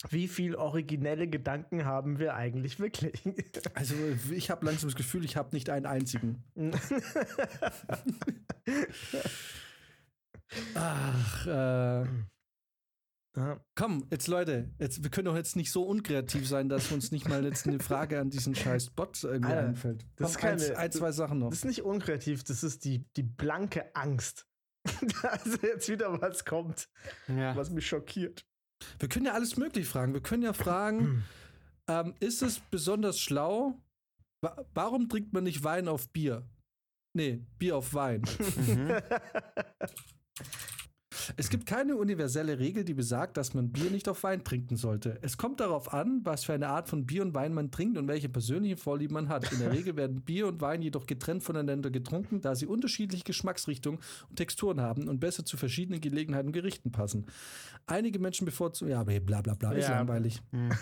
[0.09, 3.21] wie viel originelle Gedanken haben wir eigentlich wirklich?
[3.73, 3.95] Also
[4.31, 6.43] ich habe langsam das Gefühl, ich habe nicht einen einzigen.
[10.75, 12.05] Ach, äh,
[13.35, 13.59] ja.
[13.75, 17.27] komm, jetzt Leute, jetzt, wir können doch jetzt nicht so unkreativ sein, dass uns nicht
[17.27, 20.05] mal jetzt eine Frage an diesen scheiß Bot irgendwie Alter, einfällt.
[20.15, 21.49] das ist keine- ein, zwei Sachen noch.
[21.49, 24.47] Das ist nicht unkreativ, das ist die, die blanke Angst.
[25.23, 26.89] Dass jetzt wieder was kommt,
[27.27, 27.55] Ja.
[27.55, 28.45] was mich schockiert.
[28.99, 30.13] Wir können ja alles möglich fragen.
[30.13, 30.55] Wir können ja Hm.
[30.55, 31.23] fragen,
[31.87, 33.81] ähm, ist es besonders schlau?
[34.41, 36.47] Wa warum trinkt man nicht Wein auf Bier?
[37.17, 38.21] Nee, Bier auf Wein.
[38.67, 38.91] Mhm.
[41.37, 45.17] Es gibt keine universelle Regel, die besagt, dass man Bier nicht auf Wein trinken sollte.
[45.21, 48.07] Es kommt darauf an, was für eine Art von Bier und Wein man trinkt und
[48.07, 49.51] welche persönlichen Vorlieben man hat.
[49.51, 53.99] In der Regel werden Bier und Wein jedoch getrennt voneinander getrunken, da sie unterschiedliche Geschmacksrichtungen
[54.29, 57.25] und Texturen haben und besser zu verschiedenen Gelegenheiten und Gerichten passen.
[57.87, 59.97] Einige Menschen bevorzugen, ja, aber bla bla bla, ist Ja.
[59.97, 60.41] langweilig.
[60.51, 60.69] Mhm.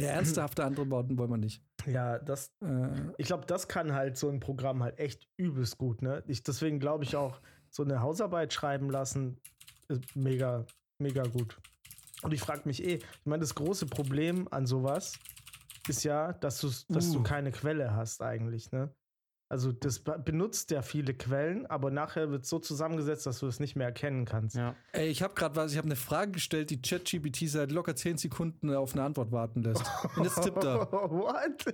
[0.00, 1.62] Ja, ernsthafte andere Worten wollen wir nicht.
[1.86, 6.02] Ja, das, Äh, ich glaube, das kann halt so ein Programm halt echt übelst gut,
[6.02, 6.24] ne?
[6.26, 7.40] Ich, deswegen glaube ich auch,
[7.74, 9.40] so eine Hausarbeit schreiben lassen,
[9.88, 10.64] ist mega,
[10.98, 11.58] mega gut.
[12.22, 15.18] Und ich frage mich eh, ich meine, das große Problem an sowas
[15.88, 17.22] ist ja, dass, du's, dass du Uh.
[17.22, 18.94] keine Quelle hast eigentlich, ne?
[19.50, 23.46] Also das be- benutzt ja viele Quellen, aber nachher wird es so zusammengesetzt, dass du
[23.46, 24.56] es nicht mehr erkennen kannst.
[24.56, 24.74] ja.
[24.92, 28.16] ey, ich habe gerade was, ich habe eine Frage gestellt, die ChatGPT seit locker 10
[28.16, 29.84] Sekunden auf eine Antwort warten lässt.
[30.16, 30.90] Und jetzt tippt er.
[30.92, 31.66] What?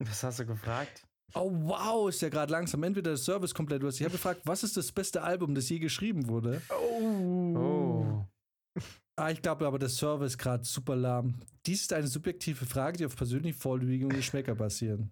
[0.00, 1.04] Was hast du gefragt?
[1.34, 2.82] Oh wow, ist ja gerade langsam.
[2.82, 3.96] Entweder der Service komplett durch.
[3.96, 6.62] Ich habe gefragt, was ist das beste Album, das je geschrieben wurde?
[6.70, 7.56] Oh.
[7.56, 8.26] Oh.
[9.16, 11.40] Ah, ich glaube aber, der Service ist gerade super lahm.
[11.64, 15.10] Dies ist eine subjektive Frage, die auf persönlichen Vorlieben und Geschmäcker basieren.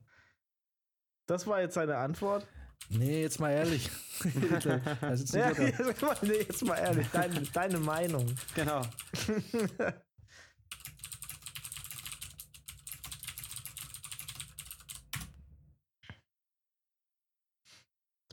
[1.26, 2.46] Das war jetzt eine Antwort.
[2.90, 3.90] Nee, jetzt mal ehrlich.
[4.24, 8.26] Ja, jetzt nicht jetzt, mal, nee, jetzt mal ehrlich, deine, deine Meinung.
[8.54, 8.82] Genau.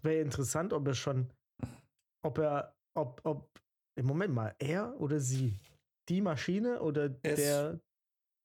[0.02, 1.30] Es wäre interessant, ob er schon,
[2.26, 3.50] ob er, ob, ob,
[3.96, 5.60] im Moment mal, er oder sie?
[6.10, 7.36] Die Maschine oder Es.
[7.36, 7.80] der?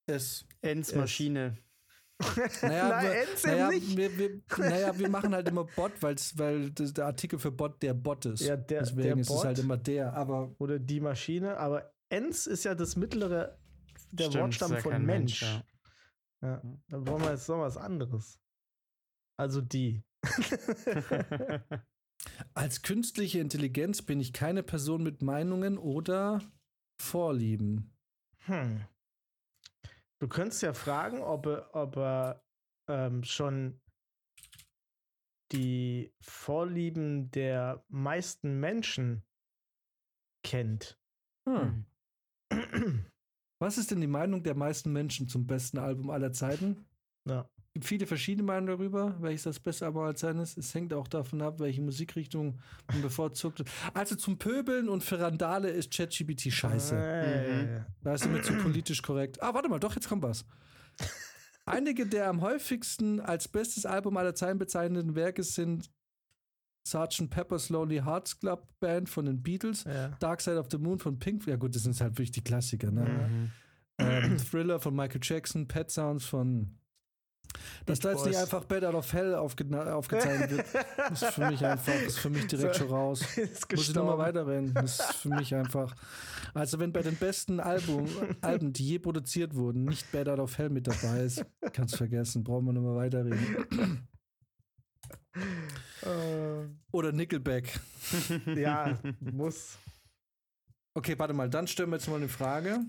[0.06, 0.46] es.
[0.60, 1.56] Ens Maschine.
[2.62, 3.02] Naja, Nein,
[3.42, 3.96] wir, naja, nicht.
[3.96, 7.92] Wir, wir, naja, wir machen halt immer Bot, weil's, weil der Artikel für Bot der
[7.94, 8.40] Bot ist.
[8.40, 9.44] Ja, der- Deswegen der ist es Bot.
[9.44, 10.12] halt immer der.
[10.14, 13.58] Aber Oder die Maschine, aber Ens ist ja das mittlere,
[14.12, 15.40] der Stimmt, Wortstamm von kein Mensch.
[15.42, 15.62] ja.
[16.42, 18.38] Ja, dann wollen wir jetzt noch was anderes.
[19.38, 20.02] Also die.
[22.54, 26.40] als künstliche Intelligenz bin ich keine Person mit Meinungen oder
[27.00, 27.94] Vorlieben.
[28.44, 28.84] Hm.
[30.18, 32.44] Du könntest ja fragen, ob er, ob er
[32.88, 33.80] ähm, schon
[35.52, 39.22] die Vorlieben der meisten Menschen
[40.42, 40.98] kennt.
[41.48, 41.86] Hm.
[43.58, 46.86] Was ist denn die Meinung der meisten Menschen zum besten Album aller Zeiten?
[47.26, 47.48] Ja.
[47.76, 50.56] Es gibt viele verschiedene Meinungen darüber, welches das beste Album aller Zeiten ist.
[50.56, 52.58] Es hängt auch davon ab, welche Musikrichtung
[52.90, 53.62] man bevorzugt.
[53.92, 56.96] Also zum Pöbeln und für Randale ist ChatGPT scheiße.
[56.96, 59.42] Äh, Da ist mir zu politisch korrekt.
[59.42, 60.46] Ah, warte mal, doch, jetzt kommt was.
[61.66, 65.90] Einige der am häufigsten als bestes Album aller Zeiten bezeichneten Werke sind
[66.88, 67.28] Sgt.
[67.28, 70.16] Pepper's Lonely Hearts Club Band von den Beatles, ja.
[70.18, 71.46] Dark Side of the Moon von Pink.
[71.46, 72.90] Ja, gut, das sind halt wirklich die Klassiker.
[72.90, 73.02] Ne?
[73.02, 73.50] Mhm.
[73.98, 76.78] Ähm, Thriller von Michael Jackson, Pet Sounds von.
[77.86, 80.66] Dass da jetzt nicht einfach Bed Out of Hell aufge aufgezeichnet wird,
[81.12, 82.80] ist für mich einfach, ist für mich direkt So.
[82.80, 83.24] schon raus.
[83.70, 84.74] Muss ich nochmal weiterrennen.
[84.74, 85.94] Das ist für mich einfach.
[86.54, 88.08] Also, wenn bei den besten Album,
[88.40, 91.98] Alben, die je produziert wurden, nicht Bad Out of Hell mit dabei ist, kannst du
[91.98, 94.08] vergessen, brauchen wir nochmal weiterreden.
[96.02, 97.78] Äh, Oder Nickelback.
[98.56, 99.78] ja, muss.
[100.94, 102.80] Okay, warte mal, dann stellen wir jetzt mal eine Frage.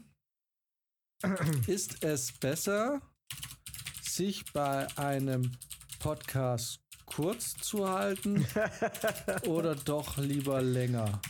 [1.65, 3.01] Ist es besser,
[4.17, 5.51] sich bei einem
[5.99, 8.43] Podcast kurz zu halten
[9.47, 11.21] oder doch lieber länger?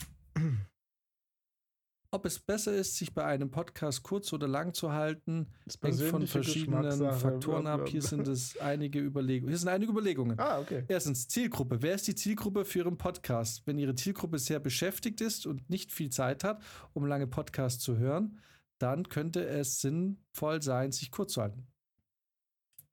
[2.11, 6.09] Ob es besser ist, sich bei einem Podcast kurz oder lang zu halten, Das hängt
[6.09, 7.89] von verschiedenen Faktoren ab.
[7.89, 9.49] Hier sind es einige Überlegungen.
[9.49, 10.39] Hier sind einige Überlegungen.
[10.39, 10.85] Ah, okay.
[10.88, 11.81] Erstens, Zielgruppe.
[11.81, 13.64] Wer ist die Zielgruppe für Ihren Podcast?
[13.65, 17.97] Wenn Ihre Zielgruppe sehr beschäftigt ist und nicht viel Zeit hat, um lange Podcasts zu
[17.97, 18.39] hören,
[18.77, 21.68] dann könnte es sinnvoll sein, sich kurz zu halten.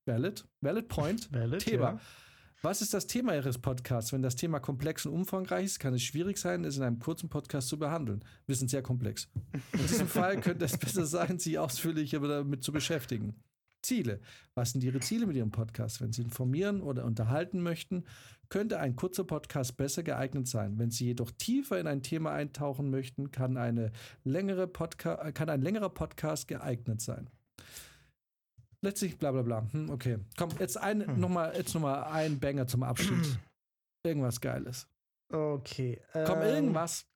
[0.07, 0.45] Valid.
[0.61, 1.29] Valid point.
[1.33, 1.93] Valid, Thema.
[1.93, 2.01] ja.
[2.63, 4.13] Was ist das Thema Ihres Podcasts?
[4.13, 7.29] Wenn das Thema komplex und umfangreich ist, kann es schwierig sein, es in einem kurzen
[7.29, 8.25] Podcast zu behandeln.
[8.47, 9.29] Wir sind sehr komplex.
[9.73, 13.35] In diesem Fall könnte es besser sein, sich ausführlicher damit zu beschäftigen.
[13.83, 14.21] Ziele.
[14.55, 16.01] Was sind Ihre Ziele mit Ihrem Podcast?
[16.01, 18.05] Wenn Sie informieren oder unterhalten möchten,
[18.49, 20.79] könnte ein kurzer Podcast besser geeignet sein.
[20.79, 23.93] Wenn Sie jedoch tiefer in ein Thema eintauchen möchten, kann, eine
[24.25, 27.29] längere Podca äh, kann ein längerer Podcast geeignet sein.
[28.85, 29.67] Letztlich bla bla bla.
[29.73, 30.19] Hm, okay.
[30.37, 31.19] Komm, jetzt, ein, Hm.
[31.19, 33.39] noch mal, jetzt noch mal ein Banger zum Abschied.
[34.07, 34.87] Irgendwas Geiles.
[35.33, 36.01] Okay.
[36.13, 37.07] Komm, ähm, irgendwas.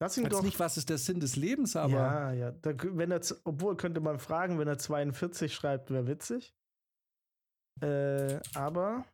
[0.00, 0.42] Lass ihn Jetzt doch.
[0.42, 2.50] nicht, was ist der Sinn des Lebens, aber ja, ja.
[2.50, 6.54] Da, wenn er, obwohl könnte man fragen, wenn er 42 schreibt, wäre witzig.
[7.80, 9.06] Äh, aber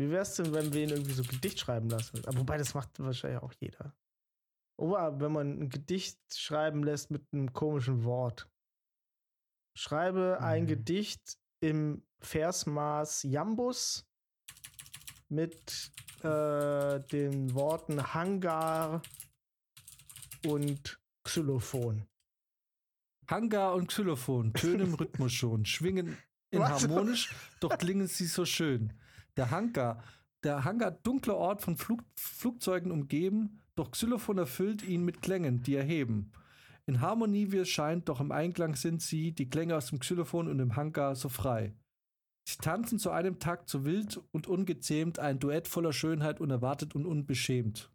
[0.00, 2.22] wie wär's denn, wenn wir ihn irgendwie so Gedicht schreiben lassen?
[2.26, 3.94] Aber wobei, das macht wahrscheinlich auch jeder.
[4.80, 8.48] Oder wenn man ein Gedicht schreiben lässt mit einem komischen Wort.
[9.76, 10.68] Schreibe ein Mhm.
[10.68, 14.06] Gedicht im Versmaß Jambus
[15.28, 15.92] mit
[16.22, 19.02] äh, den Worten Hangar
[20.46, 22.06] und Xylophon.
[23.28, 26.16] Hangar und Xylophon tönen im Rhythmus schon, schwingen
[26.52, 26.84] Was?
[26.84, 28.92] inharmonisch, doch klingen sie so schön.
[29.36, 30.04] Der Hangar,
[30.44, 35.74] der Hangar dunkler Ort von Flug, Flugzeugen umgeben, doch Xylophon erfüllt ihn mit Klängen, die
[35.74, 36.32] erheben.
[36.86, 40.48] In Harmonie wie es scheint, doch im Einklang sind sie, die Klänge aus dem Xylophon
[40.48, 41.74] und dem Hangar so frei.
[42.46, 47.06] Sie tanzen zu einem Takt so wild und ungezähmt, ein Duett voller Schönheit unerwartet und
[47.06, 47.90] unbeschämt.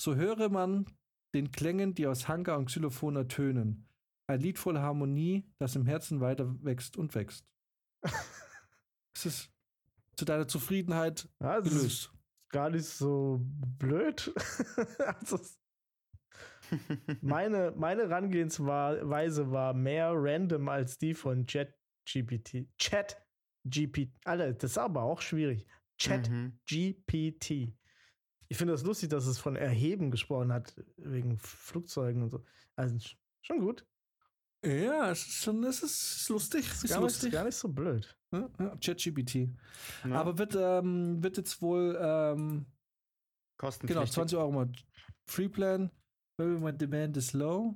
[0.00, 0.86] So höre man
[1.34, 3.88] den Klängen, die aus Hangar und Xylophon ertönen.
[4.28, 7.44] Ein Lied voller Harmonie, das im Herzen weiter wächst und wächst.
[9.14, 9.50] es ist
[10.16, 12.12] zu deiner Zufriedenheit Ja, ist gelöst.
[12.50, 13.40] gar nicht so
[13.78, 14.32] blöd.
[14.98, 15.40] also,
[17.20, 22.68] meine, meine Herangehensweise war mehr random als die von ChatGPT.
[22.78, 23.16] Chat
[23.64, 24.10] GPT.
[24.24, 25.66] Alter, das ist aber auch schwierig.
[25.98, 26.58] Chat Mhm.
[26.68, 27.74] GPT.
[28.48, 32.44] Ich finde das lustig, dass es von Erheben gesprochen hat, wegen Flugzeugen und so.
[32.74, 33.86] Also sch- schon gut.
[34.64, 36.66] Ja, es ist schon, es ist lustig.
[36.66, 37.32] Ist Gar nicht, lustig.
[37.32, 38.14] gar nicht so blöd.
[38.32, 39.48] Ja, ja, ChatGPT.
[40.04, 40.20] Ja.
[40.20, 42.66] Aber wird, ähm, wird jetzt wohl, ähm,
[43.56, 44.04] Kostenpflichtig.
[44.04, 44.72] genau, 20 Euro mal
[45.26, 45.90] Free Plan.
[46.40, 47.74] Maybe my demand is low.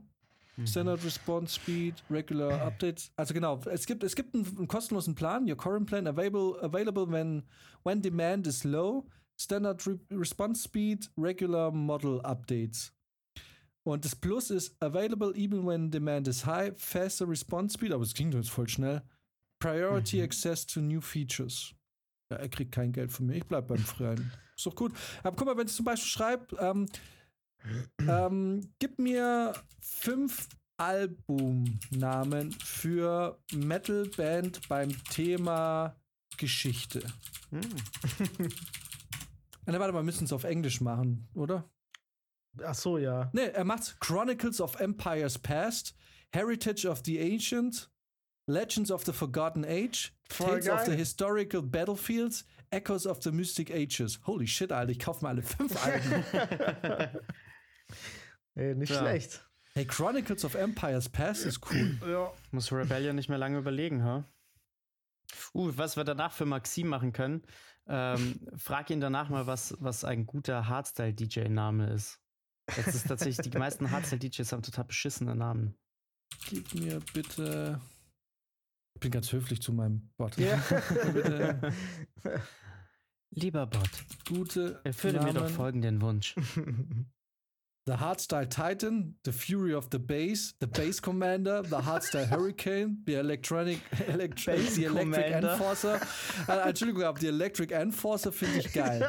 [0.56, 0.66] Mhm.
[0.66, 3.10] Standard Response Speed, Regular Updates.
[3.16, 7.06] Also genau, es gibt, es gibt einen, einen kostenlosen Plan, Your Current Plan, available, available
[7.10, 7.42] when,
[7.82, 9.04] when demand is low,
[9.36, 12.92] Standard Re Response Speed, Regular Model Updates.
[13.86, 18.14] Und das Plus ist available even when demand is high, faster response speed, aber es
[18.14, 19.02] ging doch jetzt voll schnell.
[19.60, 20.22] Priority Mhm.
[20.24, 21.74] access to new features.
[22.30, 24.32] Ja, er kriegt kein Geld von mir, ich bleib beim Freien.
[24.56, 24.92] Ist doch gut.
[25.22, 26.86] Aber guck mal, wenn es zum Beispiel schreibt, ähm,
[28.00, 35.96] ähm, gib mir fünf Albumnamen für Metalband beim Thema
[36.36, 37.02] Geschichte.
[37.50, 37.62] Mhm.
[39.66, 41.70] Na, warte mal, wir müssen es auf Englisch machen, oder?
[42.62, 43.30] Ach so, ja.
[43.32, 45.94] Ne, er macht Chronicles of Empires Past,
[46.32, 47.90] Heritage of the Ancient,
[48.46, 50.90] Legends of the Forgotten Age, Voll Tales of geil.
[50.90, 54.20] the Historical Battlefields, Echoes of the Mystic Ages.
[54.26, 56.24] Holy shit, Alter, ich kauf mal alle fünf Alben.
[58.54, 58.98] Ey, nicht Ja.
[59.00, 59.44] schlecht.
[59.74, 61.98] hey, Chronicles of Empires Past ist cool.
[62.06, 62.32] Ja.
[62.52, 64.24] Muss Rebellion nicht mehr lange überlegen, ha?
[65.52, 67.42] Uh, was wir danach für Maxim machen können,
[67.88, 72.20] ähm, frag ihn danach mal, was, was ein guter Hardstyle-DJ-Name ist.
[72.66, 75.76] Das ist tatsächlich, die meisten Hardstyle-DJs haben total beschissene Namen.
[76.48, 77.80] Gib mir bitte.
[78.94, 80.36] Ich bin ganz höflich zu meinem Bot.
[80.38, 80.56] Ja.
[81.12, 81.72] bitte
[83.30, 83.90] Lieber Bot,
[84.28, 85.54] gute erfülle mir doch Namen.
[85.54, 86.36] folgenden Wunsch.
[87.86, 93.16] The Hardstyle Titan, The Fury of the Bass, The Bass Commander, The Hardstyle Hurricane, The
[93.16, 93.78] Electronic,
[94.08, 95.52] Elect Bass The Electric Commander.
[95.52, 96.00] Enforcer.
[96.48, 99.06] Äh, Entschuldigung, aber The Electric Enforcer finde ich geil.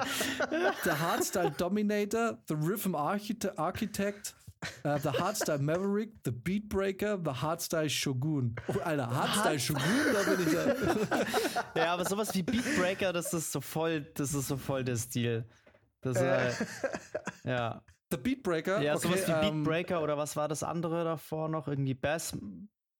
[0.83, 4.35] The Hardstyle Dominator, The Rhythm Archite Architect,
[4.83, 8.55] äh, The Hardstyle Maverick, The Beatbreaker, The Hardstyle Shogun.
[8.67, 11.25] Oh, Alter, Hardstyle Shogun, da bin ich da.
[11.81, 15.45] Ja, aber sowas wie Beatbreaker, das ist so voll, das ist so voll der Stil.
[16.01, 16.51] Das, äh,
[17.45, 17.81] ja.
[18.15, 18.81] The Beatbreaker.
[18.81, 21.67] Ja, okay, sowas wie ähm, Beatbreaker oder was war das andere davor noch?
[21.67, 22.37] Irgendwie Bass,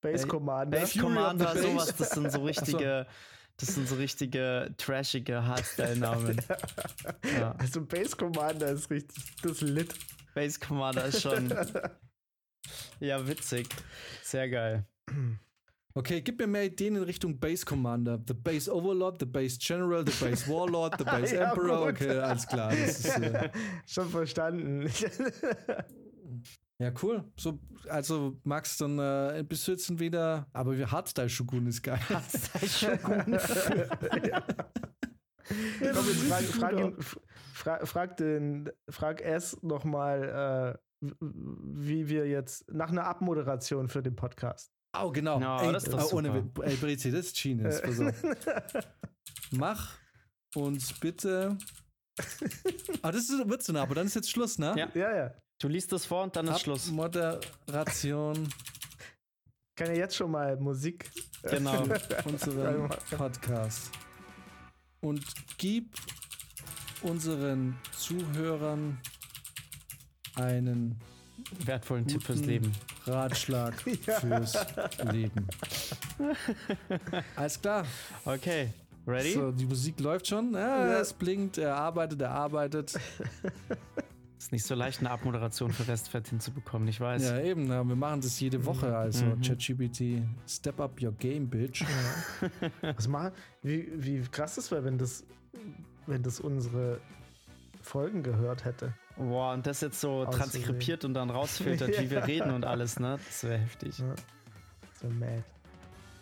[0.01, 0.79] Base Commander.
[0.79, 1.61] Bass Commander, Bass.
[1.61, 3.07] sowas, das sind so richtige,
[3.57, 6.41] das sind so richtige trashige Hardstyle-Namen.
[7.39, 7.53] Ja.
[7.57, 9.93] Also Base Commander ist richtig, das ist lit.
[10.33, 11.49] Bass Commander ist schon,
[12.99, 13.67] Ja, witzig.
[14.23, 14.85] Sehr geil.
[15.97, 18.19] Okay, gib mir mehr Ideen in Richtung Base Commander.
[18.27, 21.85] The Base Overlord, The Base General, The Base Warlord, The Base Ja, Emperor.
[21.87, 22.01] gut.
[22.01, 22.69] Okay, alles klar.
[22.71, 23.49] Das ist, äh,
[23.87, 24.89] Schon verstanden.
[26.79, 27.23] ja, cool.
[27.37, 30.47] So, also, Max, dann äh, bist du jetzt wieder.
[30.51, 31.99] Aber Hardstyle Shogun ist geil.
[32.09, 32.17] Komm,
[36.07, 36.95] jetzt frag, frag, ihn,
[37.53, 44.17] fra, frag, den, frag S nochmal, äh, wie wir jetzt nach einer Abmoderation für den
[44.17, 44.74] Podcast.
[45.03, 45.39] Oh, genau.
[45.39, 46.63] Ja, ey, das ist doch äh, ohne, super.
[46.63, 47.81] Ey, Brizi, das ist Genius.
[47.81, 48.23] Pass auf.
[49.51, 49.97] Mach
[50.55, 51.57] uns bitte.
[53.01, 54.73] Ah, das ist, wird so nah, aber dann ist jetzt Schluss, ne?
[54.77, 54.89] Ja.
[54.93, 55.33] Ja, ja.
[55.59, 56.91] Du liest es vor und dann ist Schluss.
[56.91, 58.47] Moderation
[59.75, 61.09] Kann ja jetzt schon mal Musik.
[61.43, 61.83] Genau.
[62.25, 63.91] unserem Podcast.
[65.01, 65.23] Und
[65.57, 65.93] gib
[67.01, 68.99] unseren Zuhörern
[70.35, 70.99] einen
[71.65, 72.71] Wertvollen Tipp fürs Leben.
[73.05, 74.57] Ratschlag fürs
[75.11, 75.47] Leben.
[77.35, 77.85] Alles klar.
[78.25, 78.69] Okay.
[79.07, 79.33] Ready?
[79.33, 80.53] So, die Musik läuft schon.
[80.53, 80.99] Ja, Ja.
[80.99, 82.93] Es blinkt, er arbeitet, er arbeitet.
[84.37, 87.23] Ist nicht so leicht, eine Abmoderation für Restfett hinzubekommen, ich weiß.
[87.23, 87.67] Ja, eben.
[87.67, 88.95] ja, Wir machen das jede Woche.
[88.95, 89.41] Also, Mhm.
[89.41, 91.83] ChatGPT, step up your game, bitch.
[92.81, 93.31] Was machen?
[93.63, 95.23] Wie, wie krass das wäre, wenn das,
[96.05, 96.99] wenn das unsere
[97.81, 98.93] Folgen gehört hätte.
[99.17, 100.39] Boah, und das jetzt so Auszusehen.
[100.51, 102.25] transkribiert und dann rausfiltert, wie wir Ja.
[102.25, 103.17] reden und alles, ne?
[103.25, 103.97] Das wäre heftig.
[103.99, 104.13] Ja.
[105.01, 105.43] So mad.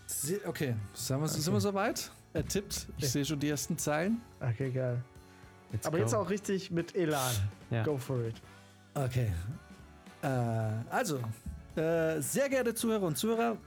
[0.05, 1.53] Se- Okay, sind wir, sind Okay.
[1.53, 2.11] wir soweit?
[2.33, 2.87] Er tippt.
[2.97, 3.09] Ich Ja.
[3.09, 4.21] sehe schon die ersten Zeilen.
[4.39, 5.01] Okay, geil.
[5.71, 6.03] Let's Aber go.
[6.03, 7.31] jetzt auch richtig mit Elan.
[7.71, 7.83] Ja.
[7.83, 8.35] Go for it.
[8.93, 9.31] Okay.
[10.21, 10.27] Äh,
[10.91, 11.19] also,
[11.75, 13.57] äh, sehr geehrte Zuhörer und Zuhörer.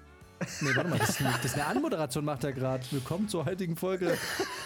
[0.60, 2.84] Nee, warte mal, das ist eine, das ist eine Anmoderation, macht er gerade.
[2.92, 4.16] Willkommen zur heutigen Folge.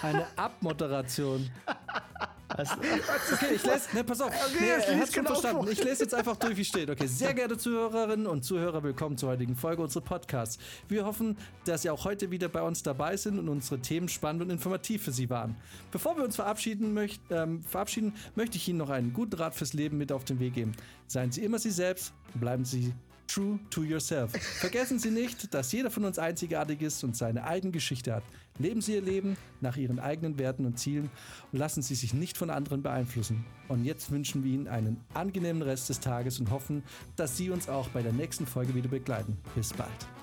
[0.03, 1.49] Eine Abmoderation.
[2.61, 4.29] Also, Okay, ich lese, ne, pass auf.
[4.29, 5.63] Okay, nee, er hat schon verstanden.
[5.63, 5.71] vor.
[5.71, 6.91] Ich lese jetzt einfach durch, wie steht.
[6.91, 10.59] Okay, sehr geehrte Zuhörerinnen und Zuhörer, willkommen zur heutigen Folge unseres Podcasts.
[10.87, 14.43] Wir hoffen, dass Sie auch heute wieder bei uns dabei sind und unsere Themen spannend
[14.43, 15.57] und informativ für Sie waren.
[15.91, 19.73] Bevor wir uns verabschieden, möcht, ähm, verabschieden möchte ich Ihnen noch einen guten Rat fürs
[19.73, 20.73] Leben mit auf den Weg geben.
[21.07, 22.93] Seien Sie immer Sie selbst, bleiben Sie
[23.33, 24.33] True to yourself.
[24.59, 28.25] Vergessen Sie nicht, dass jeder von uns einzigartig ist und seine eigene Geschichte hat.
[28.59, 31.11] Leben Sie Ihr Leben nach Ihren eigenen Werten und Zielen
[31.53, 33.45] und lassen Sie sich nicht von anderen beeinflussen.
[33.69, 36.83] Und jetzt wünschen wir Ihnen einen angenehmen Rest des Tages und hoffen,
[37.15, 39.37] dass Sie uns auch bei der nächsten Folge wieder begleiten.
[39.55, 40.20] Bis bald.